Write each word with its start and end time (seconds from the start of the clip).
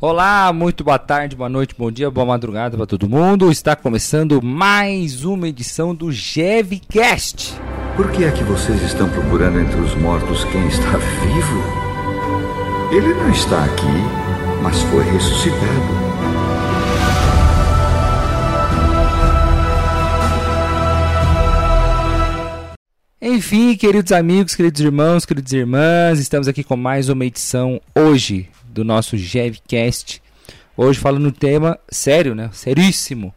Olá, 0.00 0.52
muito 0.52 0.84
boa 0.84 0.96
tarde, 0.96 1.34
boa 1.34 1.48
noite, 1.48 1.74
bom 1.76 1.90
dia, 1.90 2.08
boa 2.08 2.24
madrugada 2.24 2.76
para 2.76 2.86
todo 2.86 3.08
mundo. 3.08 3.50
Está 3.50 3.74
começando 3.74 4.40
mais 4.40 5.24
uma 5.24 5.48
edição 5.48 5.92
do 5.92 6.12
GevCast. 6.12 7.56
Por 7.96 8.08
que 8.12 8.22
é 8.22 8.30
que 8.30 8.44
vocês 8.44 8.80
estão 8.82 9.10
procurando 9.10 9.58
entre 9.58 9.80
os 9.80 9.96
mortos 9.96 10.44
quem 10.44 10.64
está 10.68 10.96
vivo? 10.98 11.62
Ele 12.92 13.12
não 13.12 13.28
está 13.28 13.64
aqui, 13.64 14.62
mas 14.62 14.80
foi 14.82 15.02
ressuscitado. 15.02 15.58
Enfim, 23.20 23.74
queridos 23.74 24.12
amigos, 24.12 24.54
queridos 24.54 24.80
irmãos, 24.80 25.26
queridas 25.26 25.52
irmãs, 25.52 26.20
estamos 26.20 26.46
aqui 26.46 26.62
com 26.62 26.76
mais 26.76 27.08
uma 27.08 27.24
edição 27.24 27.80
hoje 27.96 28.48
do 28.78 28.84
nosso 28.84 29.16
GevCast. 29.16 30.22
Hoje 30.76 31.00
falando 31.00 31.26
um 31.26 31.32
tema 31.32 31.78
sério, 31.90 32.32
né? 32.32 32.48
Seríssimo. 32.52 33.34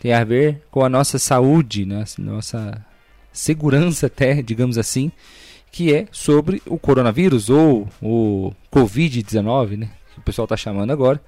Tem 0.00 0.12
a 0.12 0.24
ver 0.24 0.62
com 0.72 0.84
a 0.84 0.88
nossa 0.88 1.20
saúde, 1.20 1.86
né? 1.86 2.04
nossa 2.18 2.84
segurança 3.32 4.08
até, 4.08 4.42
digamos 4.42 4.76
assim, 4.76 5.12
que 5.70 5.94
é 5.94 6.06
sobre 6.10 6.60
o 6.66 6.76
coronavírus 6.76 7.48
ou 7.48 7.88
o 8.02 8.52
Covid-19, 8.72 9.78
né? 9.78 9.90
Que 10.12 10.18
o 10.18 10.22
pessoal 10.22 10.46
está 10.46 10.56
chamando 10.56 10.90
agora, 10.90 11.22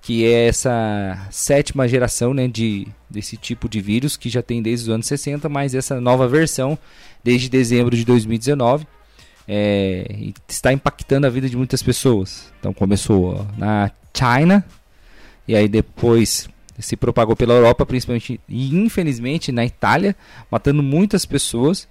que 0.00 0.24
é 0.24 0.46
essa 0.46 1.26
sétima 1.32 1.88
geração, 1.88 2.32
né, 2.32 2.46
de 2.46 2.86
desse 3.10 3.36
tipo 3.36 3.68
de 3.68 3.80
vírus 3.80 4.16
que 4.16 4.30
já 4.30 4.40
tem 4.40 4.62
desde 4.62 4.88
os 4.88 4.94
anos 4.94 5.06
60, 5.06 5.48
mas 5.48 5.74
essa 5.74 6.00
nova 6.00 6.28
versão 6.28 6.78
desde 7.24 7.48
dezembro 7.48 7.96
de 7.96 8.04
2019 8.04 8.86
é, 9.46 10.32
está 10.48 10.72
impactando 10.72 11.26
a 11.26 11.30
vida 11.30 11.48
de 11.48 11.56
muitas 11.56 11.82
pessoas. 11.82 12.52
Então 12.58 12.72
começou 12.72 13.46
na 13.56 13.90
China 14.12 14.64
e 15.46 15.54
aí 15.54 15.68
depois 15.68 16.48
se 16.78 16.96
propagou 16.96 17.36
pela 17.36 17.54
Europa, 17.54 17.86
principalmente 17.86 18.40
e 18.48 18.74
infelizmente 18.74 19.52
na 19.52 19.64
Itália, 19.64 20.16
matando 20.50 20.82
muitas 20.82 21.24
pessoas 21.24 21.86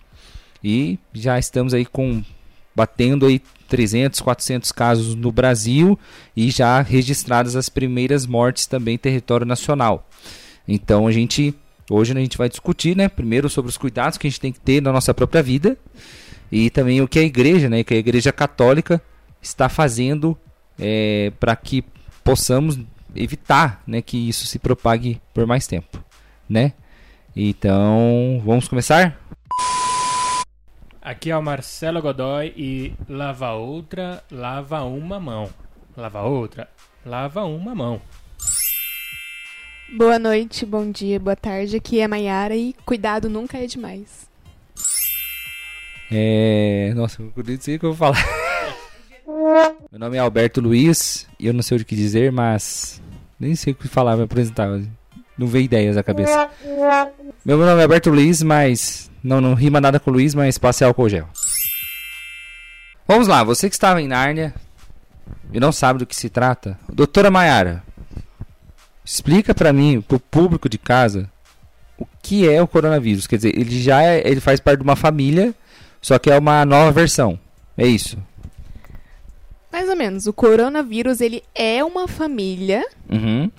e 0.63 0.99
já 1.13 1.39
estamos 1.39 1.73
aí 1.73 1.85
com 1.85 2.23
batendo 2.75 3.27
aí 3.27 3.39
300, 3.67 4.19
400 4.19 4.71
casos 4.71 5.15
no 5.15 5.31
Brasil 5.31 5.97
e 6.35 6.49
já 6.49 6.81
registradas 6.81 7.55
as 7.55 7.69
primeiras 7.69 8.25
mortes 8.25 8.65
também 8.65 8.95
em 8.95 8.97
território 8.97 9.45
nacional. 9.45 10.09
Então 10.67 11.07
a 11.07 11.11
gente 11.11 11.53
hoje 11.89 12.13
a 12.13 12.19
gente 12.19 12.37
vai 12.37 12.49
discutir, 12.49 12.95
né, 12.95 13.07
primeiro 13.07 13.49
sobre 13.49 13.69
os 13.69 13.77
cuidados 13.77 14.17
que 14.17 14.25
a 14.25 14.29
gente 14.29 14.39
tem 14.39 14.51
que 14.51 14.59
ter 14.59 14.81
na 14.81 14.91
nossa 14.91 15.13
própria 15.13 15.43
vida 15.43 15.77
e 16.55 16.69
também 16.69 17.01
o 17.01 17.07
que 17.07 17.17
a 17.17 17.23
igreja, 17.23 17.67
né, 17.67 17.83
que 17.83 17.95
a 17.95 17.97
igreja 17.97 18.31
católica 18.31 19.01
está 19.41 19.67
fazendo 19.67 20.37
é, 20.79 21.31
para 21.39 21.55
que 21.55 21.83
possamos 22.23 22.79
evitar, 23.15 23.81
né, 23.87 24.03
que 24.03 24.29
isso 24.29 24.45
se 24.45 24.59
propague 24.59 25.19
por 25.33 25.47
mais 25.47 25.65
tempo, 25.65 25.97
né? 26.47 26.73
Então, 27.35 28.39
vamos 28.45 28.67
começar? 28.67 29.19
Aqui 31.01 31.31
é 31.31 31.35
o 31.35 31.41
Marcelo 31.41 31.99
Godoy 31.99 32.53
e 32.55 32.93
lava 33.09 33.53
outra, 33.53 34.23
lava 34.31 34.83
uma 34.83 35.19
mão. 35.19 35.49
Lava 35.97 36.21
outra, 36.21 36.69
lava 37.03 37.43
uma 37.45 37.73
mão. 37.73 37.99
Boa 39.97 40.19
noite, 40.19 40.67
bom 40.67 40.91
dia, 40.91 41.19
boa 41.19 41.35
tarde. 41.35 41.77
Aqui 41.77 41.99
é 41.99 42.07
Maiara 42.07 42.55
e 42.55 42.75
cuidado 42.85 43.27
nunca 43.27 43.57
é 43.57 43.65
demais. 43.65 44.31
É. 46.11 46.91
Nossa, 46.95 47.21
eu 47.21 47.31
não 47.35 47.61
sei 47.61 47.75
o 47.75 47.79
que 47.79 47.85
eu 47.85 47.93
vou 47.93 47.97
falar. 48.13 48.23
Meu 49.91 49.99
nome 49.99 50.17
é 50.17 50.19
Alberto 50.19 50.59
Luiz 50.61 51.27
e 51.39 51.47
eu 51.47 51.53
não 51.53 51.61
sei 51.61 51.77
o 51.77 51.85
que 51.85 51.95
dizer, 51.95 52.31
mas. 52.31 53.01
Nem 53.39 53.55
sei 53.55 53.73
o 53.73 53.75
que 53.75 53.87
falar, 53.87 54.15
me 54.15 54.23
apresentar. 54.23 54.67
Não 55.37 55.47
veio 55.47 55.65
ideias 55.65 55.95
na 55.95 56.03
cabeça. 56.03 56.49
Meu 57.43 57.57
nome 57.57 57.79
é 57.79 57.83
Alberto 57.83 58.09
Luiz, 58.09 58.41
mas. 58.41 59.11
Não, 59.23 59.39
não 59.39 59.53
rima 59.53 59.79
nada 59.79 59.99
com 59.99 60.11
Luiz, 60.11 60.35
mas 60.35 60.57
passe 60.57 60.83
álcool 60.83 61.09
gel. 61.09 61.27
Vamos 63.07 63.27
lá, 63.27 63.43
você 63.43 63.69
que 63.69 63.75
estava 63.75 64.01
em 64.01 64.07
Nárnia 64.07 64.53
e 65.51 65.59
não 65.59 65.71
sabe 65.71 65.99
do 65.99 66.05
que 66.05 66.15
se 66.15 66.29
trata, 66.29 66.79
doutora 66.91 67.29
Maiara, 67.29 67.83
explica 69.05 69.53
para 69.53 69.73
mim, 69.73 70.01
pro 70.01 70.19
público 70.19 70.67
de 70.67 70.77
casa, 70.77 71.29
o 71.97 72.07
que 72.21 72.49
é 72.49 72.61
o 72.61 72.67
coronavírus. 72.67 73.27
Quer 73.27 73.35
dizer, 73.35 73.57
ele 73.57 73.81
já 73.81 74.01
é, 74.01 74.27
ele 74.27 74.39
faz 74.39 74.59
parte 74.59 74.79
de 74.79 74.83
uma 74.83 74.95
família 74.95 75.53
só 76.03 76.19
que 76.19 76.29
é 76.29 76.37
uma 76.37 76.63
nova 76.63 76.91
versão. 76.91 77.39
É 77.75 77.87
isso. 77.87 78.17
Mais 79.71 79.89
ou 79.89 79.95
menos. 79.95 80.27
O 80.27 80.33
coronavírus 80.33 81.19
ele 81.19 81.41
é 81.55 81.83
uma 81.83 82.07
família 82.07 82.85
Uhum. 83.09 83.49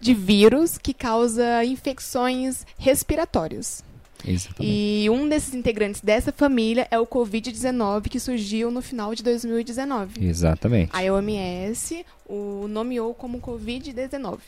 de 0.00 0.12
vírus 0.14 0.76
que 0.78 0.92
causa 0.92 1.64
infecções 1.64 2.66
respiratórias. 2.76 3.84
Exatamente. 4.26 4.74
E 4.74 5.08
um 5.10 5.28
desses 5.28 5.54
integrantes 5.54 6.00
dessa 6.00 6.32
família 6.32 6.88
é 6.90 6.98
o 6.98 7.06
Covid-19, 7.06 8.08
que 8.08 8.18
surgiu 8.18 8.70
no 8.70 8.82
final 8.82 9.14
de 9.14 9.22
2019. 9.22 10.26
Exatamente. 10.26 10.90
A 10.92 11.12
OMS 11.12 12.04
o 12.28 12.66
nomeou 12.68 13.14
como 13.14 13.40
Covid-19. 13.40 14.38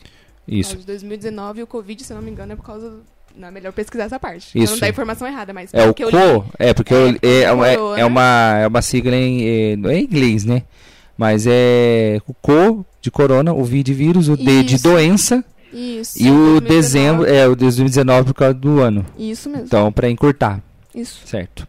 Isso. 0.49 0.77
De 0.79 0.87
2019 0.87 1.61
e 1.61 1.63
o 1.63 1.67
Covid, 1.67 2.03
se 2.03 2.13
não 2.15 2.23
me 2.23 2.31
engano, 2.31 2.55
é 2.55 2.57
por 2.57 2.65
causa. 2.65 3.01
Não 3.39 3.49
é 3.49 3.51
melhor 3.51 3.73
pesquisar 3.73 4.05
essa 4.05 4.19
parte. 4.19 4.49
Isso. 4.59 4.67
Pra 4.67 4.73
não 4.73 4.81
dar 4.81 4.89
informação 4.89 5.29
errada, 5.29 5.53
mas. 5.53 5.71
É 5.73 5.87
o 5.89 5.95
que 5.95 6.03
eu 6.05 6.11
li- 6.11 6.17
CO, 6.17 6.45
é 6.59 6.75
porque 6.75 6.93
É, 6.93 6.97
eu- 6.97 7.17
é, 7.23 7.43
é, 7.43 7.53
uma- 7.53 7.69
é 7.69 8.05
uma 8.05 8.59
é 8.63 8.67
uma 8.67 8.83
sigla 8.83 9.15
em 9.15 9.47
é, 9.73 9.77
não 9.77 9.91
é 9.91 9.99
em 9.99 10.05
inglês, 10.05 10.45
né? 10.45 10.63
Mas 11.17 11.47
é 11.49 12.19
o 12.27 12.35
CO 12.35 12.85
de 13.01 13.11
corona, 13.11 13.53
o 13.53 13.65
V 13.65 13.83
de 13.83 13.95
vírus, 13.95 14.29
o 14.29 14.37
D 14.37 14.63
de 14.63 14.75
Isso. 14.77 14.85
doença 14.85 15.45
Isso. 15.73 16.19
e 16.23 16.31
o 16.31 16.61
2019. 16.61 16.69
dezembro 16.69 17.27
é 17.27 17.47
o 17.49 17.55
2019 17.57 18.27
por 18.33 18.35
causa 18.35 18.55
do 18.55 18.81
ano. 18.81 19.07
Isso 19.19 19.49
mesmo. 19.49 19.67
Então, 19.67 19.91
para 19.93 20.09
encurtar, 20.11 20.61
Isso. 20.95 21.21
certo? 21.27 21.67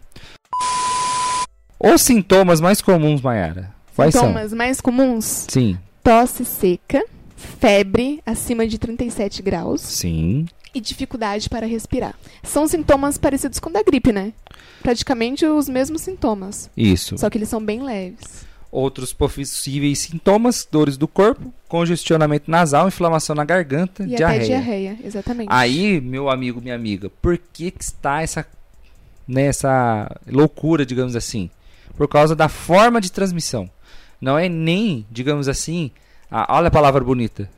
Os 1.79 2.01
sintomas 2.01 2.59
mais 2.59 2.81
comuns, 2.81 3.21
Mayara. 3.21 3.71
Quais 3.95 4.13
Sintomas 4.13 4.53
mais 4.53 4.81
comuns: 4.81 5.25
são? 5.25 5.49
Sim. 5.49 5.77
tosse 6.03 6.43
seca, 6.45 7.03
febre 7.35 8.21
acima 8.25 8.65
de 8.67 8.77
37 8.77 9.41
graus 9.41 9.81
Sim. 9.81 10.45
E 10.73 10.79
dificuldade 10.81 11.49
para 11.49 11.65
respirar. 11.67 12.15
São 12.43 12.67
sintomas 12.67 13.17
parecidos 13.17 13.59
com 13.59 13.71
da 13.71 13.83
gripe, 13.83 14.11
né? 14.11 14.33
Praticamente 14.81 15.45
os 15.45 15.67
mesmos 15.67 16.01
sintomas, 16.01 16.69
Isso. 16.75 17.17
só 17.17 17.29
que 17.29 17.37
eles 17.37 17.49
são 17.49 17.63
bem 17.63 17.81
leves. 17.83 18.47
Outros 18.71 19.11
possíveis 19.13 19.99
sintomas: 19.99 20.67
dores 20.71 20.95
do 20.95 21.07
corpo, 21.07 21.51
congestionamento 21.67 22.49
nasal, 22.51 22.87
inflamação 22.87 23.35
na 23.35 23.43
garganta, 23.43 24.03
E 24.03 24.15
diarreia. 24.15 24.37
até 24.37 24.45
diarreia, 24.45 24.97
exatamente. 25.03 25.47
Aí, 25.51 25.99
meu 25.99 26.29
amigo, 26.29 26.61
minha 26.61 26.75
amiga, 26.75 27.09
por 27.21 27.37
que, 27.37 27.71
que 27.71 27.83
está 27.83 28.21
essa, 28.21 28.45
né, 29.27 29.45
essa 29.47 30.15
loucura, 30.27 30.85
digamos 30.85 31.15
assim? 31.15 31.49
Por 31.97 32.07
causa 32.07 32.35
da 32.35 32.47
forma 32.47 33.01
de 33.01 33.11
transmissão. 33.11 33.69
Não 34.21 34.37
é 34.37 34.47
nem, 34.47 35.05
digamos 35.09 35.47
assim, 35.47 35.91
a, 36.29 36.55
olha 36.55 36.67
a 36.67 36.71
palavra 36.71 37.03
bonita, 37.03 37.49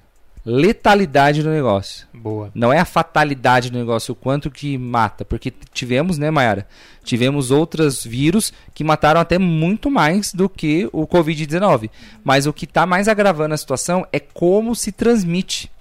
letalidade 0.45 1.43
do 1.43 1.49
negócio. 1.49 2.07
Boa. 2.13 2.51
Não 2.53 2.73
é 2.73 2.79
a 2.79 2.85
fatalidade 2.85 3.69
do 3.69 3.77
negócio, 3.77 4.13
o 4.13 4.15
quanto 4.15 4.49
que 4.49 4.77
mata. 4.77 5.23
Porque 5.23 5.53
tivemos, 5.73 6.17
né, 6.17 6.31
Mayara? 6.31 6.67
Tivemos 7.03 7.51
outros 7.51 8.03
vírus 8.03 8.53
que 8.73 8.83
mataram 8.83 9.19
até 9.21 9.37
muito 9.37 9.89
mais 9.89 10.33
do 10.33 10.49
que 10.49 10.89
o 10.91 11.07
Covid-19. 11.07 11.89
Mas 12.23 12.45
o 12.47 12.53
que 12.53 12.65
está 12.65 12.85
mais 12.85 13.07
agravando 13.07 13.53
a 13.53 13.57
situação 13.57 14.05
é 14.11 14.19
como 14.19 14.75
se 14.75 14.91
transmite. 14.91 15.71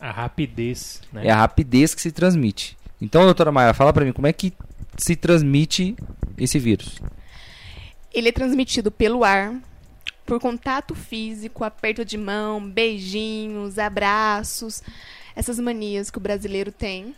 A 0.00 0.10
rapidez, 0.10 1.00
né? 1.12 1.26
É 1.26 1.30
a 1.30 1.36
rapidez 1.36 1.94
que 1.94 2.02
se 2.02 2.12
transmite. 2.12 2.76
Então, 3.00 3.24
doutora 3.24 3.52
Mayara, 3.52 3.74
fala 3.74 3.92
pra 3.92 4.04
mim, 4.04 4.12
como 4.12 4.26
é 4.26 4.32
que 4.32 4.52
se 4.96 5.14
transmite 5.14 5.96
esse 6.36 6.58
vírus? 6.58 7.00
Ele 8.12 8.28
é 8.28 8.32
transmitido 8.32 8.90
pelo 8.90 9.22
ar, 9.22 9.54
por 10.28 10.38
contato 10.38 10.94
físico, 10.94 11.64
aperto 11.64 12.04
de 12.04 12.18
mão, 12.18 12.62
beijinhos, 12.68 13.78
abraços, 13.78 14.82
essas 15.34 15.58
manias 15.58 16.10
que 16.10 16.18
o 16.18 16.20
brasileiro 16.20 16.70
tem. 16.70 17.14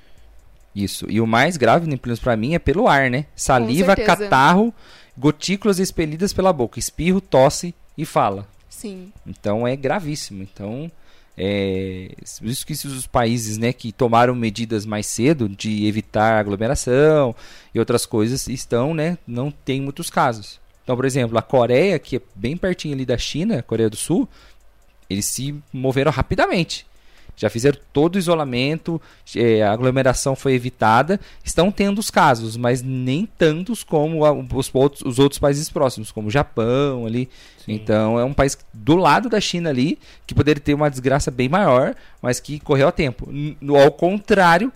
Isso. 0.72 1.06
E 1.10 1.20
o 1.20 1.26
mais 1.26 1.56
grave, 1.56 1.88
né, 1.88 1.96
pelo 1.96 2.10
menos 2.10 2.20
pra 2.20 2.36
mim, 2.36 2.54
é 2.54 2.60
pelo 2.60 2.86
ar, 2.86 3.10
né? 3.10 3.26
Saliva, 3.34 3.96
catarro, 3.96 4.72
gotículas 5.18 5.80
expelidas 5.80 6.32
pela 6.32 6.52
boca, 6.52 6.78
espirro, 6.78 7.20
tosse 7.20 7.74
e 7.98 8.04
fala. 8.04 8.46
Sim. 8.68 9.12
Então 9.26 9.66
é 9.66 9.74
gravíssimo. 9.74 10.44
Então, 10.44 10.88
é, 11.36 12.12
isso 12.42 12.64
que 12.64 12.72
os 12.72 13.08
países 13.08 13.58
né, 13.58 13.72
que 13.72 13.90
tomaram 13.90 14.36
medidas 14.36 14.86
mais 14.86 15.06
cedo 15.06 15.48
de 15.48 15.84
evitar 15.84 16.38
aglomeração 16.38 17.34
e 17.74 17.80
outras 17.80 18.06
coisas 18.06 18.46
estão, 18.46 18.94
né, 18.94 19.18
não 19.26 19.50
tem 19.50 19.80
muitos 19.80 20.08
casos. 20.08 20.59
Então, 20.90 20.96
por 20.96 21.04
exemplo, 21.04 21.38
a 21.38 21.42
Coreia, 21.42 22.00
que 22.00 22.16
é 22.16 22.20
bem 22.34 22.56
pertinho 22.56 22.94
ali 22.94 23.06
da 23.06 23.16
China, 23.16 23.62
Coreia 23.62 23.88
do 23.88 23.94
Sul, 23.94 24.28
eles 25.08 25.24
se 25.24 25.54
moveram 25.72 26.10
rapidamente. 26.10 26.84
Já 27.36 27.48
fizeram 27.48 27.78
todo 27.92 28.16
o 28.16 28.18
isolamento, 28.18 29.00
é, 29.36 29.62
a 29.62 29.70
aglomeração 29.70 30.34
foi 30.34 30.54
evitada. 30.54 31.20
Estão 31.44 31.70
tendo 31.70 32.00
os 32.00 32.10
casos, 32.10 32.56
mas 32.56 32.82
nem 32.82 33.24
tantos 33.24 33.84
como 33.84 34.24
a, 34.24 34.32
os, 34.32 34.68
outros, 34.74 35.02
os 35.02 35.20
outros 35.20 35.38
países 35.38 35.70
próximos, 35.70 36.10
como 36.10 36.26
o 36.26 36.30
Japão 36.30 37.06
ali. 37.06 37.28
Sim. 37.64 37.74
Então 37.74 38.18
é 38.18 38.24
um 38.24 38.34
país 38.34 38.58
do 38.74 38.96
lado 38.96 39.28
da 39.28 39.40
China 39.40 39.70
ali, 39.70 39.96
que 40.26 40.34
poderia 40.34 40.60
ter 40.60 40.74
uma 40.74 40.90
desgraça 40.90 41.30
bem 41.30 41.48
maior, 41.48 41.94
mas 42.20 42.40
que 42.40 42.58
correu 42.58 42.88
a 42.88 42.92
tempo. 42.92 43.28
No, 43.60 43.76
ao 43.76 43.92
contrário, 43.92 44.72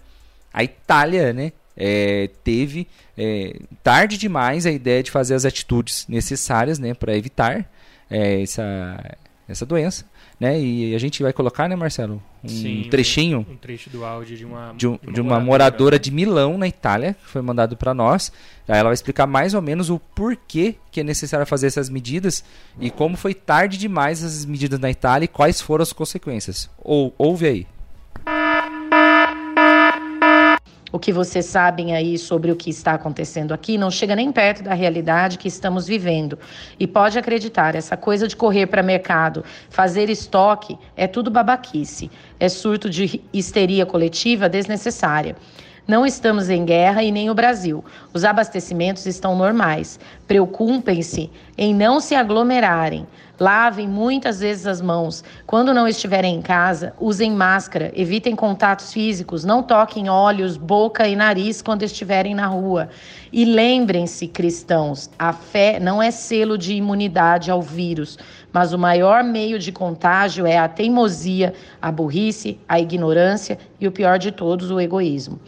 a 0.53 0.63
Itália, 0.63 1.33
né? 1.33 1.51
É, 1.77 2.31
teve 2.45 2.87
é, 3.19 3.59
tarde 3.83 4.17
demais 4.17 4.67
a 4.67 4.71
ideia 4.71 5.03
de 5.03 5.11
fazer 5.11 5.35
as 5.35 5.45
atitudes 5.45 6.07
necessárias 6.09 6.79
né, 6.79 6.95
para 6.95 7.17
evitar 7.17 7.69
é, 8.11 8.43
essa, 8.43 9.17
essa 9.49 9.67
doença. 9.67 10.05
Né? 10.39 10.61
E 10.61 10.95
a 10.95 10.99
gente 10.99 11.23
vai 11.23 11.33
colocar, 11.33 11.69
né, 11.69 11.77
Marcelo? 11.77 12.21
Um 12.43 12.49
Sim, 12.49 12.87
trechinho. 12.91 13.47
Um, 13.49 13.53
um, 13.53 13.57
trecho 13.57 13.89
do 13.89 14.05
áudio 14.05 14.37
de 14.37 14.45
uma, 14.45 14.75
de, 14.77 14.87
um, 14.87 14.99
de 14.99 15.21
uma, 15.21 15.41
moradora, 15.41 15.45
moradora 15.45 15.99
de 15.99 16.11
Milão, 16.11 16.59
na 16.59 16.67
Itália, 16.67 17.15
que 17.15 17.29
foi 17.29 17.41
mandado 17.41 17.77
para 17.77 17.95
nós. 17.95 18.33
Aí 18.69 18.79
ela 18.79 18.89
vai 18.89 18.95
explicar 18.95 19.27
mais 19.27 19.55
ou 19.55 19.63
menos 19.63 19.91
o 19.91 19.99
porquê 19.99 20.75
que 20.91 21.01
é 21.01 21.05
necessário 21.05 21.47
fazer 21.47 21.69
essas 21.69 21.89
medidas 21.89 22.45
e 22.81 22.91
como 22.91 23.17
foi 23.17 23.33
tarde 23.33 23.79
demais 23.79 24.23
essas 24.23 24.45
medidas 24.45 24.81
na 24.81 24.91
Itália 24.91 25.25
e 25.25 25.29
quais 25.29 25.61
foram 25.61 25.83
as 25.83 25.93
consequências. 25.93 26.69
Ou, 26.79 27.15
ouve 27.17 27.47
aí. 27.47 27.67
O 30.95 30.99
que 31.01 31.13
vocês 31.13 31.47
sabem 31.47 31.93
aí 31.93 32.17
sobre 32.17 32.53
o 32.53 32.55
que 32.55 32.71
está 32.71 32.93
acontecendo 32.93 33.53
aqui 33.53 33.77
não 33.77 33.91
chega 33.91 34.15
nem 34.15 34.31
perto 34.31 34.63
da 34.63 34.75
realidade 34.75 35.39
que 35.39 35.49
estamos 35.49 35.89
vivendo. 35.89 36.39
E 36.79 36.87
pode 36.87 37.19
acreditar, 37.19 37.75
essa 37.75 37.97
coisa 37.97 38.29
de 38.29 38.37
correr 38.37 38.69
para 38.69 38.81
mercado, 38.81 39.45
fazer 39.69 40.09
estoque, 40.09 40.79
é 40.97 41.09
tudo 41.09 41.33
babaquice. 41.33 42.09
É 42.39 42.49
surto 42.49 42.89
de 42.89 43.21
histeria 43.33 43.85
coletiva 43.85 44.49
desnecessária. 44.49 45.35
Não 45.85 46.07
estamos 46.07 46.49
em 46.49 46.65
guerra 46.65 47.03
e 47.03 47.11
nem 47.11 47.29
o 47.29 47.35
Brasil. 47.35 47.85
Os 48.13 48.25
abastecimentos 48.25 49.05
estão 49.05 49.37
normais. 49.37 49.99
Preocupem-se 50.27 51.31
em 51.57 51.75
não 51.75 52.01
se 52.01 52.15
aglomerarem. 52.15 53.07
Lavem 53.39 53.89
muitas 53.89 54.39
vezes 54.39 54.65
as 54.65 54.81
mãos. 54.81 55.25
Quando 55.45 55.75
não 55.75 55.89
estiverem 55.89 56.37
em 56.37 56.41
casa, 56.41 56.95
usem 57.01 57.33
máscara, 57.33 57.93
evitem 57.95 58.37
contatos 58.37 58.93
físicos, 58.93 59.45
não 59.45 59.61
toquem 59.61 60.09
olhos, 60.09 60.57
boca 60.57 61.09
e 61.09 61.17
nariz 61.17 61.61
quando 61.61 61.83
estiverem 61.83 62.33
na 62.33 62.47
rua. 62.47 62.89
E 63.33 63.45
lembrem-se, 63.45 64.29
cristãos, 64.29 65.11
a 65.19 65.33
fé 65.33 65.81
não 65.81 66.01
é 66.01 66.13
selo 66.13 66.57
de 66.57 66.75
imunidade 66.75 67.51
ao 67.51 67.61
vírus, 67.61 68.17
mas 68.53 68.73
o 68.73 68.79
maior 68.79 69.25
meio 69.25 69.59
de 69.59 69.73
contágio 69.73 70.47
é 70.47 70.57
a 70.57 70.69
teimosia, 70.69 71.53
a 71.83 71.91
burrice, 71.91 72.61
a 72.69 72.79
ignorância 72.79 73.59
e 73.81 73.89
o 73.89 73.93
pior 73.93 74.17
de 74.17 74.31
todos, 74.31 74.71
o 74.71 74.81
egoísmo. 74.81 75.41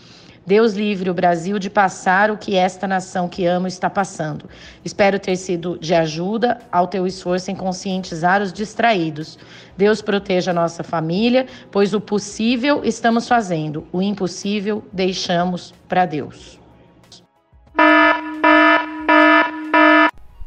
Deus 0.46 0.74
livre 0.74 1.10
o 1.10 1.14
Brasil 1.14 1.58
de 1.58 1.68
passar 1.68 2.30
o 2.30 2.38
que 2.38 2.54
esta 2.54 2.86
nação 2.86 3.28
que 3.28 3.44
amo 3.44 3.66
está 3.66 3.90
passando. 3.90 4.48
Espero 4.84 5.18
ter 5.18 5.36
sido 5.36 5.76
de 5.78 5.92
ajuda 5.92 6.58
ao 6.70 6.86
teu 6.86 7.04
esforço 7.04 7.50
em 7.50 7.56
conscientizar 7.56 8.40
os 8.40 8.52
distraídos. 8.52 9.36
Deus 9.76 10.00
proteja 10.00 10.52
a 10.52 10.54
nossa 10.54 10.84
família, 10.84 11.46
pois 11.72 11.92
o 11.92 12.00
possível 12.00 12.84
estamos 12.84 13.26
fazendo, 13.26 13.88
o 13.92 14.00
impossível 14.00 14.84
deixamos 14.92 15.74
para 15.88 16.06
Deus. 16.06 16.60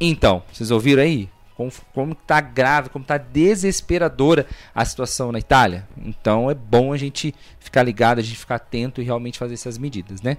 Então, 0.00 0.42
vocês 0.50 0.70
ouviram 0.70 1.02
aí? 1.02 1.28
Como, 1.60 1.72
como 1.92 2.14
tá 2.14 2.40
grave, 2.40 2.88
como 2.88 3.04
tá 3.04 3.18
desesperadora 3.18 4.46
a 4.74 4.82
situação 4.82 5.30
na 5.30 5.38
Itália. 5.38 5.86
Então 6.06 6.50
é 6.50 6.54
bom 6.54 6.90
a 6.90 6.96
gente 6.96 7.34
ficar 7.58 7.82
ligado, 7.82 8.18
a 8.18 8.22
gente 8.22 8.38
ficar 8.38 8.54
atento 8.54 9.02
e 9.02 9.04
realmente 9.04 9.38
fazer 9.38 9.52
essas 9.52 9.76
medidas, 9.76 10.22
né? 10.22 10.38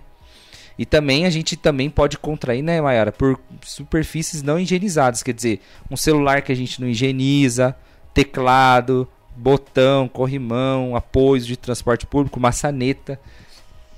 E 0.79 0.83
também 0.83 1.27
a 1.27 1.29
gente 1.29 1.55
também 1.55 1.91
pode 1.91 2.17
contrair, 2.17 2.63
né, 2.63 2.81
Mayara, 2.81 3.11
por 3.11 3.39
superfícies 3.61 4.41
não 4.41 4.59
higienizadas, 4.59 5.21
quer 5.21 5.33
dizer, 5.33 5.61
um 5.91 5.95
celular 5.95 6.41
que 6.41 6.51
a 6.51 6.55
gente 6.55 6.81
não 6.81 6.87
higieniza, 6.87 7.75
teclado, 8.15 9.07
botão, 9.35 10.07
corrimão, 10.07 10.95
apoio 10.95 11.41
de 11.41 11.55
transporte 11.55 12.07
público, 12.07 12.39
maçaneta. 12.39 13.19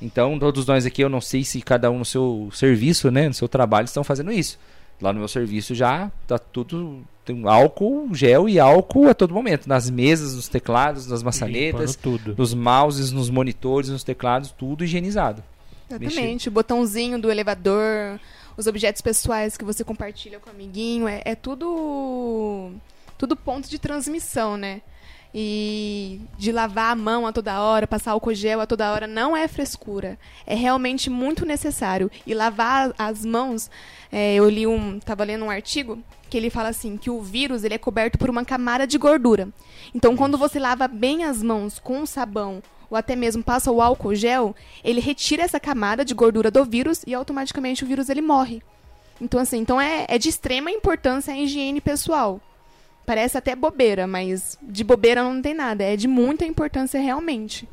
Então, 0.01 0.37
todos 0.37 0.65
nós 0.65 0.85
aqui, 0.85 1.01
eu 1.01 1.09
não 1.09 1.21
sei 1.21 1.45
se 1.45 1.61
cada 1.61 1.89
um 1.89 1.99
no 1.99 2.05
seu 2.05 2.49
serviço, 2.51 3.09
né, 3.09 3.29
no 3.29 3.33
seu 3.33 3.47
trabalho, 3.47 3.85
estão 3.85 4.03
fazendo 4.03 4.31
isso. 4.31 4.59
Lá 5.01 5.13
no 5.13 5.19
meu 5.19 5.27
serviço 5.27 5.73
já 5.73 6.11
tá 6.27 6.37
tudo 6.37 7.03
tem 7.25 7.47
álcool, 7.47 8.13
gel 8.13 8.49
e 8.49 8.59
álcool 8.59 9.09
a 9.09 9.13
todo 9.13 9.33
momento. 9.33 9.67
Nas 9.67 9.89
mesas, 9.89 10.35
nos 10.35 10.47
teclados, 10.47 11.07
nas 11.07 11.23
maçanetas, 11.23 11.97
nos 12.37 12.53
mouses, 12.53 13.11
nos 13.11 13.29
monitores, 13.29 13.89
nos 13.89 14.03
teclados, 14.03 14.51
tudo 14.51 14.83
higienizado. 14.83 15.43
Exatamente. 15.89 16.49
O 16.49 16.51
botãozinho 16.51 17.19
do 17.19 17.31
elevador, 17.31 18.19
os 18.57 18.67
objetos 18.67 19.01
pessoais 19.01 19.57
que 19.57 19.63
você 19.63 19.83
compartilha 19.83 20.39
com 20.39 20.49
o 20.49 20.53
amiguinho, 20.53 21.07
é, 21.07 21.21
é 21.25 21.35
tudo 21.35 22.71
tudo 23.17 23.35
ponto 23.35 23.69
de 23.69 23.79
transmissão, 23.79 24.57
né? 24.57 24.81
E 25.35 26.21
de 26.37 26.51
lavar 26.51 26.91
a 26.91 26.95
mão 26.95 27.25
a 27.25 27.31
toda 27.31 27.59
hora, 27.59 27.87
passar 27.87 28.11
álcool 28.11 28.35
gel 28.35 28.61
a 28.61 28.67
toda 28.67 28.91
hora, 28.91 29.07
não 29.07 29.35
é 29.35 29.47
frescura. 29.47 30.17
É 30.45 30.53
realmente 30.53 31.09
muito 31.09 31.45
necessário. 31.45 32.11
E 32.25 32.33
lavar 32.33 32.93
as 32.97 33.25
mãos, 33.25 33.69
é, 34.11 34.35
eu 34.35 34.47
li 34.47 34.67
um. 34.67 34.97
estava 34.97 35.23
lendo 35.23 35.45
um 35.45 35.49
artigo 35.49 35.97
que 36.29 36.37
ele 36.37 36.49
fala 36.49 36.69
assim 36.69 36.97
que 36.97 37.11
o 37.11 37.21
vírus 37.21 37.63
ele 37.63 37.75
é 37.75 37.77
coberto 37.77 38.17
por 38.17 38.27
uma 38.27 38.43
camada 38.43 38.87
de 38.87 38.97
gordura. 38.97 39.49
Então, 39.93 40.15
quando 40.15 40.35
você 40.35 40.57
lava 40.57 40.87
bem 40.87 41.23
as 41.23 41.43
mãos 41.43 41.77
com 41.77 42.07
sabão 42.07 42.61
ou 42.89 42.97
até 42.97 43.15
mesmo 43.15 43.43
passa 43.43 43.71
o 43.71 43.79
álcool 43.81 44.15
gel, 44.15 44.55
ele 44.83 44.99
retira 44.99 45.43
essa 45.43 45.59
camada 45.59 46.03
de 46.03 46.13
gordura 46.13 46.49
do 46.49 46.65
vírus 46.65 47.03
e 47.05 47.13
automaticamente 47.13 47.83
o 47.83 47.87
vírus 47.87 48.09
ele 48.09 48.21
morre. 48.21 48.63
Então, 49.21 49.39
assim, 49.39 49.57
então 49.57 49.79
é, 49.79 50.05
é 50.07 50.17
de 50.17 50.29
extrema 50.29 50.71
importância 50.71 51.33
a 51.33 51.37
higiene 51.37 51.79
pessoal. 51.79 52.41
Parece 53.05 53.37
até 53.37 53.55
bobeira, 53.55 54.07
mas 54.07 54.57
de 54.61 54.83
bobeira 54.83 55.23
não 55.23 55.41
tem 55.41 55.53
nada. 55.53 55.83
É 55.83 55.95
de 55.95 56.07
muita 56.07 56.45
importância 56.45 56.99
realmente. 56.99 57.67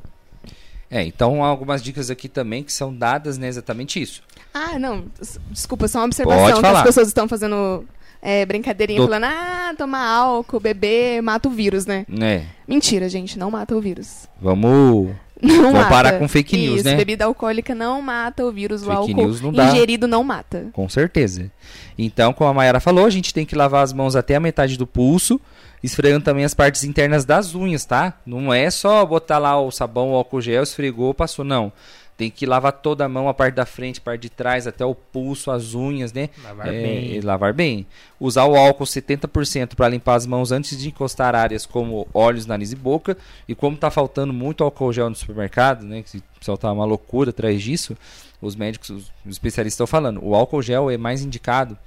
É, 0.91 1.05
então 1.05 1.45
algumas 1.45 1.83
dicas 1.83 2.11
aqui 2.11 2.29
também 2.29 2.65
que 2.65 2.73
são 2.73 2.93
dadas, 2.93 3.39
né, 3.39 3.47
exatamente 3.47 4.03
isso. 4.03 4.23
Ah, 4.53 4.77
não, 4.79 5.05
desculpa, 5.51 5.87
só 5.87 6.01
uma 6.01 6.07
observação 6.07 6.61
que 6.61 6.67
as 6.67 6.83
pessoas 6.83 7.07
estão 7.07 7.29
fazendo 7.29 7.85
é, 8.21 8.45
brincadeirinha 8.45 9.01
Do... 9.01 9.07
falando, 9.07 9.25
ah, 9.25 9.73
tomar 9.79 10.05
álcool, 10.05 10.59
beber, 10.59 11.23
mata 11.23 11.49
o 11.49 11.53
vírus, 11.53 11.87
né? 11.87 12.05
É. 12.21 12.45
Mentira, 12.67 13.09
gente, 13.09 13.39
não 13.39 13.53
mata 13.53 13.77
o 13.77 13.81
vírus. 13.81 14.29
Vamos. 14.41 15.15
Não 15.47 15.57
Vamos 15.57 15.73
mata. 15.73 15.89
parar 15.89 16.19
com 16.19 16.29
fake 16.29 16.57
news, 16.57 16.77
Isso, 16.77 16.85
né? 16.85 16.97
bebida 16.97 17.25
alcoólica 17.25 17.75
não 17.75 18.01
mata 18.03 18.45
o 18.45 18.53
vírus, 18.53 18.83
fake 18.83 18.93
o 18.93 18.97
álcool 18.97 19.53
não 19.53 19.69
ingerido 19.69 20.07
não 20.07 20.23
mata. 20.23 20.67
Com 20.73 20.89
certeza. 20.89 21.51
Então, 21.99 22.33
como 22.33 22.51
a 22.51 22.55
Mayara 22.55 22.81
falou, 22.81 23.07
a 23.07 23.11
gente 23.11 23.33
tem 23.33 23.45
que 23.47 23.55
lavar 23.55 23.83
as 23.83 23.93
mãos 23.93 24.17
até 24.17 24.37
a 24.37 24.41
metade 24.41 24.77
do 24.77 24.87
pulso, 24.87 25.41
esfregando 25.83 26.25
também 26.25 26.45
as 26.45 26.55
partes 26.55 26.85
internas 26.85 27.25
das 27.25 27.55
unhas, 27.55 27.85
tá? 27.85 28.15
Não 28.27 28.53
é 28.53 28.71
só 28.71 29.05
botar 29.05 29.39
lá 29.39 29.61
o 29.61 29.71
sabão, 29.71 30.13
o 30.13 30.15
álcool 30.15 30.41
gel, 30.41 30.63
esfregou, 30.63 31.15
passou, 31.15 31.45
não. 31.45 31.73
Tem 32.21 32.31
que 32.31 32.45
lavar 32.45 32.73
toda 32.73 33.03
a 33.03 33.09
mão, 33.09 33.31
a 33.31 33.33
parte 33.33 33.55
da 33.55 33.65
frente, 33.65 33.99
a 33.99 34.03
parte 34.03 34.21
de 34.21 34.29
trás, 34.29 34.67
até 34.67 34.85
o 34.85 34.95
pulso, 34.95 35.51
as 35.51 35.73
unhas, 35.73 36.13
né? 36.13 36.29
Lavar 36.45 36.69
é, 36.69 36.71
bem. 36.71 37.21
Lavar 37.23 37.55
bem. 37.55 37.87
Usar 38.21 38.45
o 38.45 38.55
álcool 38.55 38.85
70% 38.85 39.75
para 39.75 39.89
limpar 39.89 40.17
as 40.17 40.27
mãos 40.27 40.53
antes 40.53 40.79
de 40.79 40.89
encostar 40.89 41.35
áreas 41.35 41.65
como 41.65 42.07
olhos, 42.13 42.45
nariz 42.45 42.73
e 42.73 42.77
boca. 42.77 43.17
E 43.49 43.55
como 43.55 43.75
está 43.75 43.91
faltando 43.91 44.35
muito 44.35 44.63
álcool 44.63 44.93
gel 44.93 45.09
no 45.09 45.17
supermercado, 45.17 45.83
né? 45.83 46.03
Que 46.03 46.19
o 46.19 46.23
pessoal 46.39 46.59
tá 46.59 46.71
uma 46.71 46.85
loucura 46.85 47.31
atrás 47.31 47.63
disso. 47.63 47.97
Os 48.39 48.55
médicos, 48.55 48.91
os 48.91 49.11
especialistas 49.25 49.77
estão 49.77 49.87
falando. 49.87 50.23
O 50.23 50.35
álcool 50.35 50.61
gel 50.61 50.91
é 50.91 50.99
mais 50.99 51.23
indicado 51.23 51.79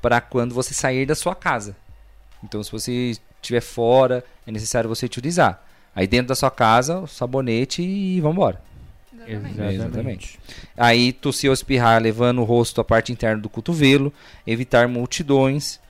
para 0.00 0.22
quando 0.22 0.54
você 0.54 0.72
sair 0.72 1.04
da 1.04 1.14
sua 1.14 1.34
casa. 1.34 1.76
Então, 2.42 2.62
se 2.62 2.72
você 2.72 3.12
estiver 3.42 3.60
fora, 3.60 4.24
é 4.46 4.50
necessário 4.50 4.88
você 4.88 5.04
utilizar. 5.04 5.62
Aí 5.94 6.06
dentro 6.06 6.28
da 6.28 6.34
sua 6.34 6.50
casa, 6.50 7.00
o 7.00 7.06
sabonete 7.06 7.82
e 7.82 8.22
vamos 8.22 8.36
embora. 8.38 8.71
Exatamente. 9.26 9.74
Exatamente. 9.74 10.40
Aí 10.76 11.12
tossir 11.12 11.50
ou 11.50 11.54
espirrar, 11.54 12.00
levando 12.02 12.40
o 12.40 12.44
rosto 12.44 12.80
à 12.80 12.84
parte 12.84 13.12
interna 13.12 13.40
do 13.40 13.48
cotovelo, 13.48 14.12
evitar 14.46 14.88
multidões. 14.88 15.80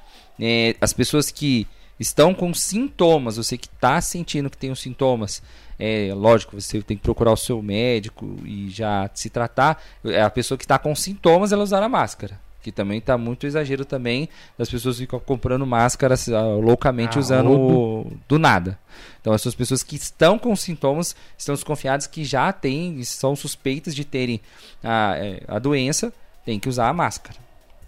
É, 0.41 0.75
as 0.81 0.93
pessoas 0.93 1.31
que 1.31 1.67
estão 1.99 2.35
com 2.35 2.53
sintomas, 2.53 3.37
você 3.37 3.57
que 3.57 3.67
está 3.67 4.01
sentindo 4.01 4.51
que 4.51 4.57
tem 4.57 4.71
os 4.71 4.81
sintomas, 4.81 5.43
é 5.79 6.13
lógico, 6.15 6.61
você 6.61 6.83
tem 6.83 6.97
que 6.97 7.03
procurar 7.03 7.33
o 7.33 7.37
seu 7.37 7.63
médico 7.63 8.37
e 8.45 8.69
já 8.71 9.11
se 9.15 9.31
tratar. 9.31 9.83
É 10.05 10.23
a 10.23 10.31
pessoa 10.31 10.59
que 10.59 10.65
está 10.65 10.79
com 10.79 10.95
sintomas, 10.95 11.53
ela 11.53 11.63
usar 11.63 11.83
a 11.83 11.89
máscara 11.89 12.39
que 12.63 12.71
também 12.71 12.99
está 12.99 13.19
muito 13.19 13.47
exagero 13.47 13.85
também 13.85 14.29
das 14.57 14.71
pessoas 14.71 14.99
ficam 14.99 15.19
comprando 15.19 15.67
máscaras 15.67 16.29
uh, 16.29 16.61
loucamente 16.61 17.19
ah, 17.19 17.21
usando 17.21 18.07
do 18.29 18.39
nada. 18.39 18.79
Então 19.21 19.35
essas 19.35 19.55
pessoas 19.55 19.83
que 19.83 19.97
estão 19.97 20.39
com 20.39 20.55
sintomas 20.55 21.17
estão 21.37 21.55
desconfiadas 21.55 22.07
que 22.07 22.25
já 22.25 22.53
têm, 22.53 23.03
são 23.05 23.35
suspeitas 23.35 23.95
de 23.95 24.05
terem 24.05 24.41
a, 24.83 25.17
é, 25.17 25.43
a 25.49 25.59
doença, 25.59 26.13
tem 26.45 26.59
que 26.59 26.69
usar 26.69 26.89
a 26.89 26.93
máscara. 26.93 27.39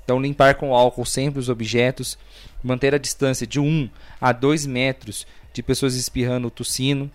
Então 0.05 0.21
limpar 0.21 0.57
com 0.57 0.75
álcool 0.75 1.07
sempre 1.07 1.41
os 1.41 1.49
objetos, 1.49 2.19
manter 2.63 2.95
a 2.95 2.99
distância 2.99 3.47
de 3.47 3.61
1 3.61 3.89
a 4.21 4.33
2 4.33 4.67
metros 4.67 5.27
de 5.53 5.63
pessoas 5.63 5.95
espirrando, 5.95 6.51
tossindo, 6.51 7.11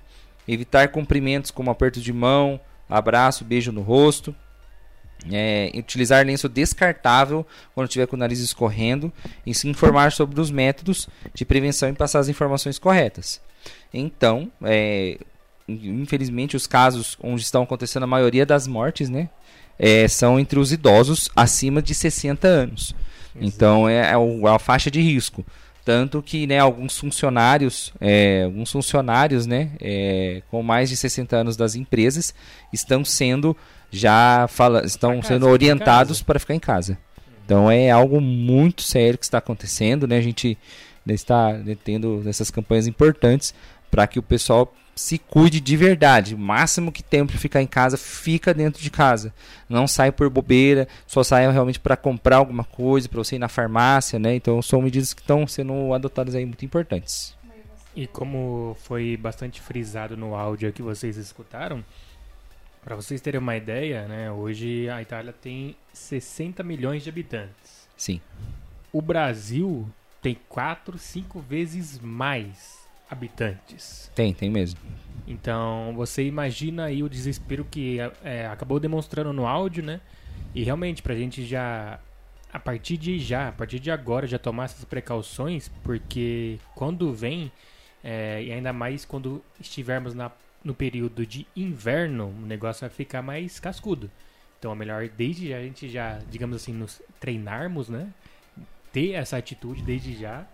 Evitar 0.51 0.88
cumprimentos 0.88 1.51
como 1.51 1.70
aperto 1.70 2.01
de 2.01 2.12
mão, 2.12 2.60
abraço, 2.89 3.46
beijo 3.46 3.72
no 3.72 3.84
rosto. 3.84 4.36
É, 5.30 5.72
utilizar 5.76 6.26
lenço 6.26 6.48
descartável 6.48 7.46
quando 7.76 7.90
tiver 7.90 8.08
com 8.08 8.16
o 8.16 8.20
nariz 8.20 8.40
escorrendo 8.40 9.12
e 9.46 9.54
se 9.54 9.68
informar 9.68 10.14
sobre 10.14 10.40
os 10.40 10.50
métodos 10.50 11.10
de 11.34 11.44
prevenção 11.44 11.90
e 11.90 11.94
passar 11.94 12.20
as 12.20 12.30
informações 12.30 12.80
corretas. 12.80 13.42
Então, 13.94 14.50
é, 14.64 15.18
infelizmente, 15.68 16.56
os 16.56 16.66
casos 16.66 17.18
onde 17.22 17.42
estão 17.42 17.64
acontecendo 17.64 18.04
a 18.04 18.08
maioria 18.08 18.46
das 18.46 18.66
mortes, 18.66 19.10
né, 19.10 19.30
é, 19.78 20.08
são 20.08 20.40
entre 20.40 20.60
os 20.60 20.72
idosos 20.72 21.30
acima 21.36 21.82
de 21.82 21.94
60 21.94 22.48
anos. 22.48 22.96
Então, 23.40 23.88
é, 23.88 23.98
é, 23.98 24.14
é 24.14 24.50
a 24.50 24.60
faixa 24.60 24.92
de 24.92 25.02
risco. 25.02 25.46
Tanto 25.86 26.22
que 26.22 26.46
né, 26.46 26.60
alguns 26.60 26.98
funcionários, 26.98 27.94
é, 28.00 28.44
alguns 28.44 28.72
funcionários 28.72 29.48
né, 29.48 29.72
é, 29.80 30.44
com 30.52 30.62
mais 30.62 30.90
de 30.90 30.98
60 30.98 31.36
anos 31.36 31.58
das 31.58 31.74
empresas 31.74 32.34
estão 32.72 33.04
sendo 33.04 33.56
já 33.91 34.48
fala, 34.48 34.86
estão 34.86 35.15
casa, 35.15 35.27
sendo 35.27 35.48
orientados 35.48 36.22
para 36.22 36.39
ficar 36.39 36.55
em 36.55 36.60
casa. 36.60 36.98
Então 37.46 37.69
é 37.69 37.89
algo 37.89 38.22
muito 38.22 38.84
sério 38.84 39.17
que 39.17 39.25
está 39.25 39.39
acontecendo, 39.39 40.08
né? 40.08 40.17
A 40.17 40.22
gente 40.22 40.58
está 41.08 41.53
tendo 41.84 42.22
essas 42.27 42.51
campanhas 42.51 42.86
importantes 42.86 43.53
para 43.89 44.05
que 44.05 44.19
o 44.19 44.24
pessoal 44.24 44.72
se 44.96 45.17
cuide 45.17 45.60
de 45.60 45.77
verdade. 45.77 46.36
O 46.36 46.38
máximo 46.38 46.91
que 46.91 47.01
tem 47.01 47.25
para 47.25 47.38
ficar 47.38 47.62
em 47.62 47.67
casa, 47.67 47.98
fica 47.98 48.53
dentro 48.53 48.81
de 48.81 48.91
casa. 48.91 49.34
Não 49.67 49.88
sai 49.88 50.12
por 50.12 50.29
bobeira, 50.29 50.88
só 51.08 51.24
sai 51.24 51.50
realmente 51.51 51.79
para 51.79 51.96
comprar 51.96 52.38
alguma 52.38 52.65
coisa, 52.65 53.10
para 53.10 53.17
você 53.17 53.38
ir 53.38 53.39
na 53.39 53.48
farmácia, 53.48 54.19
né? 54.19 54.36
Então 54.36 54.62
são 54.62 54.81
medidas 54.81 55.13
que 55.13 55.22
estão 55.22 55.48
sendo 55.48 55.93
adotadas 55.93 56.36
aí 56.36 56.46
muito 56.46 56.65
importantes. 56.65 57.34
E 57.96 58.05
como 58.05 58.77
foi 58.84 59.17
bastante 59.17 59.60
frisado 59.60 60.15
no 60.15 60.36
áudio 60.36 60.72
que 60.72 60.81
vocês 60.81 61.17
escutaram, 61.17 61.84
para 62.84 62.96
vocês 62.96 63.22
terem 63.22 63.40
uma 63.40 63.56
ideia, 63.56 64.08
né, 64.08 64.32
hoje 64.32 64.90
a 64.90 65.02
Itália 65.02 65.34
tem 65.34 65.76
60 65.94 66.64
milhões 66.64 67.04
de 67.04 67.10
habitantes. 67.10 67.88
Sim. 67.96 68.22
O 68.92 69.02
Brasil 69.02 69.88
tem 70.22 70.38
4, 70.48 70.98
5 70.98 71.40
vezes 71.40 72.00
mais 72.00 72.88
habitantes. 73.10 74.12
Tem, 74.16 74.34
tem 74.34 74.50
mesmo. 74.50 74.80
Então, 75.28 75.94
você 75.96 76.24
imagina 76.24 76.86
aí 76.86 77.04
o 77.04 77.10
desespero 77.10 77.66
que 77.70 77.98
é, 78.24 78.48
acabou 78.48 78.80
demonstrando 78.80 79.34
no 79.34 79.46
áudio, 79.46 79.84
né? 79.84 80.00
E 80.56 80.64
realmente, 80.64 81.02
pra 81.02 81.16
gente 81.16 81.46
já, 81.46 82.00
a 82.52 82.60
partir 82.60 82.98
de 82.98 83.20
já, 83.20 83.50
a 83.50 83.52
partir 83.52 83.80
de 83.80 83.92
agora, 83.92 84.26
já 84.26 84.40
tomar 84.40 84.66
essas 84.66 84.86
precauções, 84.86 85.70
porque 85.84 86.58
quando 86.76 87.14
vem, 87.14 87.52
é, 88.04 88.44
e 88.44 88.52
ainda 88.52 88.74
mais 88.74 89.06
quando 89.06 89.44
estivermos 89.60 90.14
na, 90.14 90.32
no 90.63 90.74
período 90.74 91.25
de 91.25 91.48
inverno, 91.56 92.28
o 92.28 92.46
negócio 92.46 92.82
vai 92.82 92.89
ficar 92.89 93.22
mais 93.22 93.60
cascudo. 93.60 94.10
Então, 94.58 94.72
é 94.72 94.75
melhor 94.75 95.08
desde 95.08 95.50
já 95.50 95.58
a 95.58 95.62
gente 95.62 95.88
já, 95.88 96.20
digamos 96.30 96.56
assim, 96.56 96.74
nos 96.74 97.01
treinarmos, 97.20 97.88
né? 97.88 98.10
Ter 98.92 99.12
essa 99.12 99.38
atitude 99.38 99.82
desde 99.82 100.16
já 100.16 100.46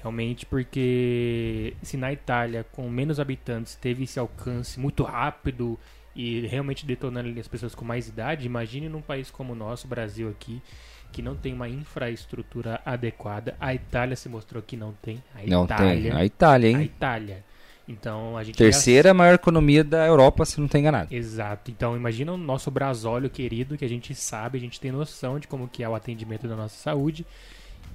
Realmente, 0.00 0.46
porque 0.46 1.74
se 1.82 1.96
na 1.96 2.12
Itália, 2.12 2.64
com 2.70 2.88
menos 2.88 3.18
habitantes, 3.18 3.74
teve 3.74 4.04
esse 4.04 4.18
alcance 4.18 4.78
muito 4.78 5.02
rápido 5.02 5.78
e 6.14 6.46
realmente 6.46 6.86
detonando 6.86 7.38
as 7.38 7.48
pessoas 7.48 7.74
com 7.74 7.84
mais 7.84 8.08
idade, 8.08 8.46
imagine 8.46 8.88
num 8.88 9.02
país 9.02 9.28
como 9.30 9.52
o 9.52 9.56
nosso, 9.56 9.88
Brasil 9.88 10.28
aqui, 10.28 10.62
que 11.10 11.20
não 11.20 11.34
tem 11.34 11.52
uma 11.52 11.68
infraestrutura 11.68 12.80
adequada. 12.86 13.56
A 13.58 13.74
Itália 13.74 14.14
se 14.14 14.28
mostrou 14.28 14.62
que 14.62 14.76
não 14.76 14.92
tem. 15.02 15.22
A 15.34 15.44
não 15.48 15.64
Itália, 15.64 16.10
tem. 16.10 16.20
A 16.20 16.24
Itália, 16.24 16.68
hein? 16.68 16.76
A 16.76 16.82
Itália. 16.82 17.44
Então 17.88 18.36
a 18.36 18.44
gente 18.44 18.56
terceira 18.56 19.08
já... 19.08 19.14
maior 19.14 19.34
economia 19.34 19.82
da 19.82 20.06
Europa, 20.06 20.44
se 20.44 20.60
não 20.60 20.68
tem 20.68 20.82
enganado. 20.82 21.12
Exato. 21.12 21.70
Então 21.70 21.96
imagina 21.96 22.32
o 22.32 22.36
nosso 22.36 22.70
brasólio 22.70 23.30
querido, 23.30 23.78
que 23.78 23.84
a 23.84 23.88
gente 23.88 24.14
sabe, 24.14 24.58
a 24.58 24.60
gente 24.60 24.78
tem 24.78 24.92
noção 24.92 25.38
de 25.38 25.48
como 25.48 25.66
que 25.66 25.82
é 25.82 25.88
o 25.88 25.94
atendimento 25.94 26.46
da 26.46 26.54
nossa 26.54 26.76
saúde. 26.76 27.24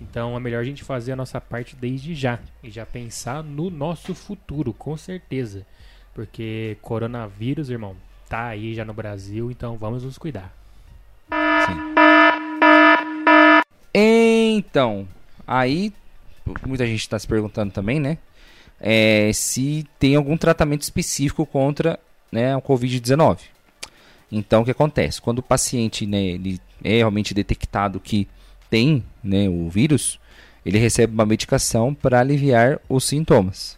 Então 0.02 0.36
é 0.36 0.40
melhor 0.40 0.62
a 0.62 0.66
gente 0.66 0.84
fazer 0.84 1.12
a 1.12 1.16
nossa 1.16 1.40
parte 1.40 1.76
desde 1.76 2.16
já 2.16 2.40
e 2.64 2.72
já 2.72 2.86
pensar 2.86 3.44
no 3.44 3.70
nosso 3.70 4.16
futuro, 4.16 4.74
com 4.74 4.98
certeza. 4.98 5.66
Porque 6.14 6.76
coronavírus, 6.82 7.70
irmão, 7.70 7.96
tá 8.28 8.48
aí 8.48 8.74
já 8.74 8.84
no 8.84 8.94
Brasil, 8.94 9.52
então 9.52 9.78
vamos 9.78 10.04
nos 10.04 10.18
cuidar. 10.18 10.52
Sim. 11.30 11.94
Então, 13.94 15.08
aí 15.46 15.94
muita 16.66 16.86
gente 16.88 17.02
está 17.02 17.18
se 17.18 17.28
perguntando 17.28 17.72
também, 17.72 18.00
né? 18.00 18.18
É, 18.86 19.32
se 19.34 19.88
tem 19.98 20.16
algum 20.18 20.36
tratamento 20.36 20.82
específico 20.82 21.46
contra 21.46 21.98
né, 22.30 22.56
o 22.58 22.62
Covid-19. 22.62 23.40
Então, 24.30 24.62
o 24.62 24.66
que 24.66 24.72
acontece? 24.72 25.22
Quando 25.22 25.40
o 25.40 25.44
paciente 25.44 26.06
né, 26.06 26.22
ele 26.22 26.60
é 26.84 26.98
realmente 26.98 27.34
detectado 27.34 28.00
que 28.00 28.28
tem 28.70 29.04
né, 29.24 29.48
o 29.48 29.70
vírus, 29.70 30.20
ele 30.66 30.78
recebe 30.78 31.14
uma 31.14 31.26
medicação 31.26 31.94
para 31.94 32.20
aliviar 32.20 32.80
os 32.90 33.06
sintomas. 33.06 33.78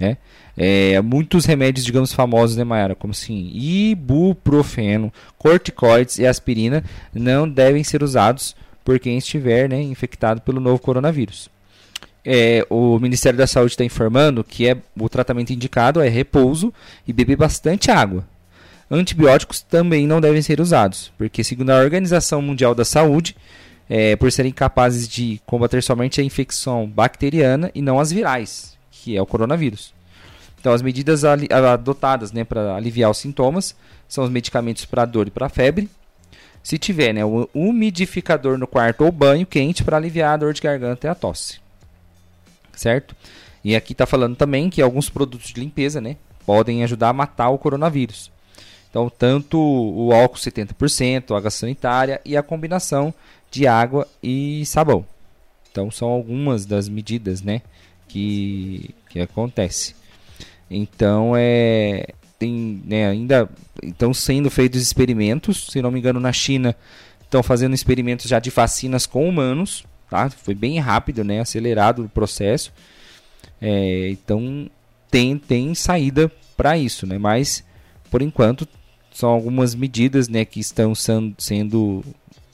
Né? 0.00 0.16
É, 0.56 1.00
muitos 1.00 1.44
remédios, 1.44 1.84
digamos, 1.84 2.12
famosos, 2.12 2.56
né, 2.56 2.64
Mayara? 2.64 2.94
Como 2.94 3.12
assim, 3.12 3.50
ibuprofeno, 3.54 5.12
corticoides 5.38 6.18
e 6.18 6.26
aspirina 6.26 6.82
não 7.12 7.48
devem 7.48 7.84
ser 7.84 8.02
usados 8.02 8.56
por 8.84 8.98
quem 8.98 9.18
estiver 9.18 9.68
né, 9.68 9.80
infectado 9.80 10.40
pelo 10.40 10.60
novo 10.60 10.80
coronavírus. 10.80 11.50
É, 12.24 12.66
o 12.70 12.98
Ministério 12.98 13.38
da 13.38 13.46
Saúde 13.46 13.72
está 13.72 13.84
informando 13.84 14.42
que 14.42 14.66
é, 14.66 14.76
o 14.98 15.08
tratamento 15.08 15.52
indicado 15.52 16.00
é 16.00 16.08
repouso 16.08 16.72
e 17.06 17.12
beber 17.12 17.36
bastante 17.36 17.90
água. 17.90 18.24
Antibióticos 18.90 19.60
também 19.60 20.06
não 20.06 20.20
devem 20.20 20.40
ser 20.40 20.60
usados, 20.60 21.12
porque, 21.18 21.42
segundo 21.44 21.70
a 21.70 21.80
Organização 21.80 22.40
Mundial 22.40 22.74
da 22.74 22.84
Saúde, 22.84 23.36
é, 23.88 24.16
por 24.16 24.30
serem 24.32 24.52
capazes 24.52 25.08
de 25.08 25.40
combater 25.44 25.82
somente 25.82 26.20
a 26.20 26.24
infecção 26.24 26.86
bacteriana 26.86 27.70
e 27.74 27.82
não 27.82 27.98
as 28.00 28.10
virais, 28.10 28.76
que 28.90 29.16
é 29.16 29.20
o 29.20 29.26
coronavírus. 29.26 29.92
Então, 30.58 30.72
as 30.72 30.80
medidas 30.80 31.24
adotadas 31.24 32.32
né, 32.32 32.42
para 32.42 32.74
aliviar 32.74 33.10
os 33.10 33.18
sintomas 33.18 33.74
são 34.08 34.24
os 34.24 34.30
medicamentos 34.30 34.86
para 34.86 35.04
dor 35.04 35.26
e 35.26 35.30
para 35.30 35.50
febre. 35.50 35.90
Se 36.62 36.78
tiver 36.78 37.12
né, 37.12 37.22
um 37.22 37.46
umidificador 37.52 38.56
no 38.56 38.66
quarto 38.66 39.04
ou 39.04 39.12
banho 39.12 39.44
quente 39.44 39.84
para 39.84 39.98
aliviar 39.98 40.32
a 40.32 40.36
dor 40.38 40.54
de 40.54 40.62
garganta 40.62 41.06
e 41.06 41.10
a 41.10 41.14
tosse. 41.14 41.63
Certo? 42.76 43.14
E 43.62 43.74
aqui 43.74 43.92
está 43.92 44.06
falando 44.06 44.36
também 44.36 44.68
que 44.68 44.82
alguns 44.82 45.08
produtos 45.08 45.48
de 45.48 45.60
limpeza 45.60 46.00
né, 46.00 46.16
podem 46.44 46.84
ajudar 46.84 47.08
a 47.10 47.14
matar 47.14 47.48
o 47.48 47.58
coronavírus. 47.58 48.30
Então, 48.90 49.10
tanto 49.10 49.58
o 49.58 50.12
álcool 50.12 50.38
70%, 50.38 51.34
a 51.34 51.38
água 51.38 51.50
sanitária 51.50 52.20
e 52.24 52.36
a 52.36 52.42
combinação 52.42 53.12
de 53.50 53.66
água 53.66 54.06
e 54.22 54.66
sabão. 54.66 55.06
Então 55.74 55.90
são 55.90 56.08
algumas 56.08 56.64
das 56.64 56.88
medidas, 56.88 57.42
né, 57.42 57.60
que 58.06 58.94
que 59.10 59.18
acontece. 59.18 59.94
Então 60.70 61.34
é 61.36 62.06
tem, 62.38 62.80
né, 62.84 63.08
ainda 63.08 63.48
estão 63.82 64.14
sendo 64.14 64.50
feitos 64.50 64.80
experimentos, 64.80 65.66
se 65.70 65.82
não 65.82 65.90
me 65.90 65.98
engano, 65.98 66.20
na 66.20 66.32
China 66.32 66.76
estão 67.22 67.42
fazendo 67.42 67.74
experimentos 67.74 68.26
já 68.26 68.38
de 68.38 68.50
vacinas 68.50 69.06
com 69.06 69.28
humanos, 69.28 69.84
tá? 70.14 70.30
Foi 70.30 70.54
bem 70.54 70.78
rápido, 70.78 71.24
né, 71.24 71.40
acelerado 71.40 72.04
o 72.04 72.08
processo. 72.08 72.72
É, 73.60 74.10
então 74.10 74.70
tem 75.10 75.36
tem 75.36 75.74
saída 75.74 76.30
para 76.56 76.78
isso, 76.78 77.06
né? 77.06 77.18
Mas 77.18 77.64
por 78.10 78.22
enquanto 78.22 78.68
são 79.12 79.30
algumas 79.30 79.74
medidas, 79.74 80.28
né, 80.28 80.44
que 80.44 80.60
estão 80.60 80.94
sendo 80.94 82.04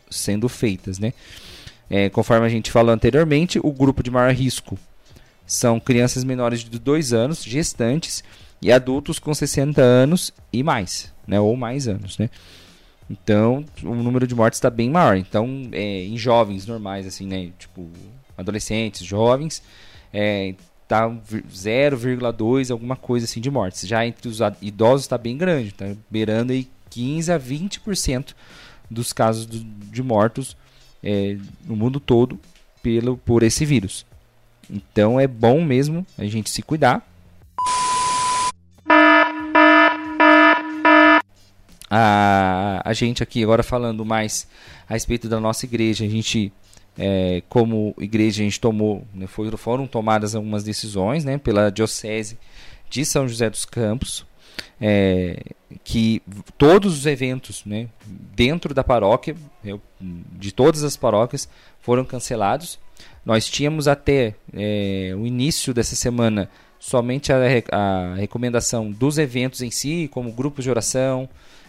sendo 0.09 0.49
feitas, 0.49 0.99
né? 0.99 1.13
É, 1.89 2.09
conforme 2.09 2.47
a 2.47 2.49
gente 2.49 2.71
falou 2.71 2.95
anteriormente, 2.95 3.59
o 3.63 3.73
grupo 3.73 4.03
de 4.03 4.11
maior 4.11 4.33
risco 4.33 4.79
são 5.47 5.81
crianças 5.81 6.25
menores 6.25 6.61
de 6.61 6.79
2 6.79 7.13
anos, 7.13 7.43
gestantes 7.43 8.23
e 8.63 8.71
adultos 8.71 9.19
com 9.19 9.35
60 9.35 9.83
anos 9.83 10.33
e 10.53 10.63
mais, 10.63 11.13
né? 11.27 11.39
Ou 11.41 11.57
mais 11.57 11.89
anos, 11.89 12.17
né? 12.17 12.31
Então, 13.11 13.65
o 13.83 13.95
número 13.95 14.25
de 14.25 14.35
mortes 14.37 14.59
está 14.59 14.71
bem 14.71 14.89
maior. 14.89 15.17
Então, 15.17 15.69
é, 15.73 16.05
em 16.05 16.17
jovens 16.17 16.65
normais, 16.65 17.07
assim, 17.07 17.27
né? 17.27 17.51
Tipo, 17.59 17.91
adolescentes, 18.39 19.05
jovens, 19.05 19.63
é, 20.13 20.55
tá 20.87 21.09
0,2 21.09 22.71
alguma 22.71 22.97
coisa 22.97 23.25
assim 23.25 23.41
de 23.41 23.51
mortes. 23.51 23.87
Já 23.87 24.07
entre 24.07 24.29
os 24.29 24.39
idosos 24.63 25.03
está 25.03 25.19
bem 25.19 25.37
grande, 25.37 25.73
tá 25.73 25.87
beirando 26.11 26.53
aí 26.53 26.69
15 26.89 27.33
a 27.33 27.39
20% 27.39 28.35
dos 28.91 29.13
casos 29.13 29.47
de 29.49 30.03
mortos 30.03 30.57
é, 31.03 31.37
no 31.65 31.77
mundo 31.77 32.01
todo 32.01 32.39
pelo, 32.83 33.17
por 33.17 33.43
esse 33.43 33.65
vírus. 33.65 34.05
Então 34.69 35.19
é 35.19 35.27
bom 35.27 35.63
mesmo 35.65 36.07
a 36.19 36.25
gente 36.25 36.51
se 36.51 36.63
cuidar. 36.63 37.07
A, 41.89 42.40
a 42.91 42.93
gente 42.93 43.23
aqui 43.23 43.43
agora 43.43 43.63
falando 43.63 44.05
mais 44.05 44.47
a 44.89 44.95
respeito 44.95 45.29
da 45.29 45.39
nossa 45.39 45.65
igreja, 45.65 46.05
a 46.05 46.09
gente 46.09 46.53
é, 46.99 47.43
como 47.49 47.95
igreja 47.99 48.43
a 48.43 48.45
gente 48.45 48.61
tomou, 48.61 49.05
né, 49.15 49.27
foram 49.27 49.87
tomadas 49.87 50.35
algumas 50.35 50.65
decisões 50.65 51.25
né, 51.25 51.39
pela 51.39 51.71
diocese 51.71 52.37
de 52.89 53.05
São 53.05 53.29
José 53.29 53.49
dos 53.49 53.65
Campos 53.65 54.27
é, 54.81 55.43
que 55.85 56.23
todos 56.57 56.99
os 56.99 57.07
eventos 57.07 57.65
né, 57.65 57.89
dentro 58.35 58.75
da 58.75 58.83
paróquia, 58.83 59.37
eu, 59.65 59.81
de 60.01 60.53
todas 60.53 60.83
as 60.83 60.97
paróquias, 60.97 61.49
foram 61.81 62.05
cancelados. 62.05 62.79
Nós 63.25 63.47
tínhamos 63.49 63.87
até 63.87 64.35
é, 64.53 65.13
o 65.17 65.27
início 65.27 65.75
dessa 65.75 65.95
semana 65.95 66.51
somente 66.79 67.31
a, 67.33 67.37
a, 67.71 68.15
recomendação 68.15 68.91
dos 68.91 69.19
eventos 69.19 69.61
em 69.61 69.71
si, 69.71 70.09
como 70.11 70.33
grupos 70.33 70.65
de 70.65 70.71
oração, 70.71 71.29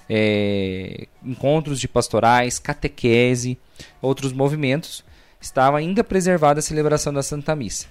é, 0.10 1.08
encontros 1.24 1.80
de 1.80 1.88
pastorais, 1.88 2.60
catequese, 2.60 3.58
outros 4.02 4.34
movimentos. 4.34 5.04
Estava 5.40 5.80
ainda 5.80 6.04
preservada 6.04 6.60
a 6.60 6.62
celebração 6.62 7.12
da 7.12 7.24
Santa 7.24 7.56
Missa. 7.56 7.88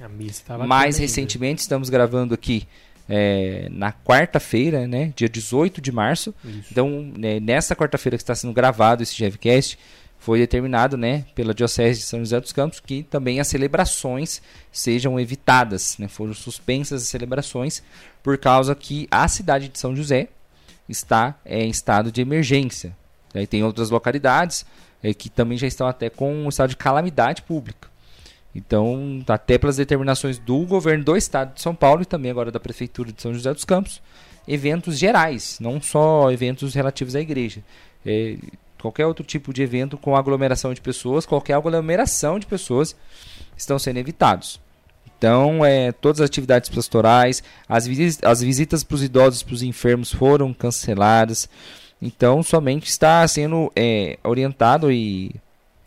Mais 0.69 0.99
recentemente, 0.99 1.62
estamos 1.62 1.90
gravando 1.90 2.33
aqui 2.33 2.67
é, 3.09 3.67
na 3.71 3.93
quarta-feira, 3.93 4.87
né, 4.87 5.12
dia 5.17 5.29
18 5.29 5.81
de 5.81 5.90
março. 5.90 6.33
Isso. 6.45 6.69
Então, 6.71 7.12
né, 7.19 7.40
nessa 7.40 7.75
quarta-feira 7.75 8.17
que 8.17 8.23
está 8.23 8.37
sendo 8.37 8.52
gravado 8.52 9.02
esse 9.02 9.17
GevCast, 9.17 9.76
foi 10.21 10.38
determinado 10.38 10.97
né, 10.97 11.25
pela 11.35 11.52
Diocese 11.52 12.00
de 12.00 12.07
São 12.07 12.21
José 12.21 12.38
dos 12.38 12.52
Campos 12.52 12.79
que 12.79 13.02
também 13.02 13.40
as 13.40 13.49
celebrações 13.49 14.40
sejam 14.71 15.19
evitadas. 15.19 15.97
Né, 15.99 16.07
foram 16.07 16.35
suspensas 16.35 17.02
as 17.02 17.09
celebrações 17.09 17.83
por 18.23 18.38
causa 18.38 18.75
que 18.75 19.09
a 19.11 19.26
cidade 19.26 19.69
de 19.69 19.79
São 19.79 19.97
José 19.97 20.29
está 20.90 21.35
é, 21.44 21.62
em 21.62 21.70
estado 21.70 22.11
de 22.11 22.20
emergência. 22.20 22.97
Aí 23.35 23.47
tem 23.47 23.62
outras 23.62 23.90
localidades 23.90 24.66
é, 25.02 25.14
que 25.14 25.28
também 25.28 25.56
já 25.56 25.66
estão 25.66 25.87
até 25.87 26.11
com 26.11 26.35
um 26.35 26.49
estado 26.49 26.70
de 26.70 26.76
calamidade 26.76 27.42
pública. 27.42 27.88
Então, 28.54 29.23
até 29.28 29.56
pelas 29.59 29.76
determinações 29.76 30.38
do 30.38 30.66
governo 30.66 31.04
do 31.04 31.16
estado 31.16 31.54
de 31.54 31.62
São 31.62 31.75
Paulo 31.75 32.02
e 32.02 32.06
também 32.06 32.30
agora 32.30 32.50
da 32.50 32.59
prefeitura 32.59 33.12
de 33.12 33.23
São 33.23 33.32
José 33.32 33.52
dos 33.52 33.64
Campos, 33.64 34.02
eventos 34.47 34.99
gerais, 34.99 35.59
não 35.61 35.80
só 35.80 36.30
eventos 36.32 36.75
relativos 36.75 37.14
à 37.14 37.20
igreja. 37.20 37.62
É, 38.04 38.37
qualquer 38.80 39.06
outro 39.06 39.25
tipo 39.25 39.52
de 39.52 39.62
evento 39.62 39.97
com 39.97 40.16
aglomeração 40.16 40.75
de 40.75 40.80
pessoas, 40.80 41.25
qualquer 41.25 41.54
aglomeração 41.54 42.38
de 42.38 42.47
pessoas 42.47 42.97
estão 43.56 43.78
sendo 43.78 43.99
evitados. 43.99 44.61
Então, 45.21 45.62
é, 45.62 45.93
todas 45.93 46.23
as 46.23 46.31
atividades 46.31 46.71
pastorais, 46.71 47.43
as, 47.69 47.87
visitas, 47.87 48.19
as 48.25 48.41
visitas 48.41 48.83
para 48.83 48.95
os 48.95 49.03
idosos, 49.03 49.43
para 49.43 49.53
os 49.53 49.62
enfermos 49.62 50.11
foram 50.11 50.55
canceladas. 50.55 51.47
Então, 52.00 52.43
somente 52.43 52.89
está 52.89 53.29
sendo 53.29 53.71
é, 53.77 54.19
orientado 54.25 54.91
e 54.91 55.35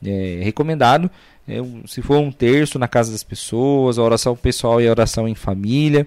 é, 0.06 0.40
recomendado 0.44 1.10
é, 1.48 1.56
se 1.88 2.00
for 2.04 2.20
um 2.20 2.32
terço 2.32 2.78
na 2.78 2.88
casa 2.88 3.12
das 3.12 3.24
pessoas, 3.24 3.98
a 3.98 4.04
oração 4.04 4.36
pessoal 4.36 4.80
e 4.80 4.88
a 4.88 4.92
oração 4.92 5.28
em 5.28 5.34
família. 5.34 6.06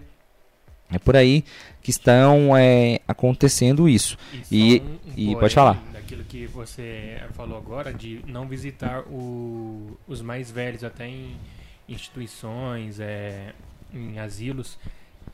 É 0.88 1.00
por 1.00 1.16
aí 1.16 1.44
que 1.82 1.90
estão 1.90 2.56
é, 2.56 3.00
acontecendo 3.08 3.88
isso. 3.88 4.16
E, 4.52 4.80
e, 5.16 5.32
e 5.32 5.34
pode 5.34 5.52
falar. 5.52 5.82
Daquilo 5.92 6.22
que 6.22 6.46
você 6.46 7.20
falou 7.34 7.58
agora, 7.58 7.92
de 7.92 8.20
não 8.24 8.46
visitar 8.46 9.00
o, 9.00 9.98
os 10.06 10.22
mais 10.22 10.48
velhos 10.48 10.84
até 10.84 11.08
em 11.08 11.34
instituições, 11.88 13.00
é, 13.00 13.52
em 13.92 14.18
asilos. 14.18 14.78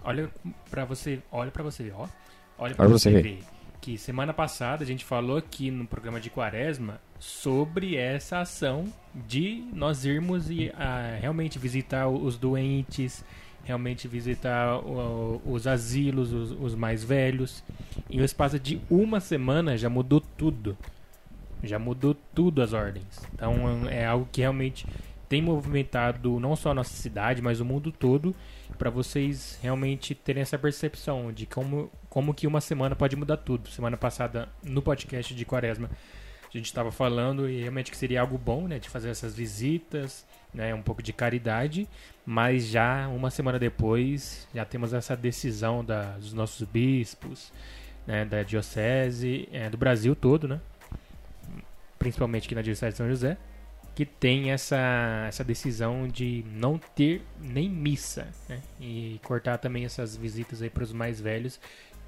Olha 0.04 0.30
para 0.71 0.85
você, 0.85 1.21
olha 1.30 1.50
para 1.50 1.62
você 1.62 1.92
ó. 1.94 2.09
Olha 2.59 2.75
para 2.75 2.87
você, 2.87 3.11
você 3.11 3.23
ver. 3.23 3.23
ver 3.23 3.44
que 3.82 3.99
semana 3.99 4.32
passada 4.32 4.85
a 4.85 4.87
gente 4.87 5.04
falou 5.04 5.37
aqui 5.37 5.68
no 5.68 5.85
programa 5.85 6.21
de 6.21 6.30
Quaresma 6.30 7.00
sobre 7.18 7.97
essa 7.97 8.38
ação 8.38 8.85
de 9.12 9.64
nós 9.75 10.04
irmos 10.04 10.49
e 10.49 10.68
uh, 10.68 11.21
realmente 11.21 11.59
visitar 11.59 12.06
os 12.06 12.38
doentes, 12.38 13.25
realmente 13.64 14.06
visitar 14.06 14.78
uh, 14.78 15.42
os 15.44 15.66
asilos, 15.66 16.32
os, 16.32 16.52
os, 16.52 16.75
mais 16.76 17.02
velhos. 17.02 17.64
Em 18.09 18.21
um 18.21 18.25
espaço 18.25 18.56
de 18.56 18.80
uma 18.88 19.18
semana 19.18 19.76
já 19.76 19.90
mudou 19.90 20.21
tudo. 20.21 20.78
Já 21.61 21.76
mudou 21.76 22.16
tudo 22.32 22.62
as 22.62 22.73
ordens. 22.73 23.21
Então 23.35 23.88
é 23.88 24.06
algo 24.06 24.28
que 24.30 24.42
realmente 24.42 24.87
tem 25.33 25.41
movimentado 25.41 26.39
não 26.39 26.55
só 26.55 26.73
a 26.73 26.75
nossa 26.75 26.93
cidade, 26.93 27.41
mas 27.41 27.59
o 27.59 27.65
mundo 27.65 27.91
todo, 27.91 28.37
para 28.77 28.91
vocês 28.91 29.59
realmente 29.62 30.15
terem 30.15 30.43
essa 30.43 30.59
percepção 30.59 31.33
de 31.33 31.47
como, 31.47 31.91
como 32.11 32.35
que 32.35 32.47
uma 32.47 32.61
semana 32.61 32.95
pode 32.95 33.17
mudar 33.17 33.39
tudo. 33.39 33.71
Semana 33.71 33.97
passada, 33.97 34.51
no 34.62 34.83
podcast 34.83 35.35
de 35.35 35.47
Quaresma, 35.47 35.89
a 36.47 36.54
gente 36.54 36.67
estava 36.67 36.93
falando 36.93 37.49
e 37.49 37.63
realmente 37.63 37.91
que 37.91 37.97
seria 37.97 38.21
algo 38.21 38.37
bom, 38.37 38.69
né, 38.69 38.78
de 38.78 38.91
fazer 38.91 39.09
essas 39.09 39.35
visitas, 39.35 40.26
né, 40.52 40.75
um 40.75 40.83
pouco 40.83 41.02
de 41.02 41.15
caridade, 41.15 41.89
mas 42.26 42.67
já 42.67 43.09
uma 43.09 43.30
semana 43.30 43.59
depois 43.59 44.47
já 44.54 44.67
temos 44.67 44.93
essa 44.93 45.17
decisão 45.17 45.83
da, 45.83 46.11
dos 46.19 46.35
nossos 46.35 46.69
bispos, 46.69 47.50
né, 48.06 48.26
da 48.26 48.43
diocese, 48.43 49.49
é, 49.50 49.71
do 49.71 49.78
Brasil 49.78 50.15
todo, 50.15 50.47
né, 50.47 50.61
principalmente 51.99 52.45
aqui 52.45 52.54
na 52.54 52.61
diocese 52.61 52.93
de 52.93 52.99
São 52.99 53.09
José, 53.09 53.39
que 53.95 54.07
tem 54.07 54.50
essa, 54.50 55.26
essa 55.28 55.45
decisão 55.45 56.09
de 56.09 56.45
não 56.55 56.78
ter 56.78 57.23
nem 57.41 57.69
missa, 57.69 58.26
né, 58.49 58.61
e 58.81 59.21
cortar 59.25 59.59
também 59.59 59.85
essas 59.85 60.17
visitas 60.17 60.63
aí 60.63 60.71
para 60.71 60.83
os 60.83 60.93
mais 60.93 61.21
velhos, 61.21 61.61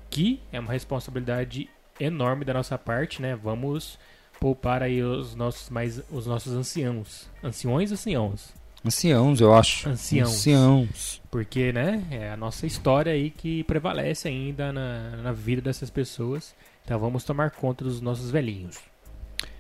que 0.09 0.40
é 0.53 0.59
uma 0.59 0.73
responsabilidade 0.73 1.68
enorme 2.01 2.44
da 2.44 2.55
nossa 2.55 2.79
parte, 2.79 3.20
né? 3.20 3.37
Vamos 3.37 3.99
poupar 4.40 4.83
aí 4.83 5.03
os 5.03 5.35
nossos 5.35 5.70
mais 5.70 6.03
os 6.11 6.27
nossos 6.27 6.53
anciãos. 6.53 7.29
Anciões 7.42 7.90
ou 7.90 7.94
anciãos? 7.94 8.55
Anciãos, 8.85 9.40
eu 9.40 9.55
acho. 9.55 9.88
Anciãos. 9.88 10.31
Anciãos. 10.31 11.23
Porque, 11.31 11.73
né, 11.73 12.05
é 12.11 12.31
a 12.31 12.37
nossa 12.37 12.66
história 12.66 13.12
aí 13.12 13.31
que 13.31 13.64
prevalece 13.64 14.29
ainda 14.29 14.73
na, 14.73 15.16
na 15.23 15.33
vida 15.33 15.62
dessas 15.62 15.88
pessoas. 15.88 16.55
Então 16.85 16.99
vamos 16.99 17.25
tomar 17.25 17.51
conta 17.51 17.83
dos 17.83 18.03
nossos 18.03 18.31
velhinhos. 18.31 18.79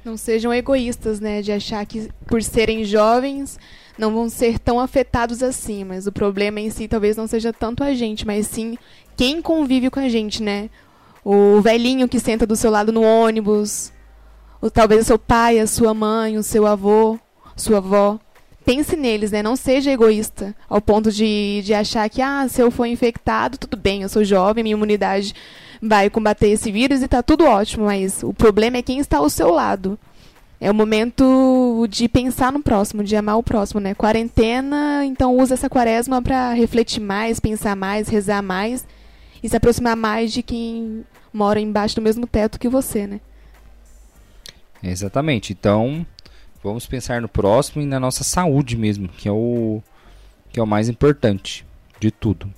Não 0.04 0.16
sejam 0.18 0.52
egoístas, 0.52 1.18
né, 1.18 1.40
de 1.40 1.50
achar 1.50 1.84
que 1.86 2.10
por 2.26 2.42
serem 2.42 2.84
jovens 2.84 3.58
não 3.98 4.12
vão 4.12 4.28
ser 4.28 4.58
tão 4.58 4.78
afetados 4.78 5.42
assim, 5.42 5.82
mas 5.84 6.06
o 6.06 6.12
problema 6.12 6.60
em 6.60 6.68
si 6.68 6.86
talvez 6.86 7.16
não 7.16 7.26
seja 7.26 7.52
tanto 7.52 7.82
a 7.82 7.94
gente, 7.94 8.26
mas 8.26 8.46
sim 8.46 8.76
quem 9.16 9.40
convive 9.40 9.88
com 9.88 10.00
a 10.00 10.08
gente, 10.08 10.42
né? 10.42 10.68
O 11.24 11.60
velhinho 11.60 12.08
que 12.08 12.20
senta 12.20 12.46
do 12.46 12.56
seu 12.56 12.70
lado 12.70 12.92
no 12.92 13.02
ônibus, 13.02 13.92
ou 14.60 14.70
talvez 14.70 15.02
o 15.02 15.04
seu 15.04 15.18
pai, 15.18 15.58
a 15.58 15.66
sua 15.66 15.94
mãe, 15.94 16.36
o 16.36 16.42
seu 16.42 16.66
avô, 16.66 17.18
sua 17.56 17.78
avó. 17.78 18.18
Pense 18.64 18.96
neles, 18.96 19.30
né? 19.30 19.42
Não 19.42 19.56
seja 19.56 19.90
egoísta 19.90 20.54
ao 20.68 20.80
ponto 20.80 21.12
de, 21.12 21.60
de 21.62 21.74
achar 21.74 22.08
que, 22.08 22.22
ah, 22.22 22.46
se 22.48 22.62
eu 22.62 22.70
for 22.70 22.86
infectado, 22.86 23.58
tudo 23.58 23.76
bem, 23.76 24.02
eu 24.02 24.08
sou 24.08 24.24
jovem, 24.24 24.64
minha 24.64 24.74
imunidade 24.74 25.34
vai 25.82 26.08
combater 26.08 26.48
esse 26.48 26.72
vírus 26.72 27.02
e 27.02 27.08
tá 27.08 27.22
tudo 27.22 27.44
ótimo, 27.44 27.86
mas 27.86 28.22
o 28.22 28.32
problema 28.32 28.78
é 28.78 28.82
quem 28.82 28.98
está 28.98 29.18
ao 29.18 29.28
seu 29.28 29.50
lado. 29.50 29.98
É 30.58 30.70
o 30.70 30.74
momento 30.74 31.86
de 31.90 32.08
pensar 32.08 32.50
no 32.50 32.62
próximo, 32.62 33.04
de 33.04 33.14
amar 33.14 33.36
o 33.36 33.42
próximo, 33.42 33.80
né? 33.80 33.92
Quarentena, 33.92 35.04
então 35.04 35.36
usa 35.36 35.54
essa 35.54 35.68
quaresma 35.68 36.22
para 36.22 36.54
refletir 36.54 37.00
mais, 37.00 37.38
pensar 37.38 37.76
mais, 37.76 38.08
rezar 38.08 38.40
mais 38.40 38.86
e 39.42 39.48
se 39.48 39.54
aproximar 39.54 39.94
mais 39.94 40.32
de 40.32 40.42
quem 40.42 41.04
mora 41.30 41.60
embaixo 41.60 41.96
do 41.96 42.02
mesmo 42.02 42.26
teto 42.26 42.58
que 42.58 42.68
você, 42.68 43.06
né? 43.06 43.20
Exatamente. 44.82 45.52
Então, 45.52 46.06
vamos 46.64 46.86
pensar 46.86 47.20
no 47.20 47.28
próximo 47.28 47.82
e 47.82 47.86
na 47.86 48.00
nossa 48.00 48.24
saúde 48.24 48.76
mesmo, 48.76 49.08
que 49.08 49.28
é 49.28 49.32
o 49.32 49.82
que 50.50 50.58
é 50.58 50.62
o 50.62 50.66
mais 50.66 50.88
importante 50.88 51.66
de 52.00 52.10
tudo. 52.10 52.48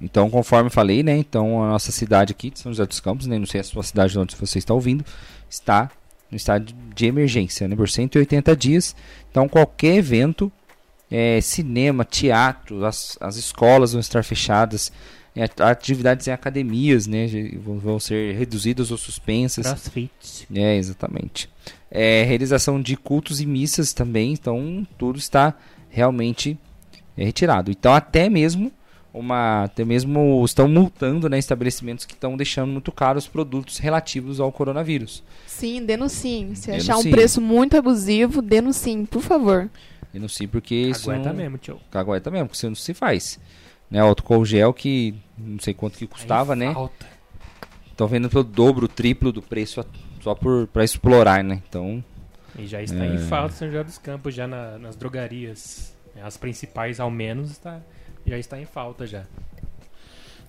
Então, 0.00 0.30
conforme 0.30 0.70
falei, 0.70 1.02
né? 1.02 1.16
Então, 1.16 1.62
a 1.62 1.68
nossa 1.68 1.92
cidade 1.92 2.32
aqui 2.32 2.50
de 2.50 2.58
São 2.58 2.72
José 2.72 2.86
dos 2.86 3.00
Campos, 3.00 3.26
né, 3.26 3.38
não 3.38 3.46
sei 3.46 3.60
a 3.60 3.64
sua 3.64 3.82
cidade 3.82 4.12
de 4.12 4.18
onde 4.18 4.34
você 4.34 4.58
está 4.58 4.72
ouvindo, 4.72 5.04
está 5.50 5.90
no 6.30 6.36
estado 6.36 6.72
de 6.94 7.06
emergência, 7.06 7.66
né, 7.68 7.76
por 7.76 7.88
180 7.88 8.56
dias. 8.56 8.96
Então, 9.30 9.48
qualquer 9.48 9.96
evento, 9.96 10.50
é, 11.10 11.40
cinema, 11.40 12.04
teatro, 12.04 12.84
as, 12.84 13.18
as 13.20 13.36
escolas 13.36 13.92
vão 13.92 14.00
estar 14.00 14.24
fechadas, 14.24 14.92
atividades 15.60 16.26
em 16.26 16.30
academias, 16.30 17.06
né, 17.06 17.26
vão 17.56 18.00
ser 18.00 18.34
reduzidas 18.36 18.90
ou 18.90 18.96
suspensas. 18.96 19.66
Crossfit. 19.66 20.48
É, 20.54 20.76
exatamente. 20.76 21.48
É, 21.90 22.22
realização 22.24 22.80
de 22.80 22.96
cultos 22.96 23.40
e 23.40 23.46
missas 23.46 23.92
também, 23.92 24.32
então 24.32 24.86
tudo 24.98 25.18
está 25.18 25.54
realmente 25.88 26.58
é, 27.16 27.24
retirado. 27.24 27.70
Então 27.70 27.94
até 27.94 28.28
mesmo 28.28 28.72
uma 29.12 29.64
até 29.64 29.84
mesmo 29.84 30.44
estão 30.44 30.68
multando 30.68 31.28
né, 31.28 31.38
estabelecimentos 31.38 32.04
que 32.04 32.12
estão 32.12 32.36
deixando 32.36 32.70
muito 32.70 32.92
caros 32.92 33.24
os 33.24 33.30
produtos 33.30 33.78
relativos 33.78 34.38
ao 34.38 34.52
coronavírus. 34.52 35.22
Sim, 35.46 35.84
denunciem. 35.84 36.54
Se 36.54 36.66
denunciem. 36.66 36.94
achar 36.94 36.96
um 36.98 37.10
preço 37.10 37.40
muito 37.40 37.76
abusivo, 37.76 38.42
denunciem, 38.42 39.04
por 39.04 39.22
favor. 39.22 39.68
Denuncie 40.12 40.46
porque 40.46 40.92
Aguenta 40.94 41.30
não... 41.30 41.36
mesmo, 41.36 41.58
tio. 41.58 41.80
Aguenta 41.92 42.30
mesmo, 42.30 42.46
porque 42.48 42.56
isso 42.56 42.66
não 42.66 42.74
se 42.74 42.94
faz 42.94 43.38
né, 43.90 44.02
o 44.02 44.08
álcool 44.08 44.44
gel 44.44 44.72
que 44.74 45.14
não 45.36 45.58
sei 45.58 45.72
quanto 45.72 45.98
que 45.98 46.06
custava, 46.06 46.52
Aí 46.52 46.58
né? 46.58 46.74
Estão 47.90 48.06
vendo 48.06 48.28
pelo 48.28 48.44
dobro, 48.44 48.86
triplo 48.86 49.32
do 49.32 49.40
preço 49.40 49.84
só 50.20 50.34
por 50.34 50.66
para 50.68 50.84
explorar, 50.84 51.42
né? 51.42 51.62
Então 51.68 52.04
e 52.58 52.66
já 52.66 52.82
está 52.82 53.04
é... 53.04 53.14
em 53.14 53.18
falta 53.18 53.54
São 53.54 53.68
José 53.68 53.84
dos 53.84 53.98
Campos 53.98 54.34
já 54.34 54.46
na, 54.46 54.78
nas 54.78 54.96
drogarias, 54.96 55.94
né, 56.14 56.22
as 56.22 56.36
principais 56.36 57.00
ao 57.00 57.10
menos 57.10 57.50
está 57.50 57.80
já 58.26 58.38
está 58.38 58.60
em 58.60 58.66
falta 58.66 59.06
já. 59.06 59.24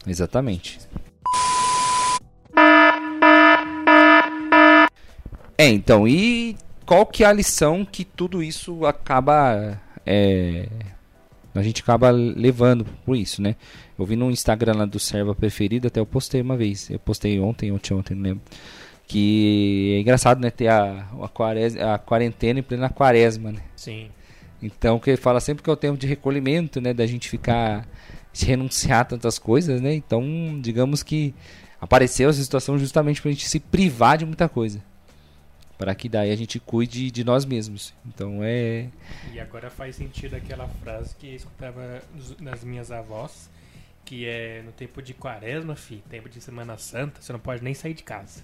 Exatamente. 0.06 0.80
É, 5.58 5.67
então, 5.67 6.08
e 6.08 6.58
qual 6.86 7.06
que 7.06 7.23
é 7.23 7.28
a 7.28 7.34
lição 7.34 7.86
que 7.86 8.06
tudo 8.06 8.41
isso 8.41 8.86
acaba 8.86 9.78
é, 10.06 10.67
a 11.54 11.64
gente 11.64 11.82
acaba 11.82 12.10
levando 12.12 12.86
por 13.06 13.16
isso, 13.16 13.42
né? 13.42 13.56
Eu 13.98 14.06
vi 14.06 14.16
no 14.16 14.30
Instagram 14.30 14.74
lá 14.76 14.86
do 14.86 15.00
Serva 15.00 15.34
Preferido, 15.34 15.88
até 15.88 16.00
eu 16.00 16.06
postei 16.06 16.42
uma 16.42 16.56
vez. 16.56 16.90
Eu 16.90 17.00
postei 17.00 17.40
ontem, 17.40 17.72
ontem, 17.72 17.94
ontem, 17.94 18.16
não 18.16 18.24
lembro. 18.24 18.42
Que 19.08 19.96
é 19.98 20.02
engraçado, 20.02 20.40
né? 20.40 20.52
Ter 20.52 20.68
a, 20.68 21.08
a, 21.22 21.28
quaresma, 21.28 21.96
a 21.96 21.98
quarentena 21.98 22.60
em 22.60 22.64
plena 22.64 22.90
quaresma, 22.90 23.52
né? 23.52 23.62
Sim. 23.76 24.10
Então, 24.62 25.00
que 25.00 25.10
ele 25.10 25.18
fala 25.18 25.40
sempre 25.40 25.64
que 25.64 25.70
é 25.70 25.74
o 25.74 25.78
tempo 25.78 25.98
de 25.98 26.06
recolhimento, 26.06 26.80
né? 26.80 26.94
Da 26.94 27.08
gente 27.08 27.28
ficar. 27.28 27.88
de 28.32 28.46
renunciar 28.46 29.02
a 29.02 29.06
tantas 29.06 29.40
coisas, 29.40 29.82
né? 29.82 29.94
Então, 29.96 30.24
digamos 30.62 31.02
que 31.02 31.34
apareceu 31.82 32.30
essa 32.30 32.42
situação 32.44 32.78
justamente 32.78 33.22
para 33.22 33.30
a 33.30 33.34
gente 33.34 33.48
se 33.48 33.60
privar 33.60 34.18
de 34.18 34.26
muita 34.26 34.48
coisa. 34.48 34.84
Para 35.80 35.96
que 35.96 36.10
daí 36.10 36.30
a 36.30 36.36
gente 36.36 36.60
cuide 36.60 37.10
de 37.10 37.24
nós 37.24 37.46
mesmos. 37.46 37.94
Então 38.06 38.42
é. 38.44 38.89
E 39.34 39.39
agora 39.39 39.70
faz 39.70 39.96
sentido 39.96 40.36
aquela 40.36 40.68
frase 40.68 41.15
que 41.15 41.30
eu 41.30 41.36
escutava 41.36 42.04
nas 42.42 42.65
minhas 42.65 42.92
avós, 42.92 43.50
que 44.04 44.26
é 44.26 44.62
no 44.62 44.74
tempo 44.74 45.02
de 45.02 45.13
quaresma, 45.13 45.78
fi, 45.78 46.04
tempo 46.10 46.28
de 46.28 46.42
Semana 46.42 46.78
Santa, 46.78 47.22
você 47.22 47.32
não 47.32 47.39
pode 47.39 47.63
nem 47.63 47.74
sair 47.74 47.94
de 47.94 48.04
casa. 48.04 48.44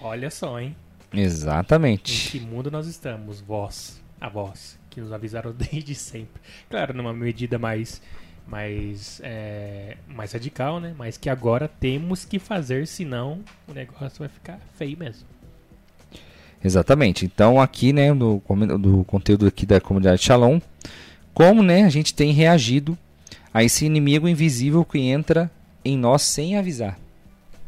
Olha 0.00 0.30
só, 0.30 0.60
hein? 0.60 0.76
Exatamente. 1.12 2.28
Em 2.28 2.30
que 2.30 2.46
mundo 2.46 2.70
nós 2.70 2.86
estamos, 2.86 3.40
vós, 3.40 4.00
avós, 4.20 4.78
que 4.88 5.00
nos 5.00 5.12
avisaram 5.12 5.50
desde 5.52 5.94
sempre. 5.96 6.40
Claro, 6.70 6.94
numa 6.94 7.12
medida 7.12 7.58
mais 7.58 8.00
mais, 8.46 9.20
é, 9.22 9.96
mais 10.08 10.32
radical, 10.32 10.80
né? 10.80 10.94
Mas 10.96 11.16
que 11.16 11.28
agora 11.28 11.68
temos 11.68 12.24
que 12.24 12.38
fazer, 12.38 12.86
senão 12.86 13.44
o 13.68 13.72
negócio 13.72 14.20
vai 14.20 14.28
ficar 14.28 14.58
feio 14.76 14.96
mesmo. 14.98 15.26
Exatamente. 16.62 17.24
Então 17.24 17.60
aqui, 17.60 17.92
né, 17.92 18.14
do, 18.14 18.42
do 18.78 19.04
conteúdo 19.04 19.46
aqui 19.46 19.64
da 19.64 19.80
comunidade 19.80 20.22
Shalom, 20.22 20.60
como, 21.32 21.62
né, 21.62 21.84
a 21.84 21.88
gente 21.88 22.12
tem 22.12 22.32
reagido 22.32 22.98
a 23.52 23.64
esse 23.64 23.84
inimigo 23.84 24.28
invisível 24.28 24.84
que 24.84 24.98
entra 24.98 25.50
em 25.84 25.96
nós 25.96 26.22
sem 26.22 26.56
avisar, 26.56 26.98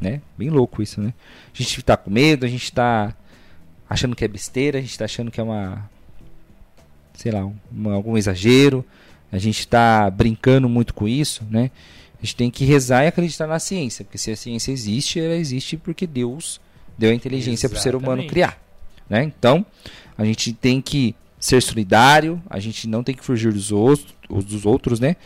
né? 0.00 0.20
Bem 0.36 0.50
louco 0.50 0.82
isso, 0.82 1.00
né? 1.00 1.14
A 1.52 1.56
gente 1.56 1.78
está 1.78 1.96
com 1.96 2.10
medo, 2.10 2.44
a 2.44 2.48
gente 2.48 2.64
está 2.64 3.14
achando 3.88 4.14
que 4.14 4.24
é 4.24 4.28
besteira, 4.28 4.78
a 4.78 4.80
gente 4.80 4.90
está 4.90 5.06
achando 5.06 5.30
que 5.30 5.40
é 5.40 5.42
uma, 5.42 5.90
sei 7.14 7.32
lá, 7.32 7.50
uma, 7.70 7.94
algum 7.94 8.16
exagero, 8.16 8.84
a 9.30 9.38
gente 9.38 9.60
está 9.60 10.10
brincando 10.10 10.68
muito 10.68 10.94
com 10.94 11.08
isso, 11.08 11.44
né? 11.50 11.70
A 12.22 12.24
gente 12.24 12.36
tem 12.36 12.50
que 12.50 12.64
rezar 12.64 13.04
e 13.04 13.08
acreditar 13.08 13.46
na 13.46 13.58
ciência, 13.58 14.04
porque 14.04 14.18
se 14.18 14.30
a 14.30 14.36
ciência 14.36 14.70
existe, 14.70 15.18
ela 15.18 15.34
existe 15.34 15.76
porque 15.76 16.06
Deus 16.06 16.60
deu 16.96 17.10
a 17.10 17.14
inteligência 17.14 17.68
para 17.68 17.78
o 17.78 17.80
ser 17.80 17.96
humano 17.96 18.24
criar. 18.26 18.61
Né? 19.12 19.24
Então, 19.24 19.66
a 20.16 20.24
gente 20.24 20.54
tem 20.54 20.80
que 20.80 21.14
ser 21.38 21.60
solidário, 21.60 22.42
a 22.48 22.58
gente 22.58 22.88
não 22.88 23.04
tem 23.04 23.14
que 23.14 23.22
fugir 23.22 23.52
dos 23.52 23.70
outros, 23.70 24.14
dos 24.26 24.64
outros, 24.64 24.98
né? 24.98 25.16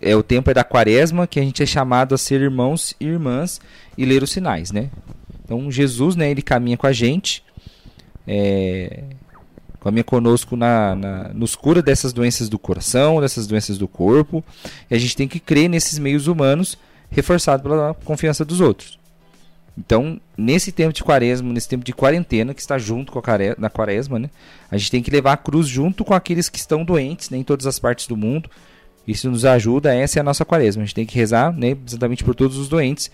É 0.00 0.14
o 0.14 0.22
tempo 0.22 0.48
é 0.48 0.54
da 0.54 0.62
quaresma 0.62 1.26
que 1.26 1.40
a 1.40 1.42
gente 1.42 1.60
é 1.60 1.66
chamado 1.66 2.14
a 2.14 2.18
ser 2.18 2.40
irmãos 2.40 2.94
e 3.00 3.06
irmãs 3.06 3.60
e 3.96 4.04
ler 4.04 4.22
os 4.22 4.30
sinais, 4.30 4.70
né? 4.70 4.88
Então 5.44 5.68
Jesus, 5.68 6.14
né, 6.14 6.30
ele 6.30 6.42
caminha 6.42 6.76
com 6.76 6.86
a 6.86 6.92
gente, 6.92 7.42
é, 8.24 9.02
caminha 9.80 10.04
conosco 10.04 10.54
na, 10.54 10.94
na, 10.94 11.28
nos 11.34 11.56
cura 11.56 11.82
dessas 11.82 12.12
doenças 12.12 12.48
do 12.48 12.56
coração, 12.56 13.20
dessas 13.20 13.48
doenças 13.48 13.78
do 13.78 13.88
corpo, 13.88 14.44
e 14.88 14.94
a 14.94 14.98
gente 14.98 15.16
tem 15.16 15.26
que 15.26 15.40
crer 15.40 15.68
nesses 15.68 15.98
meios 15.98 16.28
humanos, 16.28 16.78
reforçado 17.10 17.64
pela 17.64 17.94
confiança 17.94 18.44
dos 18.44 18.60
outros. 18.60 18.96
Então, 19.78 20.20
nesse 20.36 20.72
tempo 20.72 20.92
de 20.92 21.04
quaresma, 21.04 21.52
nesse 21.52 21.68
tempo 21.68 21.84
de 21.84 21.92
quarentena, 21.92 22.52
que 22.52 22.60
está 22.60 22.76
junto 22.76 23.12
com 23.12 23.20
a 23.20 23.22
na 23.56 23.70
quaresma, 23.70 24.18
né, 24.18 24.28
a 24.68 24.76
gente 24.76 24.90
tem 24.90 25.00
que 25.00 25.10
levar 25.10 25.34
a 25.34 25.36
cruz 25.36 25.68
junto 25.68 26.04
com 26.04 26.14
aqueles 26.14 26.48
que 26.48 26.58
estão 26.58 26.84
doentes 26.84 27.30
né, 27.30 27.38
em 27.38 27.44
todas 27.44 27.64
as 27.64 27.78
partes 27.78 28.08
do 28.08 28.16
mundo. 28.16 28.50
Isso 29.06 29.30
nos 29.30 29.44
ajuda, 29.44 29.94
essa 29.94 30.18
é 30.18 30.20
a 30.20 30.24
nossa 30.24 30.44
quaresma. 30.44 30.82
A 30.82 30.84
gente 30.84 30.96
tem 30.96 31.06
que 31.06 31.14
rezar 31.14 31.52
né, 31.52 31.76
exatamente 31.86 32.24
por 32.24 32.34
todos 32.34 32.56
os 32.56 32.68
doentes 32.68 33.08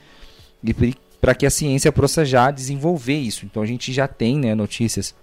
e 0.63 0.75
para 1.21 1.35
que 1.35 1.45
a 1.45 1.51
ciência 1.51 1.93
possa 1.93 2.25
já 2.25 2.51
desenvolver 2.51 3.19
isso. 3.19 3.45
Então, 3.45 3.63
a 3.63 3.67
gente 3.67 3.93
já 3.93 4.09
tem 4.09 4.39
né, 4.39 4.55
notícias 4.55 5.15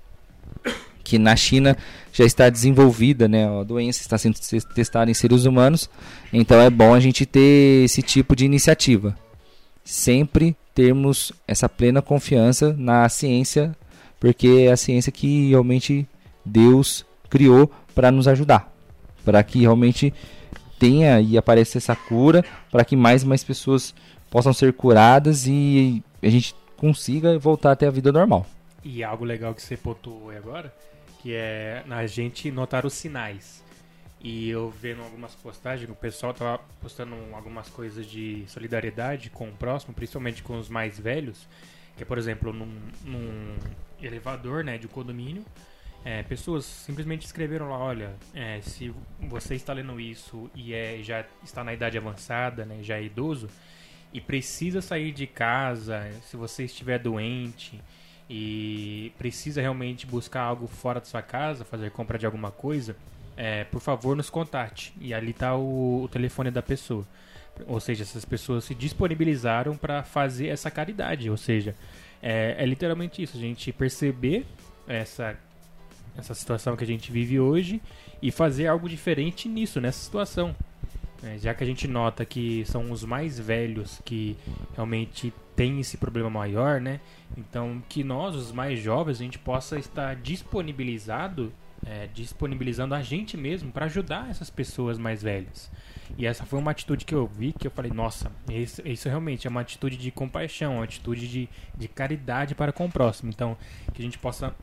que 1.04 1.17
na 1.17 1.36
China 1.36 1.75
já 2.13 2.23
está 2.23 2.49
desenvolvida, 2.49 3.27
né, 3.27 3.47
a 3.47 3.63
doença 3.63 4.01
está 4.01 4.15
sendo 4.15 4.38
testada 4.75 5.10
em 5.10 5.15
seres 5.15 5.45
humanos. 5.45 5.89
Então, 6.32 6.62
é 6.62 6.69
bom 6.69 6.93
a 6.93 6.99
gente 6.99 7.25
ter 7.25 7.84
esse 7.84 8.04
tipo 8.04 8.36
de 8.36 8.45
iniciativa. 8.45 9.17
Sempre 9.84 10.56
termos 10.73 11.31
essa 11.47 11.67
plena 11.67 12.01
confiança 12.01 12.73
na 12.77 13.07
ciência, 13.10 13.75
porque 14.19 14.65
é 14.67 14.71
a 14.71 14.77
ciência 14.77 15.12
que 15.12 15.49
realmente 15.49 16.07
Deus 16.45 17.05
criou 17.29 17.71
para 17.93 18.12
nos 18.12 18.27
ajudar, 18.27 18.73
para 19.23 19.43
que 19.43 19.60
realmente 19.60 20.13
tenha 20.79 21.19
e 21.19 21.38
apareça 21.38 21.77
essa 21.77 21.95
cura, 21.95 22.43
para 22.71 22.84
que 22.84 22.95
mais 22.95 23.23
e 23.23 23.27
mais 23.27 23.43
pessoas 23.43 23.93
possam 24.29 24.53
ser 24.53 24.73
curadas 24.73 25.45
e 25.45 26.03
a 26.23 26.29
gente 26.29 26.55
consiga 26.77 27.38
voltar 27.38 27.73
até 27.73 27.86
a 27.86 27.91
vida 27.91 28.12
normal. 28.12 28.45
E 28.84 29.03
algo 29.03 29.23
legal 29.23 29.53
que 29.53 29.62
você 29.62 29.77
pontuou 29.77 30.31
agora, 30.31 30.73
que 31.21 31.34
é 31.36 31.84
na 31.86 32.07
gente 32.07 32.49
notar 32.49 32.86
os 32.86 32.93
sinais. 32.93 33.63
E 34.23 34.49
eu 34.49 34.69
vendo 34.69 35.01
algumas 35.01 35.34
postagens, 35.34 35.89
o 35.89 35.95
pessoal 35.95 36.34
tava 36.34 36.63
postando 36.79 37.15
algumas 37.34 37.69
coisas 37.69 38.05
de 38.05 38.43
solidariedade 38.47 39.31
com 39.31 39.49
o 39.49 39.53
próximo, 39.53 39.93
principalmente 39.93 40.43
com 40.43 40.60
os 40.60 40.69
mais 40.69 40.99
velhos. 40.99 41.47
Que 41.97 42.03
é, 42.03 42.05
por 42.05 42.17
exemplo, 42.17 42.53
num, 42.53 42.71
num 43.03 43.57
elevador 44.01 44.63
né, 44.63 44.77
de 44.77 44.86
um 44.86 44.89
condomínio, 44.89 45.43
é, 46.05 46.23
pessoas 46.23 46.65
simplesmente 46.65 47.25
escreveram 47.25 47.69
lá, 47.69 47.77
olha, 47.77 48.15
é, 48.34 48.62
se 48.62 48.93
você 49.19 49.55
está 49.55 49.73
lendo 49.73 49.99
isso 49.99 50.49
e 50.55 50.73
é, 50.73 50.99
já 51.03 51.25
está 51.43 51.63
na 51.63 51.73
idade 51.73 51.97
avançada, 51.97 52.65
né, 52.65 52.79
já 52.81 52.97
é 52.97 53.03
idoso, 53.03 53.49
e 54.13 54.19
precisa 54.19 54.81
sair 54.81 55.12
de 55.12 55.27
casa, 55.27 56.10
se 56.23 56.36
você 56.36 56.65
estiver 56.65 56.99
doente 56.99 57.79
e 58.29 59.12
precisa 59.17 59.62
realmente 59.62 60.05
buscar 60.05 60.41
algo 60.41 60.67
fora 60.67 60.99
da 60.99 61.05
sua 61.05 61.21
casa, 61.21 61.63
fazer 61.63 61.91
compra 61.91 62.17
de 62.17 62.25
alguma 62.25 62.51
coisa, 62.51 62.95
é, 63.35 63.63
por 63.65 63.81
favor 63.81 64.15
nos 64.15 64.29
contate. 64.29 64.93
E 64.99 65.13
ali 65.13 65.31
está 65.31 65.55
o, 65.55 66.03
o, 66.03 66.07
telefone 66.07 66.51
da 66.51 66.61
pessoa. 66.61 67.05
Ou 67.67 67.79
seja, 67.79 68.03
essas 68.03 68.25
pessoas 68.25 68.63
se 68.63 68.75
disponibilizaram 68.75 69.75
para 69.75 70.03
fazer 70.03 70.47
essa 70.47 70.71
caridade. 70.71 71.29
Ou 71.29 71.37
seja, 71.37 71.75
é, 72.21 72.55
é, 72.57 72.65
literalmente 72.65 73.21
isso, 73.21 73.37
a 73.37 73.39
gente 73.39 73.71
perceber 73.71 74.45
essa, 74.87 75.37
essa 76.17 76.33
situação 76.33 76.75
que 76.75 76.83
a 76.83 76.87
gente 76.87 77.11
vive 77.11 77.39
hoje 77.39 77.81
e 78.21 78.31
fazer 78.31 78.67
algo 78.67 78.87
diferente 78.87 79.47
nisso, 79.49 79.81
nessa 79.81 79.99
situação. 79.99 80.55
É, 81.23 81.37
já 81.37 81.53
que 81.53 81.63
a 81.63 81.67
gente 81.67 81.87
nota 81.87 82.25
que 82.25 82.65
são 82.65 82.91
os 82.91 83.03
mais 83.03 83.39
velhos 83.39 84.01
que 84.03 84.35
realmente 84.73 85.31
têm 85.55 85.79
esse 85.79 85.95
problema 85.95 86.31
maior, 86.31 86.81
né? 86.81 86.99
Então, 87.37 87.81
que 87.87 88.03
nós, 88.03 88.35
os 88.35 88.51
mais 88.51 88.79
jovens, 88.79 89.19
a 89.19 89.23
gente 89.23 89.37
possa 89.37 89.77
estar 89.77 90.15
disponibilizado 90.15 91.53
é, 91.85 92.07
disponibilizando 92.13 92.93
a 92.93 93.01
gente 93.01 93.35
mesmo 93.35 93.71
para 93.71 93.85
ajudar 93.85 94.29
essas 94.29 94.49
pessoas 94.49 94.97
mais 94.97 95.21
velhas. 95.23 95.71
E 96.17 96.25
essa 96.25 96.45
foi 96.45 96.59
uma 96.59 96.71
atitude 96.71 97.05
que 97.05 97.15
eu 97.15 97.25
vi 97.25 97.53
que 97.53 97.67
eu 97.67 97.71
falei, 97.71 97.91
nossa, 97.91 98.31
isso, 98.49 98.81
isso 98.85 99.09
realmente 99.09 99.47
é 99.47 99.49
uma 99.49 99.61
atitude 99.61 99.97
de 99.97 100.11
compaixão, 100.11 100.75
uma 100.75 100.83
atitude 100.83 101.27
de, 101.27 101.49
de 101.75 101.87
caridade 101.87 102.53
para 102.53 102.71
com 102.71 102.85
o 102.85 102.91
próximo. 102.91 103.29
Então, 103.29 103.57
que 103.93 104.01
a 104.01 104.05
gente 104.05 104.17
possa 104.17 104.53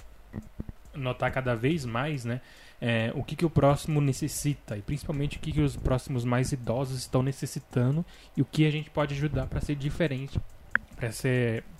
notar 0.94 1.30
cada 1.32 1.54
vez 1.54 1.84
mais, 1.84 2.24
né? 2.24 2.40
É, 2.80 3.10
o 3.16 3.24
que, 3.24 3.34
que 3.34 3.44
o 3.44 3.50
próximo 3.50 4.00
necessita 4.00 4.76
e 4.76 4.82
principalmente 4.82 5.36
o 5.36 5.40
que, 5.40 5.50
que 5.50 5.60
os 5.60 5.74
próximos 5.74 6.24
mais 6.24 6.52
idosos 6.52 7.00
estão 7.00 7.24
necessitando 7.24 8.06
e 8.36 8.42
o 8.42 8.44
que 8.44 8.64
a 8.64 8.70
gente 8.70 8.88
pode 8.88 9.14
ajudar 9.14 9.48
para 9.48 9.60
ser 9.60 9.74
diferente, 9.74 10.40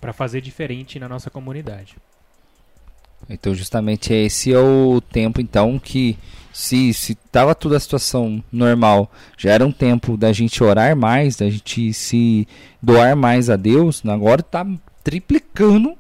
para 0.01 0.13
fazer 0.13 0.41
diferente 0.41 0.99
na 0.99 1.09
nossa 1.09 1.31
comunidade. 1.31 1.97
Então, 3.29 3.55
justamente 3.55 4.13
esse 4.13 4.53
é 4.53 4.59
o 4.59 5.01
tempo 5.01 5.41
então 5.41 5.79
que 5.79 6.17
se 6.53 6.93
se 6.95 7.15
tava 7.15 7.55
toda 7.55 7.77
a 7.77 7.81
situação 7.81 8.43
normal, 8.51 9.11
já 9.37 9.51
era 9.51 9.67
um 9.67 9.71
tempo 9.71 10.17
da 10.17 10.33
gente 10.33 10.65
orar 10.65 10.97
mais, 10.97 11.37
da 11.37 11.49
gente 11.49 11.93
se 11.93 12.49
doar 12.83 13.15
mais 13.15 13.51
a 13.51 13.57
Deus, 13.57 14.03
agora 14.07 14.41
está 14.41 14.67
triplicando. 15.05 15.95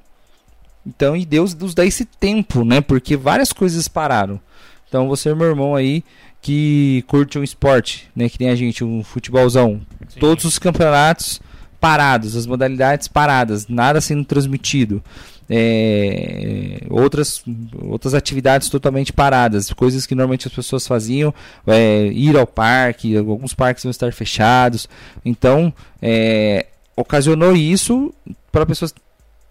Então, 0.87 1.14
e 1.14 1.27
Deus 1.27 1.55
nos 1.55 1.75
dá 1.75 1.85
esse 1.85 2.07
tempo, 2.07 2.64
né? 2.64 2.81
Porque 2.81 3.14
várias 3.14 3.53
coisas 3.53 3.87
pararam. 3.88 4.41
Então, 4.88 5.07
você, 5.07 5.35
meu 5.35 5.49
irmão 5.49 5.77
aí, 5.77 6.03
que 6.41 7.05
curte 7.07 7.38
um 7.38 7.45
esporte, 7.45 8.09
né? 8.17 8.27
Que 8.29 8.38
tem 8.38 8.49
a 8.49 8.55
gente, 8.55 8.83
um 8.83 9.05
futebolzão. 9.05 9.83
Sim. 10.09 10.19
Todos 10.19 10.47
os 10.47 10.59
campeonatos 10.59 11.43
parados, 11.79 12.35
as 12.35 12.47
modalidades 12.47 13.07
paradas, 13.07 13.69
nada 13.69 14.01
sendo 14.01 14.25
transmitido 14.25 15.03
é, 15.51 16.81
outras, 16.91 17.43
outras 17.83 18.15
atividades 18.15 18.69
totalmente 18.69 19.13
paradas, 19.13 19.73
coisas 19.73 20.07
que 20.07 20.15
normalmente 20.15 20.47
as 20.49 20.53
pessoas 20.55 20.87
faziam, 20.87 21.33
é, 21.67 22.07
ir 22.07 22.37
ao 22.37 22.47
parque, 22.47 23.17
alguns 23.17 23.55
parques 23.55 23.85
vão 23.85 23.91
estar 23.91 24.13
fechados. 24.13 24.89
Então, 25.25 25.73
é, 26.03 26.67
ocasionou 26.97 27.55
isso 27.57 28.13
para 28.53 28.67
pessoas 28.67 28.93
que 28.93 29.01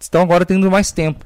estão 0.00 0.22
agora 0.22 0.44
tendo 0.46 0.70
mais 0.70 0.92
tempo. 0.92 1.24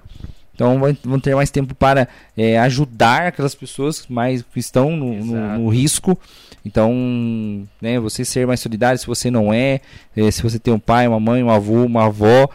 Então 0.54 0.78
vão 1.02 1.18
ter 1.18 1.34
mais 1.34 1.50
tempo 1.50 1.74
para 1.74 2.06
é, 2.36 2.58
ajudar 2.60 3.28
aquelas 3.28 3.54
pessoas 3.54 4.04
mais 4.06 4.42
que 4.42 4.60
estão 4.60 4.94
no, 4.94 5.24
no- 5.24 5.58
no 5.60 5.68
risco. 5.68 6.16
Então, 6.64 6.92
né, 7.80 7.98
você 7.98 8.24
ser 8.24 8.46
mais 8.46 8.60
solidário 8.60 8.98
se 8.98 9.06
você 9.06 9.30
não 9.30 9.52
é, 9.52 9.80
é, 10.14 10.30
se 10.30 10.42
você 10.42 10.58
tem 10.58 10.72
um 10.72 10.78
pai, 10.78 11.08
uma 11.08 11.18
mãe, 11.18 11.42
um 11.42 11.50
avô, 11.50 11.84
uma 11.86 12.04
avó, 12.04 12.48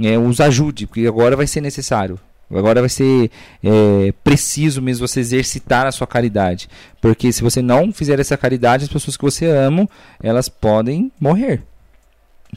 é, 0.00 0.18
os 0.18 0.40
ajude, 0.40 0.86
porque 0.86 1.06
agora 1.06 1.36
vai 1.36 1.46
ser 1.46 1.60
necessário. 1.60 2.18
Agora 2.50 2.80
vai 2.80 2.88
ser 2.88 3.30
é, 3.62 4.12
preciso 4.22 4.80
mesmo 4.80 5.06
você 5.06 5.20
exercitar 5.20 5.86
a 5.86 5.92
sua 5.92 6.06
caridade. 6.06 6.68
Porque 7.00 7.32
se 7.32 7.42
você 7.42 7.62
não 7.62 7.92
fizer 7.92 8.20
essa 8.20 8.36
caridade, 8.36 8.84
as 8.84 8.90
pessoas 8.90 9.16
que 9.16 9.24
você 9.24 9.46
ama, 9.46 9.88
elas 10.22 10.48
podem 10.48 11.10
morrer. 11.18 11.62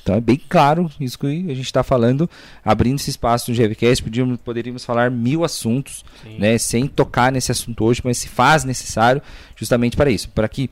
Então 0.02 0.16
é 0.16 0.22
bem 0.22 0.40
claro 0.48 0.92
isso 1.00 1.18
que 1.18 1.26
a 1.26 1.56
gente 1.56 1.66
está 1.66 1.84
falando, 1.84 2.30
abrindo 2.64 3.00
esse 3.00 3.10
espaço 3.10 3.52
no 3.52 3.58
GVCast, 3.58 4.04
podíamos, 4.04 4.40
poderíamos 4.42 4.86
falar 4.86 5.10
mil 5.10 5.44
assuntos, 5.44 6.06
Sim. 6.24 6.38
né, 6.38 6.58
sem 6.58 6.88
tocar 6.88 7.32
nesse 7.32 7.52
assunto 7.52 7.84
hoje, 7.84 8.02
mas 8.04 8.18
se 8.20 8.28
faz 8.28 8.64
necessário 8.64 9.22
justamente 9.56 9.98
para 9.98 10.12
isso, 10.12 10.30
para 10.30 10.48
que 10.48 10.70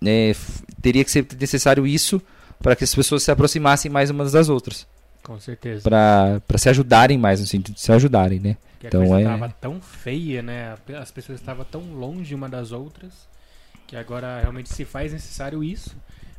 né, 0.00 0.34
teria 0.80 1.04
que 1.04 1.10
ser 1.10 1.26
necessário 1.38 1.86
isso 1.86 2.20
para 2.62 2.74
que 2.74 2.84
as 2.84 2.94
pessoas 2.94 3.22
se 3.22 3.30
aproximassem 3.30 3.90
mais 3.90 4.08
umas 4.08 4.32
das 4.32 4.48
outras, 4.48 4.86
Com 5.26 5.40
certeza. 5.40 5.82
para 5.82 6.40
se 6.58 6.68
ajudarem 6.68 7.18
mais, 7.18 7.40
no 7.40 7.46
sentido 7.46 7.74
de 7.74 7.80
se 7.80 7.90
ajudarem, 7.90 8.38
né? 8.38 8.56
Que 8.78 8.86
a 8.86 8.88
Então 8.88 9.00
coisa 9.00 9.16
é- 9.18 9.22
estava 9.22 9.48
tão 9.60 9.80
feia, 9.80 10.40
né? 10.42 10.76
As 11.00 11.10
pessoas 11.10 11.40
estavam 11.40 11.64
tão 11.64 11.82
longe 11.94 12.32
uma 12.34 12.48
das 12.48 12.70
outras 12.70 13.26
que 13.86 13.96
agora 13.96 14.40
realmente 14.40 14.72
se 14.72 14.84
faz 14.84 15.12
necessário 15.12 15.64
isso. 15.64 15.96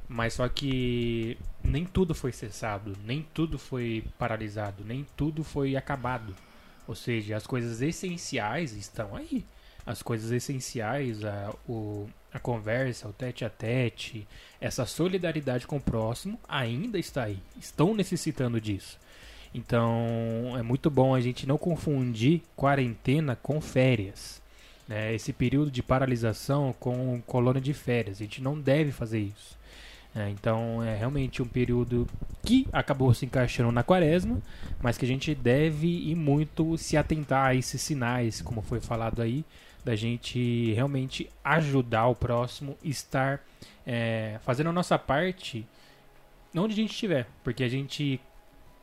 Mas 0.10 0.36
só 0.36 0.48
que 0.48 1.38
nem 1.62 1.84
tudo 1.84 2.16
foi 2.16 2.32
cessado, 2.32 2.96
nem 3.04 3.26
tudo 3.34 3.60
foi 3.60 4.06
paralisado, 4.18 4.86
nem 4.86 5.06
tudo 5.18 5.44
foi 5.44 5.76
acabado. 5.76 6.34
Ou 6.88 6.96
seja, 6.96 7.36
as 7.36 7.46
coisas 7.46 7.82
essenciais 7.82 8.72
estão 8.72 9.14
aí. 9.18 9.44
As 9.86 10.02
coisas 10.02 10.32
essenciais, 10.32 11.26
a, 11.26 11.54
o, 11.68 12.08
a 12.34 12.40
conversa, 12.40 13.08
o 13.08 13.14
tete 13.14 13.46
a 13.46 13.50
tete, 13.50 14.28
essa 14.60 14.86
solidariedade 14.86 15.66
com 15.66 15.78
o 15.78 15.82
próximo 15.82 16.40
ainda 16.48 17.00
está 17.00 17.24
aí. 17.24 17.40
Estão 17.60 17.94
necessitando 17.94 18.60
disso. 18.60 19.00
Então 19.54 20.56
é 20.58 20.62
muito 20.62 20.90
bom 20.90 21.16
a 21.16 21.22
gente 21.22 21.48
não 21.48 21.58
confundir 21.58 22.42
quarentena 22.56 23.36
com 23.36 23.62
férias. 23.62 24.42
né? 24.88 25.14
Esse 25.14 25.34
período 25.34 25.72
de 25.72 25.82
paralisação 25.82 26.74
com 26.80 27.22
colônia 27.26 27.62
de 27.62 27.74
férias. 27.74 28.18
A 28.18 28.24
gente 28.24 28.42
não 28.42 28.60
deve 28.60 28.92
fazer 28.92 29.20
isso. 29.20 29.58
né? 30.14 30.30
então 30.30 30.84
é 30.84 30.96
realmente 30.96 31.42
um 31.42 31.48
período 31.48 32.08
que 32.44 32.68
acabou 32.72 33.14
se 33.14 33.26
encaixando 33.26 33.72
na 33.72 33.84
quaresma, 33.84 34.42
mas 34.82 34.98
que 34.98 35.06
a 35.06 35.08
gente 35.08 35.34
deve 35.34 35.88
e 36.10 36.16
muito 36.16 36.78
se 36.78 36.98
atentar 36.98 37.48
a 37.48 37.56
esses 37.56 37.82
sinais, 37.82 38.42
como 38.42 38.62
foi 38.62 38.80
falado 38.80 39.22
aí, 39.22 39.44
da 39.88 39.96
gente 39.96 40.74
realmente 40.74 41.30
ajudar 41.44 42.08
o 42.08 42.16
próximo, 42.16 42.78
estar 42.84 43.40
é, 43.86 44.38
fazendo 44.44 44.70
a 44.70 44.74
nossa 44.74 45.00
parte 45.00 45.66
onde 46.54 46.74
a 46.74 46.76
gente 46.76 46.92
estiver, 46.92 47.26
porque 47.44 47.64
a 47.64 47.70
gente 47.70 48.20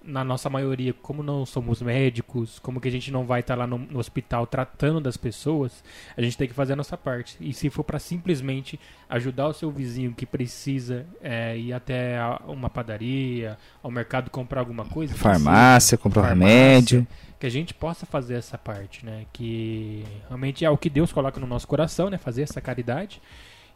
na 0.06 0.22
nossa 0.22 0.50
maioria, 0.50 0.92
como 0.92 1.22
não 1.22 1.46
somos 1.46 1.80
médicos, 1.80 2.58
como 2.58 2.78
que 2.78 2.88
a 2.88 2.90
gente 2.90 3.10
não 3.10 3.24
vai 3.24 3.40
estar 3.40 3.54
lá 3.54 3.66
no, 3.66 3.78
no 3.78 3.98
hospital 3.98 4.46
tratando 4.46 5.00
das 5.00 5.16
pessoas, 5.16 5.82
a 6.14 6.20
gente 6.20 6.36
tem 6.36 6.46
que 6.46 6.52
fazer 6.52 6.74
a 6.74 6.76
nossa 6.76 6.94
parte. 6.94 7.38
E 7.40 7.54
se 7.54 7.70
for 7.70 7.82
para 7.82 7.98
simplesmente 7.98 8.78
ajudar 9.08 9.48
o 9.48 9.54
seu 9.54 9.70
vizinho 9.70 10.12
que 10.12 10.26
precisa 10.26 11.06
é, 11.22 11.56
ir 11.56 11.72
até 11.72 12.18
a- 12.18 12.38
uma 12.46 12.68
padaria, 12.68 13.56
ao 13.82 13.90
mercado 13.90 14.28
comprar 14.30 14.60
alguma 14.60 14.84
coisa, 14.84 15.14
Farmácia, 15.14 15.96
comprar 15.96 16.20
um 16.20 16.26
Farmácia. 16.26 16.54
remédio. 16.54 17.06
Que 17.44 17.48
a 17.48 17.50
gente 17.50 17.74
possa 17.74 18.06
fazer 18.06 18.36
essa 18.36 18.56
parte, 18.56 19.04
né? 19.04 19.26
Que 19.30 20.02
realmente 20.28 20.64
é 20.64 20.70
o 20.70 20.78
que 20.78 20.88
Deus 20.88 21.12
coloca 21.12 21.38
no 21.38 21.46
nosso 21.46 21.68
coração, 21.68 22.08
né? 22.08 22.16
Fazer 22.16 22.40
essa 22.40 22.58
caridade 22.58 23.20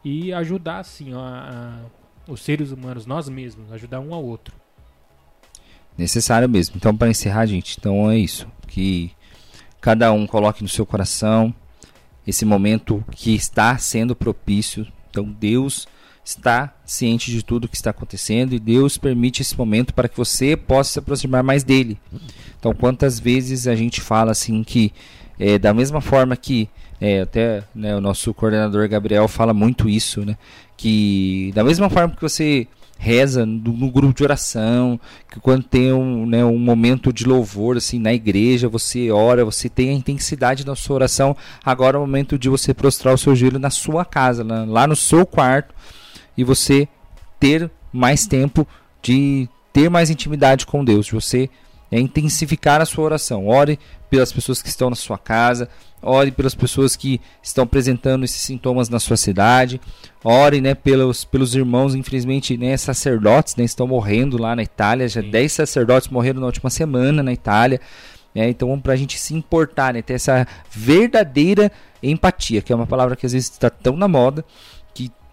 e 0.03 0.33
ajudar, 0.33 0.79
assim, 0.79 1.13
a- 1.13 1.85
a- 2.27 2.31
os 2.31 2.41
seres 2.41 2.71
humanos, 2.71 3.05
nós 3.05 3.29
mesmos, 3.29 3.71
ajudar 3.71 3.99
um 3.99 4.11
ao 4.11 4.25
outro. 4.25 4.55
Necessário 5.95 6.49
mesmo. 6.49 6.77
Então, 6.77 6.95
para 6.97 7.09
encerrar, 7.09 7.45
gente, 7.45 7.77
então 7.77 8.09
é 8.09 8.17
isso. 8.17 8.47
Que 8.67 9.11
cada 9.79 10.11
um 10.11 10.25
coloque 10.25 10.63
no 10.63 10.69
seu 10.69 10.83
coração 10.85 11.53
esse 12.25 12.45
momento 12.45 13.05
que 13.11 13.35
está 13.35 13.77
sendo 13.77 14.15
propício. 14.15 14.87
Então, 15.11 15.25
Deus 15.25 15.87
está 16.29 16.73
ciente 16.85 17.31
de 17.31 17.43
tudo 17.43 17.67
que 17.67 17.75
está 17.75 17.89
acontecendo 17.89 18.53
e 18.53 18.59
Deus 18.59 18.97
permite 18.97 19.41
esse 19.41 19.57
momento 19.57 19.93
para 19.93 20.07
que 20.07 20.17
você 20.17 20.55
possa 20.55 20.93
se 20.93 20.99
aproximar 20.99 21.43
mais 21.43 21.63
dele. 21.63 21.97
Então, 22.59 22.73
quantas 22.73 23.19
vezes 23.19 23.67
a 23.67 23.75
gente 23.75 23.99
fala 23.99 24.31
assim 24.31 24.63
que, 24.63 24.93
é, 25.39 25.57
da 25.57 25.73
mesma 25.73 26.01
forma 26.01 26.35
que 26.35 26.69
é, 27.01 27.21
até 27.21 27.63
né, 27.73 27.95
o 27.95 28.01
nosso 28.01 28.33
coordenador 28.33 28.87
Gabriel 28.87 29.27
fala 29.27 29.53
muito 29.53 29.89
isso, 29.89 30.25
né? 30.25 30.37
Que 30.75 31.51
da 31.55 31.63
mesma 31.63 31.89
forma 31.89 32.15
que 32.15 32.21
você 32.21 32.67
reza 32.97 33.45
no, 33.45 33.71
no 33.71 33.89
grupo 33.89 34.13
de 34.13 34.23
oração, 34.23 34.99
que 35.31 35.39
quando 35.39 35.63
tem 35.63 35.93
um, 35.93 36.25
né, 36.25 36.43
um 36.43 36.59
momento 36.59 37.13
de 37.13 37.25
louvor 37.25 37.77
assim 37.77 37.97
na 37.97 38.13
igreja, 38.13 38.67
você 38.67 39.09
ora, 39.09 39.45
você 39.45 39.69
tem 39.69 39.89
a 39.89 39.93
intensidade 39.93 40.65
da 40.65 40.75
sua 40.75 40.95
oração. 40.95 41.35
Agora 41.63 41.95
é 41.95 41.99
o 41.99 42.01
momento 42.01 42.37
de 42.37 42.49
você 42.49 42.73
prostrar 42.73 43.13
o 43.13 43.17
seu 43.17 43.33
joelho 43.33 43.57
na 43.57 43.69
sua 43.69 44.03
casa, 44.03 44.45
lá 44.67 44.85
no 44.85 44.97
seu 44.97 45.25
quarto, 45.25 45.73
e 46.39 46.43
você 46.45 46.87
ter 47.37 47.69
mais 47.91 48.25
tempo 48.25 48.65
de 49.01 49.49
ter 49.73 49.89
mais 49.89 50.09
intimidade 50.09 50.65
com 50.65 50.85
Deus, 50.85 51.07
de 51.07 51.11
você 51.11 51.49
é, 51.91 51.99
intensificar 51.99 52.79
a 52.79 52.85
sua 52.85 53.03
oração. 53.03 53.45
Ore 53.45 53.77
pelas 54.09 54.31
pessoas 54.31 54.61
que 54.61 54.69
estão 54.69 54.89
na 54.89 54.95
sua 54.95 55.17
casa, 55.17 55.67
ore 56.01 56.31
pelas 56.31 56.55
pessoas 56.55 56.95
que 56.95 57.19
estão 57.43 57.65
apresentando 57.65 58.23
esses 58.23 58.41
sintomas 58.41 58.87
na 58.87 58.99
sua 58.99 59.17
cidade, 59.17 59.81
ore 60.23 60.61
né, 60.61 60.73
pelos, 60.73 61.25
pelos 61.25 61.53
irmãos, 61.55 61.93
infelizmente, 61.93 62.57
né, 62.57 62.77
sacerdotes 62.77 63.57
né, 63.57 63.65
estão 63.65 63.85
morrendo 63.85 64.41
lá 64.41 64.55
na 64.55 64.63
Itália, 64.63 65.09
já 65.09 65.21
Sim. 65.21 65.29
10 65.29 65.51
sacerdotes 65.51 66.07
morreram 66.07 66.39
na 66.39 66.45
última 66.45 66.69
semana 66.69 67.21
na 67.21 67.33
Itália. 67.33 67.81
né, 68.33 68.49
então, 68.49 68.79
para 68.79 68.93
a 68.93 68.95
gente 68.95 69.19
se 69.19 69.33
importar, 69.33 69.93
né, 69.93 70.01
ter 70.01 70.13
essa 70.13 70.47
verdadeira 70.71 71.69
empatia, 72.01 72.61
que 72.61 72.71
é 72.71 72.75
uma 72.75 72.87
palavra 72.87 73.17
que 73.17 73.25
às 73.25 73.33
vezes 73.33 73.49
está 73.51 73.69
tão 73.69 73.97
na 73.97 74.07
moda, 74.07 74.45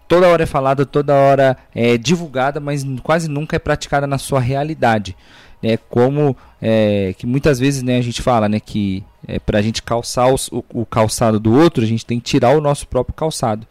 toda 0.07 0.27
hora 0.27 0.43
é 0.43 0.45
falada, 0.45 0.85
toda 0.85 1.13
hora 1.13 1.57
é 1.73 1.97
divulgada, 1.97 2.59
mas 2.59 2.85
quase 3.03 3.27
nunca 3.29 3.55
é 3.55 3.59
praticada 3.59 4.07
na 4.07 4.17
sua 4.17 4.39
realidade. 4.39 5.15
É 5.61 5.75
como 5.75 6.37
é, 6.61 7.15
que 7.17 7.25
muitas 7.25 7.59
vezes 7.59 7.81
né, 7.81 7.97
a 7.97 8.01
gente 8.01 8.21
fala 8.21 8.47
né, 8.47 8.59
que 8.59 9.03
é, 9.27 9.39
para 9.39 9.57
a 9.59 9.61
gente 9.61 9.81
calçar 9.81 10.31
os- 10.31 10.47
o, 10.49 10.63
o 10.73 10.85
calçado 10.85 11.39
do 11.39 11.51
outro, 11.53 11.83
a 11.83 11.87
gente 11.87 12.05
tem 12.05 12.19
que 12.19 12.25
tirar 12.29 12.55
o 12.55 12.61
nosso 12.61 12.87
próprio 12.87 13.15
calçado. 13.15 13.65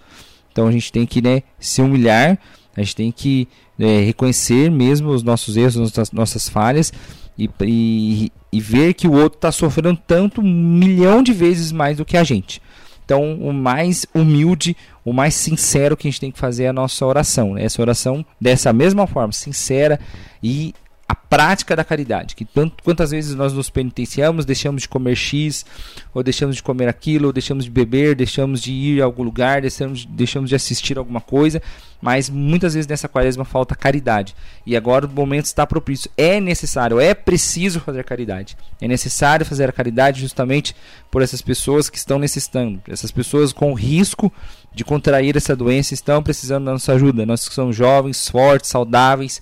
Então 0.51 0.67
a 0.67 0.73
gente 0.73 0.91
tem 0.91 1.07
que 1.07 1.23
né, 1.23 1.43
se 1.61 1.81
humilhar, 1.81 2.39
a 2.77 2.81
gente 2.83 2.97
tem 2.97 3.13
que 3.13 3.47
é, 3.79 4.01
reconhecer 4.01 4.71
mesmo 4.71 5.11
os 5.11 5.23
nossos 5.23 5.57
erros, 5.57 5.77
nossas, 5.77 6.11
nossas 6.11 6.49
falhas 6.49 6.93
e, 7.39 7.49
e, 7.63 8.33
e 8.53 8.61
ver 8.61 8.95
que 8.95 9.07
o 9.07 9.13
outro 9.13 9.37
está 9.39 9.53
sofrendo 9.53 9.97
tanto, 10.07 10.41
um 10.41 10.45
milhão 10.45 11.23
de 11.23 11.33
vezes 11.33 11.71
mais 11.71 11.99
do 11.99 12.05
que 12.05 12.17
a 12.17 12.25
gente. 12.25 12.61
Então, 13.07 13.35
o 13.35 13.53
mais 13.53 14.05
humilde, 14.13 14.77
o 15.05 15.13
mais 15.13 15.33
sincero 15.35 15.97
que 15.97 16.09
a 16.09 16.11
gente 16.11 16.21
tem 16.21 16.33
que 16.33 16.39
fazer 16.39 16.65
é 16.65 16.69
a 16.69 16.73
nossa 16.73 17.07
oração. 17.07 17.55
né? 17.55 17.65
Essa 17.65 17.81
oração, 17.81 18.27
dessa 18.41 18.73
mesma 18.73 19.07
forma, 19.07 19.33
sincera 19.33 20.01
e 20.43 20.75
a 21.09 21.15
prática 21.15 21.77
da 21.77 21.85
caridade. 21.85 22.35
Que 22.35 22.45
tanto, 22.45 22.83
quantas 22.83 23.11
vezes 23.11 23.35
nós 23.35 23.53
nos 23.53 23.71
penitenciamos, 23.71 24.45
deixamos 24.45 24.83
de 24.83 24.89
comer 24.89 25.15
X, 25.15 25.65
ou 26.13 26.23
deixamos 26.23 26.57
de 26.57 26.63
comer 26.63 26.89
aquilo, 26.89 27.29
ou 27.29 27.33
deixamos 27.33 27.65
de 27.65 27.71
beber, 27.71 28.17
deixamos 28.17 28.61
de 28.61 28.73
ir 28.73 29.03
a 29.03 29.05
algum 29.05 29.23
lugar, 29.23 29.61
deixamos, 29.61 30.05
deixamos 30.05 30.51
de 30.51 30.57
assistir 30.57 30.99
alguma 30.99 31.21
coisa, 31.21 31.63
mas 32.03 32.29
muitas 32.29 32.75
vezes 32.75 32.89
nessa 32.89 33.09
quaresma 33.09 33.45
falta 33.45 33.75
caridade. 33.75 34.35
E 34.65 34.77
agora 34.77 35.07
o 35.07 35.11
momento 35.11 35.47
está 35.47 35.67
propício. 35.67 36.11
É 36.17 36.41
necessário, 36.41 36.99
é 37.01 37.15
preciso 37.15 37.81
fazer 37.81 38.03
caridade. 38.05 38.57
É 38.81 38.89
necessário 38.89 39.47
fazer 39.47 39.69
a 39.69 39.73
caridade 39.73 40.21
justamente 40.21 40.75
por 41.11 41.23
essas 41.23 41.41
pessoas 41.41 41.89
que 41.89 41.99
estão 41.99 42.19
necessitando. 42.19 42.83
Essas 42.89 43.13
pessoas 43.13 43.53
com 43.53 43.73
risco 43.75 44.33
de 44.75 44.85
contrair 44.85 45.37
essa 45.37 45.55
doença 45.55 45.95
estão 45.95 46.23
precisando 46.23 46.65
da 46.65 46.73
nossa 46.73 46.93
ajuda. 46.93 47.25
Nós 47.25 47.49
que 47.49 47.55
somos 47.55 47.77
jovens, 47.77 48.29
fortes, 48.29 48.71
saudáveis, 48.71 49.41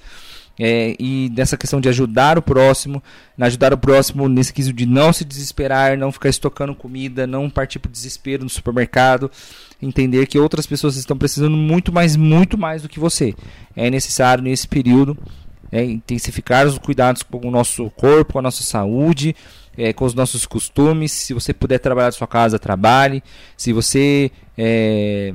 é, 0.59 0.95
e 0.99 1.31
nessa 1.37 1.57
questão 1.57 1.81
de 1.81 1.88
ajudar 1.88 2.38
o 2.38 2.43
próximo, 2.43 3.03
na 3.37 3.47
ajudar 3.47 3.73
o 3.73 3.79
próximo 3.79 4.29
nesse 4.29 4.53
quesito 4.53 4.77
de 4.77 4.87
não 4.87 5.12
se 5.12 5.25
desesperar, 5.25 5.99
não 5.99 6.12
ficar 6.12 6.29
estocando 6.29 6.75
comida, 6.75 7.27
não 7.27 7.51
partir 7.51 7.79
para 7.79 7.90
desespero 7.90 8.45
no 8.45 8.51
supermercado, 8.51 9.31
entender 9.83 10.27
que 10.27 10.38
outras 10.38 10.67
pessoas 10.67 10.97
estão 10.97 11.17
precisando 11.17 11.57
muito 11.57 11.93
mais, 11.93 12.17
muito 12.17 12.57
mais 12.57 12.83
do 12.83 12.88
que 12.88 13.01
você. 13.01 13.35
É 13.75 13.90
necessário 13.90 14.45
nesse 14.45 14.69
período 14.69 15.19
é, 15.73 15.83
intensificar 15.83 16.67
os 16.67 16.79
cuidados 16.79 17.25
com 17.25 17.49
o 17.49 17.51
nosso 17.51 17.90
corpo, 17.90 18.35
com 18.35 18.38
a 18.38 18.43
nossa 18.43 18.62
saúde, 18.62 19.35
é, 19.77 19.93
com 19.93 20.05
os 20.05 20.14
nossos 20.14 20.47
costumes. 20.47 21.11
Se 21.11 21.35
você 21.35 21.53
puder 21.53 21.79
trabalhar 21.81 22.11
da 22.11 22.12
sua 22.12 22.29
casa, 22.29 22.61
trabalhe. 22.61 23.25
Se 23.57 23.73
você 23.73 24.31
é, 24.57 25.35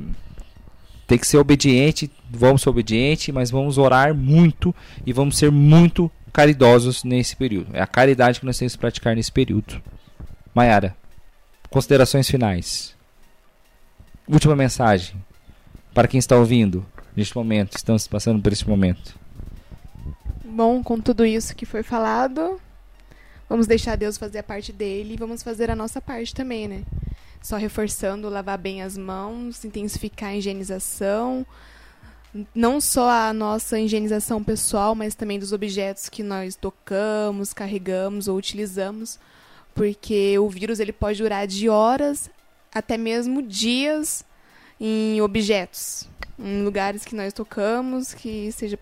tem 1.10 1.18
que 1.18 1.26
ser 1.26 1.38
obediente, 1.38 2.08
vamos 2.30 2.62
ser 2.62 2.68
obedientes, 2.68 3.34
mas 3.34 3.50
vamos 3.50 3.78
orar 3.78 4.14
muito 4.14 4.72
e 5.04 5.12
vamos 5.12 5.36
ser 5.36 5.50
muito 5.50 6.08
caridosos 6.32 7.02
nesse 7.02 7.34
período. 7.34 7.74
É 7.74 7.80
a 7.80 7.86
caridade 7.86 8.38
que 8.38 8.46
nós 8.46 8.56
temos 8.56 8.74
que 8.74 8.78
praticar 8.78 9.16
nesse 9.16 9.32
período. 9.32 9.82
Mayara, 10.54 10.96
considerações 11.68 12.30
finais. 12.30 12.94
Última 14.28 14.54
mensagem 14.54 15.16
para 15.92 16.06
quem 16.06 16.18
está 16.18 16.36
ouvindo 16.36 16.86
neste 17.16 17.34
momento, 17.34 17.76
estamos 17.76 18.06
passando 18.06 18.40
por 18.40 18.52
esse 18.52 18.68
momento. 18.68 19.18
Bom, 20.44 20.80
com 20.80 21.00
tudo 21.00 21.26
isso 21.26 21.56
que 21.56 21.66
foi 21.66 21.82
falado, 21.82 22.60
vamos 23.48 23.66
deixar 23.66 23.96
Deus 23.96 24.16
fazer 24.16 24.38
a 24.38 24.44
parte 24.44 24.72
dele 24.72 25.14
e 25.14 25.16
vamos 25.16 25.42
fazer 25.42 25.72
a 25.72 25.74
nossa 25.74 26.00
parte 26.00 26.32
também, 26.32 26.68
né? 26.68 26.84
Só 27.42 27.56
reforçando, 27.56 28.28
lavar 28.28 28.58
bem 28.58 28.82
as 28.82 28.96
mãos, 28.96 29.64
intensificar 29.64 30.30
a 30.30 30.36
higienização, 30.36 31.46
não 32.54 32.80
só 32.80 33.10
a 33.10 33.32
nossa 33.32 33.80
higienização 33.80 34.42
pessoal, 34.42 34.94
mas 34.94 35.14
também 35.14 35.38
dos 35.38 35.52
objetos 35.52 36.08
que 36.08 36.22
nós 36.22 36.54
tocamos, 36.54 37.52
carregamos 37.52 38.28
ou 38.28 38.36
utilizamos, 38.36 39.18
porque 39.74 40.38
o 40.38 40.48
vírus 40.48 40.80
ele 40.80 40.92
pode 40.92 41.22
durar 41.22 41.46
de 41.46 41.68
horas 41.68 42.30
até 42.72 42.96
mesmo 42.96 43.42
dias 43.42 44.24
em 44.78 45.20
objetos, 45.20 46.08
em 46.38 46.62
lugares 46.62 47.04
que 47.04 47.14
nós 47.14 47.32
tocamos, 47.32 48.14
que 48.14 48.50
seja. 48.52 48.78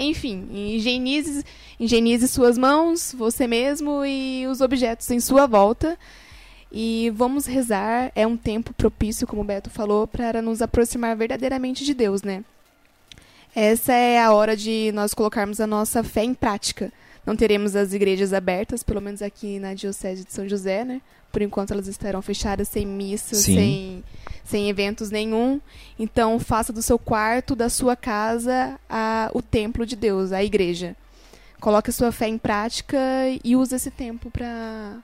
Enfim, 0.00 0.48
higienize, 0.50 1.44
higienize 1.78 2.26
suas 2.26 2.56
mãos, 2.56 3.14
você 3.16 3.46
mesmo 3.46 4.02
e 4.04 4.46
os 4.46 4.62
objetos 4.62 5.10
em 5.10 5.20
sua 5.20 5.46
volta. 5.46 5.98
E 6.72 7.12
vamos 7.14 7.46
rezar, 7.46 8.10
é 8.14 8.26
um 8.26 8.36
tempo 8.36 8.72
propício, 8.72 9.26
como 9.26 9.42
o 9.42 9.44
Beto 9.44 9.68
falou, 9.68 10.06
para 10.06 10.40
nos 10.40 10.62
aproximar 10.62 11.14
verdadeiramente 11.16 11.84
de 11.84 11.92
Deus, 11.92 12.22
né? 12.22 12.42
Essa 13.54 13.92
é 13.92 14.18
a 14.18 14.32
hora 14.32 14.56
de 14.56 14.90
nós 14.94 15.12
colocarmos 15.12 15.60
a 15.60 15.66
nossa 15.66 16.02
fé 16.02 16.24
em 16.24 16.32
prática. 16.32 16.92
Não 17.26 17.36
teremos 17.36 17.76
as 17.76 17.92
igrejas 17.92 18.32
abertas, 18.32 18.82
pelo 18.82 19.02
menos 19.02 19.20
aqui 19.20 19.58
na 19.58 19.74
Diocese 19.74 20.24
de 20.24 20.32
São 20.32 20.48
José, 20.48 20.84
né? 20.84 21.02
Por 21.30 21.42
enquanto 21.42 21.72
elas 21.72 21.88
estarão 21.88 22.22
fechadas, 22.22 22.68
sem 22.68 22.86
missa, 22.86 23.34
sem, 23.34 24.02
sem 24.50 24.68
eventos 24.68 25.10
nenhum. 25.10 25.60
Então, 25.98 26.38
faça 26.38 26.72
do 26.72 26.82
seu 26.82 26.98
quarto, 26.98 27.54
da 27.54 27.68
sua 27.68 27.96
casa, 27.96 28.78
a, 28.88 29.30
o 29.32 29.40
templo 29.40 29.86
de 29.86 29.96
Deus, 29.96 30.32
a 30.32 30.42
igreja. 30.42 30.96
Coloque 31.60 31.90
a 31.90 31.92
sua 31.92 32.10
fé 32.10 32.26
em 32.28 32.38
prática 32.38 32.98
e 33.44 33.54
use 33.54 33.74
esse 33.74 33.90
tempo 33.90 34.30
para 34.30 34.98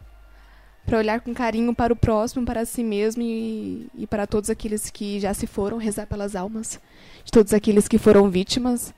para 0.85 0.99
olhar 0.99 1.21
com 1.21 1.35
carinho 1.35 1.75
para 1.75 1.93
o 1.93 1.97
próximo, 1.97 2.47
para 2.47 2.65
si 2.65 2.85
mesmo 2.85 3.21
e, 3.21 3.89
e 3.93 4.07
para 4.07 4.25
todos 4.25 4.49
aqueles 4.49 4.89
que 4.89 5.19
já 5.19 5.35
se 5.35 5.45
foram, 5.45 5.79
rezar 5.79 6.07
pelas 6.07 6.37
almas 6.37 6.81
de 7.25 7.33
todos 7.33 7.53
aqueles 7.53 7.89
que 7.89 7.99
foram 7.99 8.31
vítimas 8.31 8.95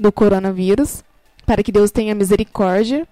do 0.00 0.10
coronavírus, 0.10 1.04
para 1.44 1.62
que 1.62 1.70
Deus 1.70 1.90
tenha 1.90 2.14
misericórdia 2.14 3.06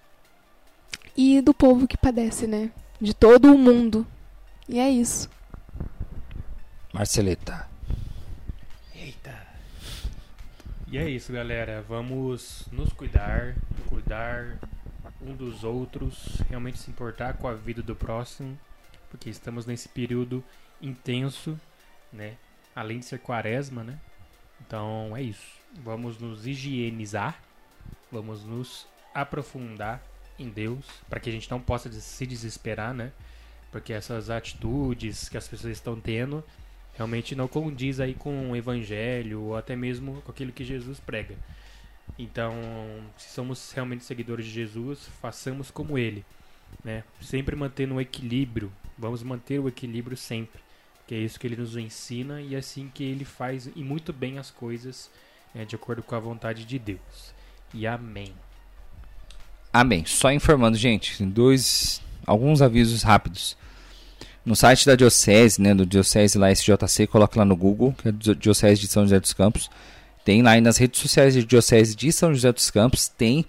e 1.14 1.42
do 1.42 1.53
povo 1.53 1.87
que 1.87 1.99
padece, 1.99 2.46
né? 2.46 2.70
De 2.99 3.12
todo 3.12 3.53
o 3.53 3.59
mundo. 3.59 4.07
E 4.66 4.79
é 4.79 4.88
isso. 4.88 5.29
Marceleta. 6.92 7.68
Eita. 8.92 9.46
E 10.88 10.98
é 10.98 11.09
isso, 11.09 11.33
galera. 11.33 11.85
Vamos 11.88 12.66
nos 12.72 12.92
cuidar, 12.92 13.55
cuidar 13.88 14.59
um 15.22 15.35
dos 15.35 15.62
outros, 15.62 16.40
realmente 16.48 16.79
se 16.79 16.90
importar 16.90 17.35
com 17.35 17.46
a 17.46 17.55
vida 17.55 17.81
do 17.81 17.94
próximo, 17.94 18.59
porque 19.09 19.31
estamos 19.31 19.66
nesse 19.66 19.88
período 19.88 20.42
intenso, 20.83 21.59
né? 22.12 22.37
Além 22.74 22.98
de 22.98 23.07
ser 23.07 23.20
quaresma, 23.20 23.85
né? 23.85 23.98
Então 24.61 25.16
é 25.16 25.22
isso. 25.22 25.46
Vamos 25.85 26.18
nos 26.18 26.44
higienizar, 26.44 27.40
vamos 28.11 28.44
nos 28.44 28.88
aprofundar 29.14 30.03
em 30.37 30.48
Deus, 30.48 30.85
para 31.09 31.20
que 31.20 31.31
a 31.31 31.33
gente 31.33 31.48
não 31.50 31.61
possa 31.61 31.90
se 31.92 32.26
desesperar, 32.26 32.92
né? 32.92 33.12
Porque 33.70 33.92
essas 33.92 34.29
atitudes 34.29 35.29
que 35.29 35.37
as 35.37 35.46
pessoas 35.46 35.72
estão 35.72 36.00
tendo 36.00 36.42
realmente 37.00 37.34
não 37.34 37.48
condiz 37.48 37.98
aí 37.98 38.12
com 38.12 38.50
o 38.50 38.56
evangelho 38.56 39.40
ou 39.40 39.56
até 39.56 39.74
mesmo 39.74 40.20
com 40.20 40.30
aquilo 40.30 40.52
que 40.52 40.62
Jesus 40.62 41.00
prega. 41.00 41.34
Então, 42.18 42.52
se 43.16 43.30
somos 43.30 43.72
realmente 43.72 44.04
seguidores 44.04 44.44
de 44.44 44.52
Jesus, 44.52 45.08
façamos 45.22 45.70
como 45.70 45.96
ele, 45.96 46.22
né? 46.84 47.02
Sempre 47.22 47.56
mantendo 47.56 47.94
o 47.94 48.00
equilíbrio. 48.02 48.70
Vamos 48.98 49.22
manter 49.22 49.58
o 49.58 49.66
equilíbrio 49.66 50.14
sempre, 50.14 50.60
que 51.06 51.14
é 51.14 51.18
isso 51.18 51.40
que 51.40 51.46
ele 51.46 51.56
nos 51.56 51.74
ensina 51.74 52.42
e 52.42 52.54
é 52.54 52.58
assim 52.58 52.90
que 52.92 53.02
ele 53.02 53.24
faz 53.24 53.70
e 53.74 53.82
muito 53.82 54.12
bem 54.12 54.38
as 54.38 54.50
coisas, 54.50 55.10
né, 55.54 55.64
de 55.64 55.74
acordo 55.74 56.02
com 56.02 56.14
a 56.14 56.20
vontade 56.20 56.66
de 56.66 56.78
Deus. 56.78 57.32
E 57.72 57.86
amém. 57.86 58.34
Amém. 59.72 60.04
Só 60.04 60.30
informando, 60.30 60.76
gente, 60.76 61.24
dois 61.24 62.02
alguns 62.26 62.60
avisos 62.60 63.02
rápidos. 63.02 63.56
No 64.44 64.57
site 64.57 64.87
da 64.87 64.94
Diocese, 64.94 65.61
né, 65.61 65.74
do 65.74 65.85
Diocese 65.85 66.38
lá 66.38 66.50
SJC, 66.50 67.07
coloca 67.07 67.38
lá 67.38 67.44
no 67.44 67.57
Google, 67.57 67.94
que 67.96 68.09
é 68.09 68.12
Diocese 68.12 68.81
de 68.81 68.88
São 68.88 69.03
José 69.03 69.20
dos 69.20 69.33
Campos. 69.33 69.70
Tem 70.24 70.42
lá 70.42 70.59
nas 70.61 70.76
redes 70.76 71.00
sociais 71.00 71.35
de 71.35 71.44
Diocese 71.44 71.94
de 71.94 72.12
São 72.12 72.33
José 72.33 72.53
dos 72.53 72.70
Campos, 72.70 73.09
tem 73.09 73.44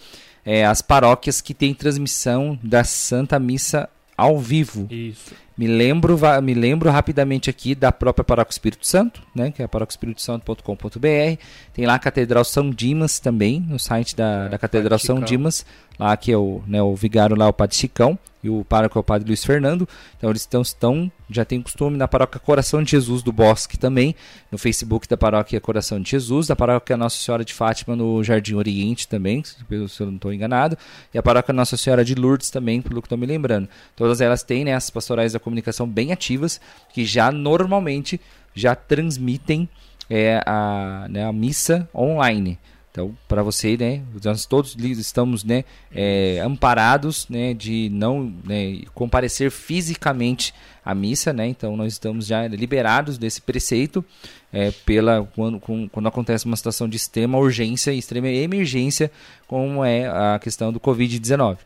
é, 0.45 0.65
as 0.65 0.81
paróquias 0.81 1.41
que 1.41 1.53
tem 1.53 1.73
transmissão 1.73 2.57
da 2.61 2.83
Santa 2.83 3.39
Missa 3.39 3.89
ao 4.17 4.37
vivo. 4.37 4.87
Isso. 4.89 5.33
Me 5.57 5.67
lembro, 5.67 6.17
me 6.41 6.53
lembro 6.53 6.89
rapidamente 6.89 7.49
aqui 7.49 7.75
da 7.75 7.91
própria 7.91 8.23
Paróquia 8.23 8.51
Espírito 8.51 8.87
Santo, 8.87 9.21
né, 9.35 9.51
que 9.51 9.61
é 9.61 9.67
paróquiaespiritosanto.com.br. 9.67 11.41
Tem 11.73 11.85
lá 11.85 11.95
a 11.95 11.99
Catedral 11.99 12.43
São 12.43 12.69
Dimas 12.71 13.19
também, 13.19 13.59
no 13.59 13.77
site 13.77 14.15
da, 14.15 14.45
é, 14.45 14.49
da 14.49 14.57
Catedral 14.57 14.97
São 14.97 15.19
Dimas, 15.19 15.65
lá 16.01 16.17
que 16.17 16.31
é 16.31 16.37
o, 16.37 16.63
né, 16.65 16.81
o 16.81 16.95
vigário 16.95 17.35
lá, 17.35 17.47
o 17.47 17.53
Padre 17.53 17.75
Chicão 17.75 18.17
e 18.43 18.49
o 18.49 18.65
pároco 18.65 18.97
é 18.97 19.01
o 19.01 19.03
padre 19.03 19.27
Luiz 19.27 19.45
Fernando. 19.45 19.87
Então 20.17 20.31
eles 20.31 20.41
estão, 20.41 20.63
estão 20.63 21.11
já 21.29 21.45
tem 21.45 21.61
costume 21.61 21.95
na 21.95 22.07
paróquia 22.07 22.39
Coração 22.39 22.81
de 22.81 22.89
Jesus 22.89 23.21
do 23.21 23.31
Bosque 23.31 23.77
também, 23.77 24.15
no 24.51 24.57
Facebook 24.57 25.07
da 25.07 25.15
paróquia 25.15 25.61
Coração 25.61 26.01
de 26.01 26.09
Jesus, 26.09 26.47
da 26.47 26.55
paróquia 26.55 26.97
Nossa 26.97 27.17
Senhora 27.17 27.45
de 27.45 27.53
Fátima 27.53 27.95
no 27.95 28.23
Jardim 28.23 28.55
Oriente 28.55 29.07
também, 29.07 29.43
se 29.43 29.55
eu 29.69 30.07
não 30.07 30.15
estou 30.15 30.33
enganado, 30.33 30.75
e 31.13 31.19
a 31.19 31.23
paróquia 31.23 31.53
Nossa 31.53 31.77
Senhora 31.77 32.03
de 32.03 32.15
Lourdes 32.15 32.49
também, 32.49 32.81
pelo 32.81 32.99
que 32.99 33.05
estou 33.05 33.17
me 33.17 33.27
lembrando. 33.27 33.69
Todas 33.95 34.21
elas 34.21 34.41
têm 34.41 34.65
né, 34.65 34.73
as 34.73 34.89
pastorais 34.89 35.33
da 35.33 35.39
comunicação 35.39 35.87
bem 35.87 36.11
ativas, 36.11 36.59
que 36.91 37.05
já 37.05 37.31
normalmente 37.31 38.19
já 38.55 38.75
transmitem 38.75 39.69
é, 40.09 40.41
a, 40.45 41.05
né, 41.09 41.23
a 41.23 41.31
missa 41.31 41.87
online. 41.93 42.57
Então, 42.91 43.15
para 43.25 43.41
você, 43.41 43.77
né, 43.77 44.01
nós 44.23 44.45
todos 44.45 44.75
estamos, 44.75 45.45
né, 45.45 45.63
é, 45.95 46.41
amparados, 46.45 47.25
né, 47.29 47.53
de 47.53 47.89
não 47.89 48.33
né, 48.43 48.81
comparecer 48.93 49.49
fisicamente 49.49 50.53
à 50.83 50.93
missa, 50.93 51.31
né. 51.31 51.47
Então, 51.47 51.77
nós 51.77 51.93
estamos 51.93 52.27
já 52.27 52.45
liberados 52.47 53.17
desse 53.17 53.41
preceito 53.41 54.03
é, 54.51 54.71
pela 54.85 55.25
quando, 55.33 55.57
com, 55.57 55.87
quando 55.87 56.07
acontece 56.07 56.45
uma 56.45 56.57
situação 56.57 56.89
de 56.89 56.97
extrema 56.97 57.37
urgência 57.37 57.93
extrema 57.93 58.27
emergência, 58.27 59.09
como 59.47 59.85
é 59.85 60.07
a 60.07 60.37
questão 60.37 60.73
do 60.73 60.79
Covid-19. 60.79 61.59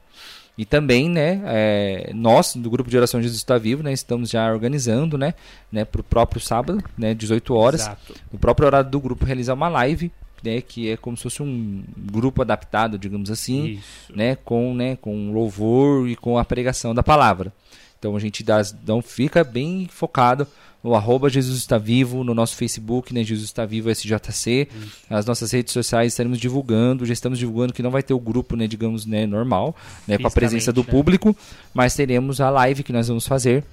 E 0.55 0.63
também, 0.63 1.09
né, 1.09 1.41
é, 1.45 2.11
nós 2.13 2.55
do 2.55 2.69
grupo 2.69 2.89
de 2.89 2.95
oração 2.95 3.19
Jesus 3.19 3.39
está 3.39 3.57
vivo, 3.57 3.81
né, 3.81 3.91
estamos 3.91 4.29
já 4.29 4.53
organizando, 4.53 5.17
né, 5.17 5.33
né, 5.71 5.83
para 5.83 6.01
o 6.01 6.03
próprio 6.03 6.39
sábado, 6.39 6.83
né, 6.95 7.15
18 7.15 7.55
horas, 7.55 7.81
Exato. 7.81 8.13
o 8.31 8.37
próprio 8.37 8.67
horário 8.67 8.91
do 8.91 8.99
grupo 8.99 9.25
realizar 9.25 9.55
uma 9.55 9.67
live 9.67 10.11
né, 10.45 10.61
que 10.61 10.89
é 10.89 10.97
como 10.97 11.17
se 11.17 11.23
fosse 11.23 11.41
um 11.41 11.83
grupo 11.97 12.41
adaptado, 12.41 12.97
digamos 12.97 13.31
assim, 13.31 13.79
Isso. 13.79 14.15
né, 14.15 14.35
com, 14.35 14.73
né, 14.73 14.95
com 14.95 15.31
louvor 15.31 16.07
e 16.07 16.15
com 16.15 16.37
a 16.37 16.45
pregação 16.45 16.93
da 16.93 17.01
palavra. 17.01 17.51
Então 17.97 18.15
a 18.15 18.19
gente 18.19 18.43
dá, 18.43 18.61
não 18.85 19.01
fica 19.01 19.43
bem 19.43 19.87
focado 19.89 20.47
no 20.85 20.93
arroba 20.93 21.27
Jesus 21.31 21.57
está 21.57 21.79
vivo, 21.79 22.23
no 22.23 22.35
nosso 22.35 22.55
Facebook, 22.55 23.11
né, 23.11 23.23
Jesus 23.23 23.49
está 23.49 23.65
vivo 23.65 23.89
SJC, 23.89 24.67
Isso. 24.69 24.97
as 25.09 25.25
nossas 25.25 25.51
redes 25.51 25.73
sociais 25.73 26.13
estaremos 26.13 26.39
divulgando, 26.39 27.07
já 27.07 27.13
estamos 27.13 27.39
divulgando 27.39 27.73
que 27.73 27.81
não 27.81 27.89
vai 27.89 28.03
ter 28.03 28.13
o 28.13 28.19
grupo, 28.19 28.55
né, 28.55 28.67
digamos, 28.67 29.03
né, 29.03 29.25
normal, 29.25 29.75
né, 30.07 30.19
com 30.19 30.27
a 30.27 30.31
presença 30.31 30.71
do 30.71 30.81
né? 30.81 30.87
público, 30.87 31.35
mas 31.73 31.95
teremos 31.95 32.39
a 32.39 32.51
live 32.51 32.83
que 32.83 32.93
nós 32.93 33.07
vamos 33.07 33.27
fazer 33.27 33.63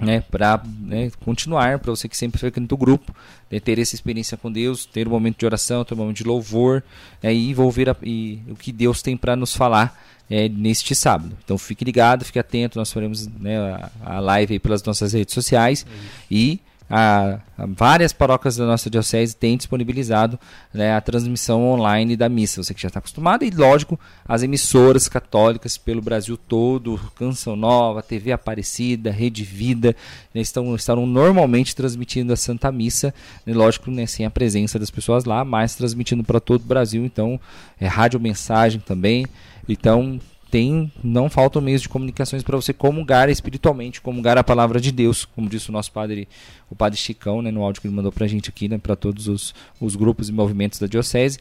né, 0.00 0.22
para 0.30 0.62
né, 0.80 1.10
continuar, 1.24 1.78
para 1.78 1.90
você 1.90 2.08
que 2.08 2.16
sempre 2.16 2.38
frequenta 2.38 2.74
o 2.74 2.78
grupo, 2.78 3.14
né, 3.50 3.60
ter 3.60 3.78
essa 3.78 3.94
experiência 3.94 4.36
com 4.36 4.50
Deus, 4.50 4.84
ter 4.86 5.06
um 5.06 5.10
momento 5.10 5.38
de 5.38 5.46
oração, 5.46 5.84
ter 5.84 5.94
um 5.94 5.98
momento 5.98 6.16
de 6.16 6.24
louvor 6.24 6.82
né, 7.22 7.32
e 7.32 7.50
envolver 7.50 7.90
a, 7.90 7.96
e, 8.02 8.40
o 8.48 8.56
que 8.56 8.72
Deus 8.72 9.02
tem 9.02 9.16
para 9.16 9.36
nos 9.36 9.54
falar 9.54 10.00
é, 10.28 10.48
neste 10.48 10.94
sábado. 10.94 11.36
Então 11.44 11.56
fique 11.56 11.84
ligado, 11.84 12.24
fique 12.24 12.38
atento, 12.38 12.78
nós 12.78 12.92
faremos 12.92 13.26
né, 13.26 13.58
a, 13.58 13.90
a 14.04 14.20
live 14.20 14.58
pelas 14.58 14.82
nossas 14.82 15.12
redes 15.12 15.34
sociais 15.34 15.86
e 16.30 16.60
a, 16.88 17.40
a 17.56 17.66
várias 17.66 18.12
paróquias 18.12 18.56
da 18.56 18.66
nossa 18.66 18.90
diocese 18.90 19.34
têm 19.34 19.56
disponibilizado 19.56 20.38
né, 20.72 20.94
a 20.94 21.00
transmissão 21.00 21.64
online 21.70 22.16
da 22.16 22.28
missa. 22.28 22.62
Você 22.62 22.74
que 22.74 22.82
já 22.82 22.88
está 22.88 22.98
acostumado, 22.98 23.44
e 23.44 23.50
lógico, 23.50 23.98
as 24.26 24.42
emissoras 24.42 25.08
católicas 25.08 25.78
pelo 25.78 26.02
Brasil 26.02 26.36
todo, 26.36 27.00
Canção 27.14 27.56
Nova, 27.56 28.02
TV 28.02 28.32
Aparecida, 28.32 29.10
Rede 29.10 29.44
Vida, 29.44 29.96
né, 30.34 30.40
estão, 30.40 30.74
estarão 30.74 31.06
normalmente 31.06 31.74
transmitindo 31.74 32.32
a 32.32 32.36
Santa 32.36 32.70
Missa, 32.70 33.14
né, 33.46 33.54
lógico, 33.54 33.90
né, 33.90 34.06
sem 34.06 34.26
a 34.26 34.30
presença 34.30 34.78
das 34.78 34.90
pessoas 34.90 35.24
lá, 35.24 35.44
mas 35.44 35.74
transmitindo 35.74 36.22
para 36.22 36.40
todo 36.40 36.62
o 36.62 36.66
Brasil. 36.66 37.04
Então, 37.04 37.40
é 37.80 37.86
rádio 37.86 38.20
mensagem 38.20 38.80
também. 38.80 39.26
Então, 39.68 40.20
tem, 40.54 40.92
não 41.02 41.28
faltam 41.28 41.60
meios 41.60 41.82
de 41.82 41.88
comunicações 41.88 42.44
para 42.44 42.54
você 42.56 42.72
comungar 42.72 43.28
espiritualmente, 43.28 44.00
comungar 44.00 44.38
a 44.38 44.44
palavra 44.44 44.80
de 44.80 44.92
Deus, 44.92 45.24
como 45.24 45.48
disse 45.48 45.68
o 45.68 45.72
nosso 45.72 45.90
padre, 45.90 46.28
o 46.70 46.76
padre 46.76 46.96
Chicão, 46.96 47.42
né, 47.42 47.50
no 47.50 47.60
áudio 47.60 47.82
que 47.82 47.88
ele 47.88 47.94
mandou 47.96 48.12
para 48.12 48.24
a 48.24 48.28
gente 48.28 48.50
aqui, 48.50 48.68
né, 48.68 48.78
para 48.78 48.94
todos 48.94 49.26
os, 49.26 49.52
os 49.80 49.96
grupos 49.96 50.28
e 50.28 50.32
movimentos 50.32 50.78
da 50.78 50.86
diocese, 50.86 51.40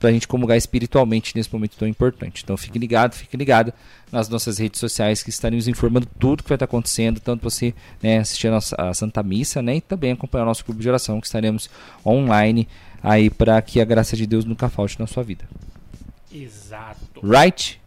para 0.00 0.10
a 0.10 0.12
gente 0.12 0.26
comungar 0.26 0.56
espiritualmente 0.56 1.36
nesse 1.36 1.52
momento 1.52 1.76
tão 1.76 1.86
importante. 1.86 2.42
Então 2.42 2.56
fique 2.56 2.80
ligado, 2.80 3.14
fique 3.14 3.36
ligado 3.36 3.72
nas 4.10 4.28
nossas 4.28 4.58
redes 4.58 4.80
sociais 4.80 5.22
que 5.22 5.30
estaremos 5.30 5.68
informando 5.68 6.08
tudo 6.18 6.42
que 6.42 6.48
vai 6.48 6.56
estar 6.56 6.64
acontecendo, 6.64 7.20
tanto 7.20 7.48
você 7.48 7.72
né, 8.02 8.18
assistir 8.18 8.48
a, 8.48 8.50
nossa, 8.50 8.74
a 8.74 8.92
Santa 8.92 9.22
Missa, 9.22 9.62
né, 9.62 9.76
e 9.76 9.80
também 9.80 10.10
acompanhar 10.10 10.42
o 10.42 10.46
nosso 10.46 10.64
grupo 10.64 10.82
de 10.82 10.88
oração 10.88 11.20
que 11.20 11.28
estaremos 11.28 11.70
online 12.04 12.66
aí 13.04 13.30
para 13.30 13.62
que 13.62 13.80
a 13.80 13.84
graça 13.84 14.16
de 14.16 14.26
Deus 14.26 14.44
nunca 14.44 14.68
falte 14.68 14.98
na 14.98 15.06
sua 15.06 15.22
vida. 15.22 15.44
Exato. 16.32 17.20
Right? 17.22 17.78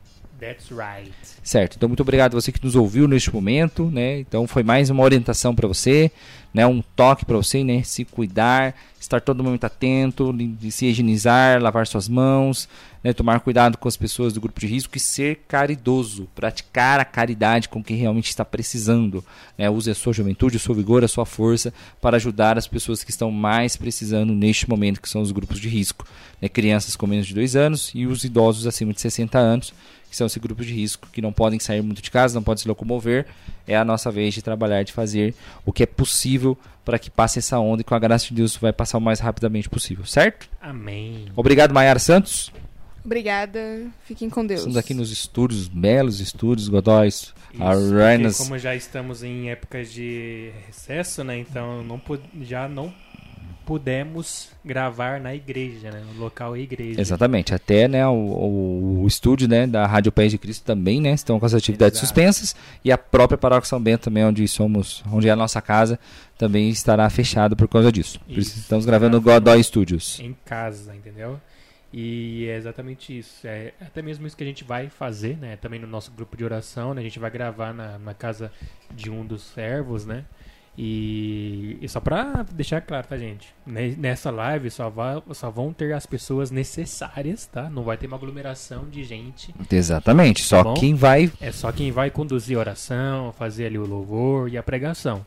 That's 0.41 0.71
right. 0.71 1.13
Certo. 1.43 1.75
Então 1.75 1.87
muito 1.87 2.01
obrigado 2.01 2.35
a 2.35 2.41
você 2.41 2.51
que 2.51 2.63
nos 2.65 2.75
ouviu 2.75 3.07
neste 3.07 3.31
momento, 3.31 3.85
né? 3.91 4.17
Então 4.21 4.47
foi 4.47 4.63
mais 4.63 4.89
uma 4.89 5.03
orientação 5.03 5.53
para 5.53 5.67
você, 5.67 6.11
né? 6.51 6.65
Um 6.65 6.81
toque 6.95 7.25
para 7.25 7.37
você, 7.37 7.63
né? 7.63 7.83
Se 7.83 8.03
cuidar, 8.03 8.75
estar 8.99 9.21
todo 9.21 9.43
momento 9.43 9.65
atento, 9.65 10.35
se 10.71 10.87
higienizar, 10.87 11.61
lavar 11.61 11.85
suas 11.85 12.09
mãos, 12.09 12.67
né? 13.03 13.13
tomar 13.13 13.39
cuidado 13.41 13.77
com 13.77 13.87
as 13.87 13.95
pessoas 13.95 14.33
do 14.33 14.41
grupo 14.41 14.59
de 14.59 14.65
risco 14.65 14.97
e 14.97 14.99
ser 14.99 15.41
caridoso, 15.47 16.27
praticar 16.33 16.99
a 16.99 17.05
caridade 17.05 17.69
com 17.69 17.83
quem 17.83 17.97
realmente 17.97 18.29
está 18.29 18.43
precisando. 18.43 19.23
Né? 19.55 19.69
Use 19.69 19.91
a 19.91 19.95
sua 19.95 20.11
juventude, 20.11 20.57
o 20.57 20.59
seu 20.59 20.73
vigor, 20.73 21.03
a 21.03 21.07
sua 21.07 21.25
força 21.25 21.71
para 22.01 22.17
ajudar 22.17 22.57
as 22.57 22.67
pessoas 22.67 23.03
que 23.03 23.11
estão 23.11 23.29
mais 23.29 23.77
precisando 23.77 24.33
neste 24.33 24.67
momento, 24.67 24.99
que 24.99 25.09
são 25.09 25.21
os 25.21 25.31
grupos 25.31 25.59
de 25.59 25.69
risco. 25.69 26.07
Né? 26.41 26.49
Crianças 26.49 26.95
com 26.95 27.05
menos 27.05 27.27
de 27.27 27.35
2 27.35 27.55
anos 27.55 27.91
e 27.93 28.07
os 28.07 28.23
idosos 28.23 28.65
acima 28.65 28.91
de 28.91 29.01
60 29.01 29.37
anos 29.37 29.71
que 30.11 30.17
são 30.17 30.27
esse 30.27 30.41
grupo 30.41 30.63
de 30.63 30.73
risco, 30.73 31.07
que 31.09 31.21
não 31.21 31.31
podem 31.31 31.57
sair 31.57 31.81
muito 31.81 32.01
de 32.01 32.11
casa, 32.11 32.35
não 32.35 32.43
podem 32.43 32.61
se 32.61 32.67
locomover, 32.67 33.25
é 33.65 33.77
a 33.77 33.85
nossa 33.85 34.11
vez 34.11 34.33
de 34.33 34.41
trabalhar, 34.41 34.83
de 34.83 34.91
fazer 34.91 35.33
o 35.65 35.71
que 35.71 35.83
é 35.83 35.85
possível 35.85 36.57
para 36.83 36.99
que 36.99 37.09
passe 37.09 37.39
essa 37.39 37.57
onda 37.57 37.79
e 37.79 37.85
com 37.85 37.95
a 37.95 37.99
graça 37.99 38.27
de 38.27 38.33
Deus 38.33 38.57
vai 38.57 38.73
passar 38.73 38.97
o 38.97 39.01
mais 39.01 39.21
rapidamente 39.21 39.69
possível, 39.69 40.05
certo? 40.05 40.49
Amém. 40.61 41.27
Obrigado, 41.33 41.73
Maiara 41.73 41.97
Santos. 41.97 42.51
Obrigada. 43.05 43.87
Fiquem 44.03 44.29
com 44.29 44.45
Deus. 44.45 44.59
Estamos 44.59 44.77
aqui 44.77 44.93
nos 44.93 45.11
estúdios, 45.13 45.69
belos 45.69 46.19
estúdios, 46.19 46.67
Godóis, 46.67 47.33
Arenas. 47.57 48.37
Como 48.37 48.59
já 48.59 48.75
estamos 48.75 49.23
em 49.23 49.49
épocas 49.49 49.93
de 49.93 50.51
recesso, 50.67 51.23
né? 51.23 51.39
Então 51.39 51.81
não, 51.83 52.01
já 52.41 52.67
não 52.67 52.93
pudemos 53.65 54.49
gravar 54.63 55.19
na 55.19 55.33
igreja, 55.33 55.91
né? 55.91 56.03
No 56.13 56.19
local 56.19 56.55
igreja. 56.57 56.99
Exatamente. 56.99 57.53
Até 57.53 57.87
né, 57.87 58.05
o, 58.07 58.11
o, 58.11 59.01
o 59.03 59.07
estúdio 59.07 59.47
né, 59.47 59.65
da 59.65 59.85
Rádio 59.85 60.11
Pés 60.11 60.31
de 60.31 60.37
Cristo 60.37 60.63
também, 60.63 61.01
né? 61.01 61.13
Estão 61.13 61.39
com 61.39 61.45
as 61.45 61.53
atividades 61.53 61.97
Exato. 61.97 62.07
suspensas. 62.07 62.55
E 62.83 62.91
a 62.91 62.97
própria 62.97 63.37
Paróquia 63.37 63.67
São 63.67 63.81
Bento 63.81 64.03
também, 64.03 64.25
onde 64.25 64.47
somos, 64.47 65.03
onde 65.11 65.27
é 65.27 65.31
a 65.31 65.35
nossa 65.35 65.61
casa, 65.61 65.99
também 66.37 66.69
estará 66.69 67.09
fechado 67.09 67.55
por 67.55 67.67
causa 67.67 67.91
disso. 67.91 68.19
Por 68.19 68.37
isso, 68.37 68.57
estamos 68.57 68.85
gravando 68.85 69.17
no 69.17 69.21
Godoy 69.21 69.63
Studios. 69.63 70.19
Em 70.19 70.35
casa, 70.45 70.95
entendeu? 70.95 71.39
E 71.93 72.47
é 72.47 72.55
exatamente 72.55 73.17
isso. 73.17 73.45
É 73.45 73.73
até 73.81 74.01
mesmo 74.01 74.25
isso 74.25 74.37
que 74.37 74.43
a 74.43 74.47
gente 74.47 74.63
vai 74.63 74.89
fazer, 74.89 75.37
né? 75.37 75.57
Também 75.57 75.79
no 75.79 75.87
nosso 75.87 76.11
grupo 76.11 76.37
de 76.37 76.43
oração, 76.43 76.93
né? 76.93 77.01
A 77.01 77.03
gente 77.03 77.19
vai 77.19 77.29
gravar 77.29 77.73
na, 77.73 77.99
na 77.99 78.13
casa 78.13 78.51
de 78.89 79.09
um 79.09 79.25
dos 79.25 79.43
servos, 79.43 80.05
né? 80.05 80.23
E, 80.77 81.77
e, 81.81 81.89
só 81.89 81.99
pra 81.99 82.45
deixar 82.53 82.79
claro, 82.81 83.05
tá, 83.05 83.17
gente? 83.17 83.53
Nessa 83.65 84.31
live 84.31 84.71
só, 84.71 84.89
vai, 84.89 85.21
só 85.33 85.51
vão 85.51 85.73
ter 85.73 85.93
as 85.93 86.05
pessoas 86.05 86.49
necessárias, 86.49 87.45
tá? 87.45 87.69
Não 87.69 87.83
vai 87.83 87.97
ter 87.97 88.07
uma 88.07 88.15
aglomeração 88.15 88.85
de 88.89 89.03
gente. 89.03 89.53
Exatamente, 89.69 90.41
só 90.43 90.63
tá 90.63 90.73
quem 90.79 90.95
vai. 90.95 91.31
É 91.41 91.51
só 91.51 91.71
quem 91.71 91.91
vai 91.91 92.09
conduzir 92.09 92.57
a 92.57 92.61
oração, 92.61 93.33
fazer 93.33 93.65
ali 93.65 93.77
o 93.77 93.85
louvor 93.85 94.49
e 94.49 94.57
a 94.57 94.63
pregação. 94.63 95.25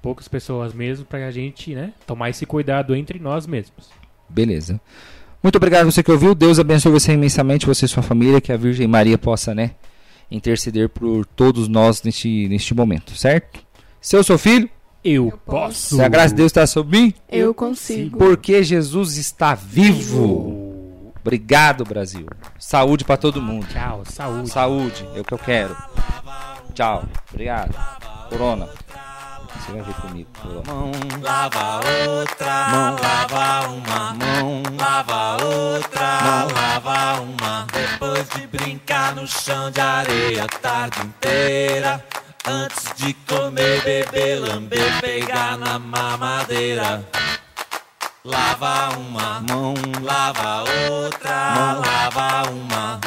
Poucas 0.00 0.28
pessoas 0.28 0.72
mesmo 0.72 1.04
pra 1.04 1.30
gente, 1.30 1.74
né? 1.74 1.92
Tomar 2.06 2.30
esse 2.30 2.46
cuidado 2.46 2.94
entre 2.94 3.18
nós 3.18 3.46
mesmos. 3.46 3.90
Beleza. 4.28 4.80
Muito 5.42 5.56
obrigado 5.56 5.82
a 5.82 5.90
você 5.90 6.02
que 6.02 6.10
ouviu. 6.10 6.34
Deus 6.34 6.58
abençoe 6.58 6.90
você 6.90 7.12
imensamente, 7.12 7.66
você 7.66 7.84
e 7.84 7.88
sua 7.88 8.02
família. 8.02 8.40
Que 8.40 8.52
a 8.52 8.56
Virgem 8.56 8.86
Maria 8.86 9.18
possa, 9.18 9.54
né? 9.54 9.72
Interceder 10.30 10.88
por 10.88 11.26
todos 11.26 11.68
nós 11.68 12.02
neste, 12.02 12.48
neste 12.48 12.74
momento, 12.74 13.14
certo? 13.14 13.60
Se 14.00 14.16
eu 14.16 14.24
sou 14.24 14.38
filho 14.38 14.68
eu, 15.06 15.38
posso. 15.44 15.96
Se 15.96 16.02
a 16.02 16.08
graça 16.08 16.28
de 16.28 16.34
Deus 16.34 16.50
está 16.50 16.66
sobre 16.66 16.98
mim, 16.98 17.14
eu 17.28 17.54
consigo. 17.54 18.18
Porque 18.18 18.62
Jesus 18.62 19.16
está 19.16 19.54
vivo. 19.54 21.12
Obrigado, 21.20 21.84
Brasil. 21.84 22.26
Saúde 22.58 23.04
para 23.04 23.16
todo 23.16 23.42
mundo. 23.42 23.66
Tchau, 23.66 24.02
saúde. 24.04 24.48
Saúde, 24.48 25.08
é 25.14 25.20
o 25.20 25.24
que 25.24 25.34
eu 25.34 25.38
quero. 25.38 25.76
Tchau, 26.72 27.04
obrigado. 27.32 27.74
Corona. 28.28 28.68
Você 29.66 29.72
vai 29.72 29.82
ver 29.82 29.94
comigo. 29.94 30.30
Corona. 30.40 30.62
Mão, 30.66 30.92
lava 31.20 31.80
outra, 32.08 32.68
mão, 32.68 32.96
lava 33.02 33.68
uma, 33.68 34.14
mão, 34.14 34.62
lava 34.78 35.44
outra, 35.44 36.20
mão, 36.22 36.48
lava 36.54 37.20
uma. 37.22 37.66
Depois 37.72 38.28
de 38.28 38.46
brincar 38.46 39.16
no 39.16 39.26
chão 39.26 39.70
de 39.70 39.80
areia 39.80 40.44
a 40.44 40.46
tarde 40.46 41.00
inteira. 41.00 42.04
Antes 42.48 42.94
de 42.94 43.12
comer, 43.26 43.82
beber, 43.82 44.38
lamber, 44.38 45.00
pegar 45.00 45.58
na 45.58 45.80
mamadeira. 45.80 47.04
Lava 48.24 48.96
uma 48.96 49.40
mão, 49.40 49.74
lava 50.00 50.62
outra, 50.92 51.54
mão, 51.56 51.82
lava 51.82 52.50
uma, 52.50 53.00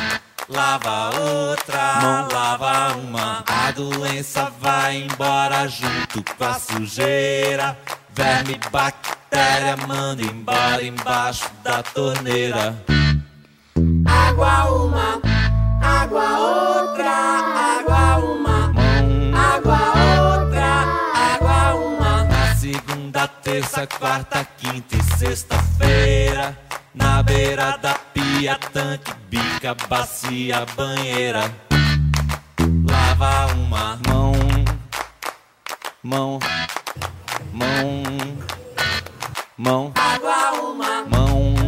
lava 0.49 1.09
outra, 1.17 1.99
mão, 2.01 2.27
lava 2.33 2.97
uma. 2.97 3.43
A 3.47 3.71
doença 3.71 4.51
vai 4.59 4.97
embora 4.97 5.69
junto 5.69 6.21
com 6.35 6.43
a 6.43 6.59
sujeira. 6.59 7.77
Verme, 8.13 8.59
bactéria, 8.69 9.77
manda 9.87 10.21
embora 10.21 10.83
embaixo 10.83 11.49
da 11.63 11.81
torneira. 11.81 12.75
Água 14.05 14.65
uma, 14.65 15.21
água 15.81 16.39
outra, 16.39 16.68
terça, 23.43 23.87
quarta, 23.87 24.45
quinta 24.57 24.95
e 24.95 25.17
sexta-feira. 25.17 26.57
Na 26.93 27.21
beira 27.23 27.77
da 27.77 27.93
pia, 28.13 28.57
tanque, 28.73 29.13
bica, 29.29 29.75
bacia, 29.87 30.65
banheira. 30.75 31.51
Lava 32.89 33.53
uma 33.53 33.99
mão, 34.07 34.33
mão, 36.03 36.39
mão, 37.53 38.03
mão. 39.57 39.93
Água 39.95 40.51
uma 40.61 41.03
mão 41.03 41.59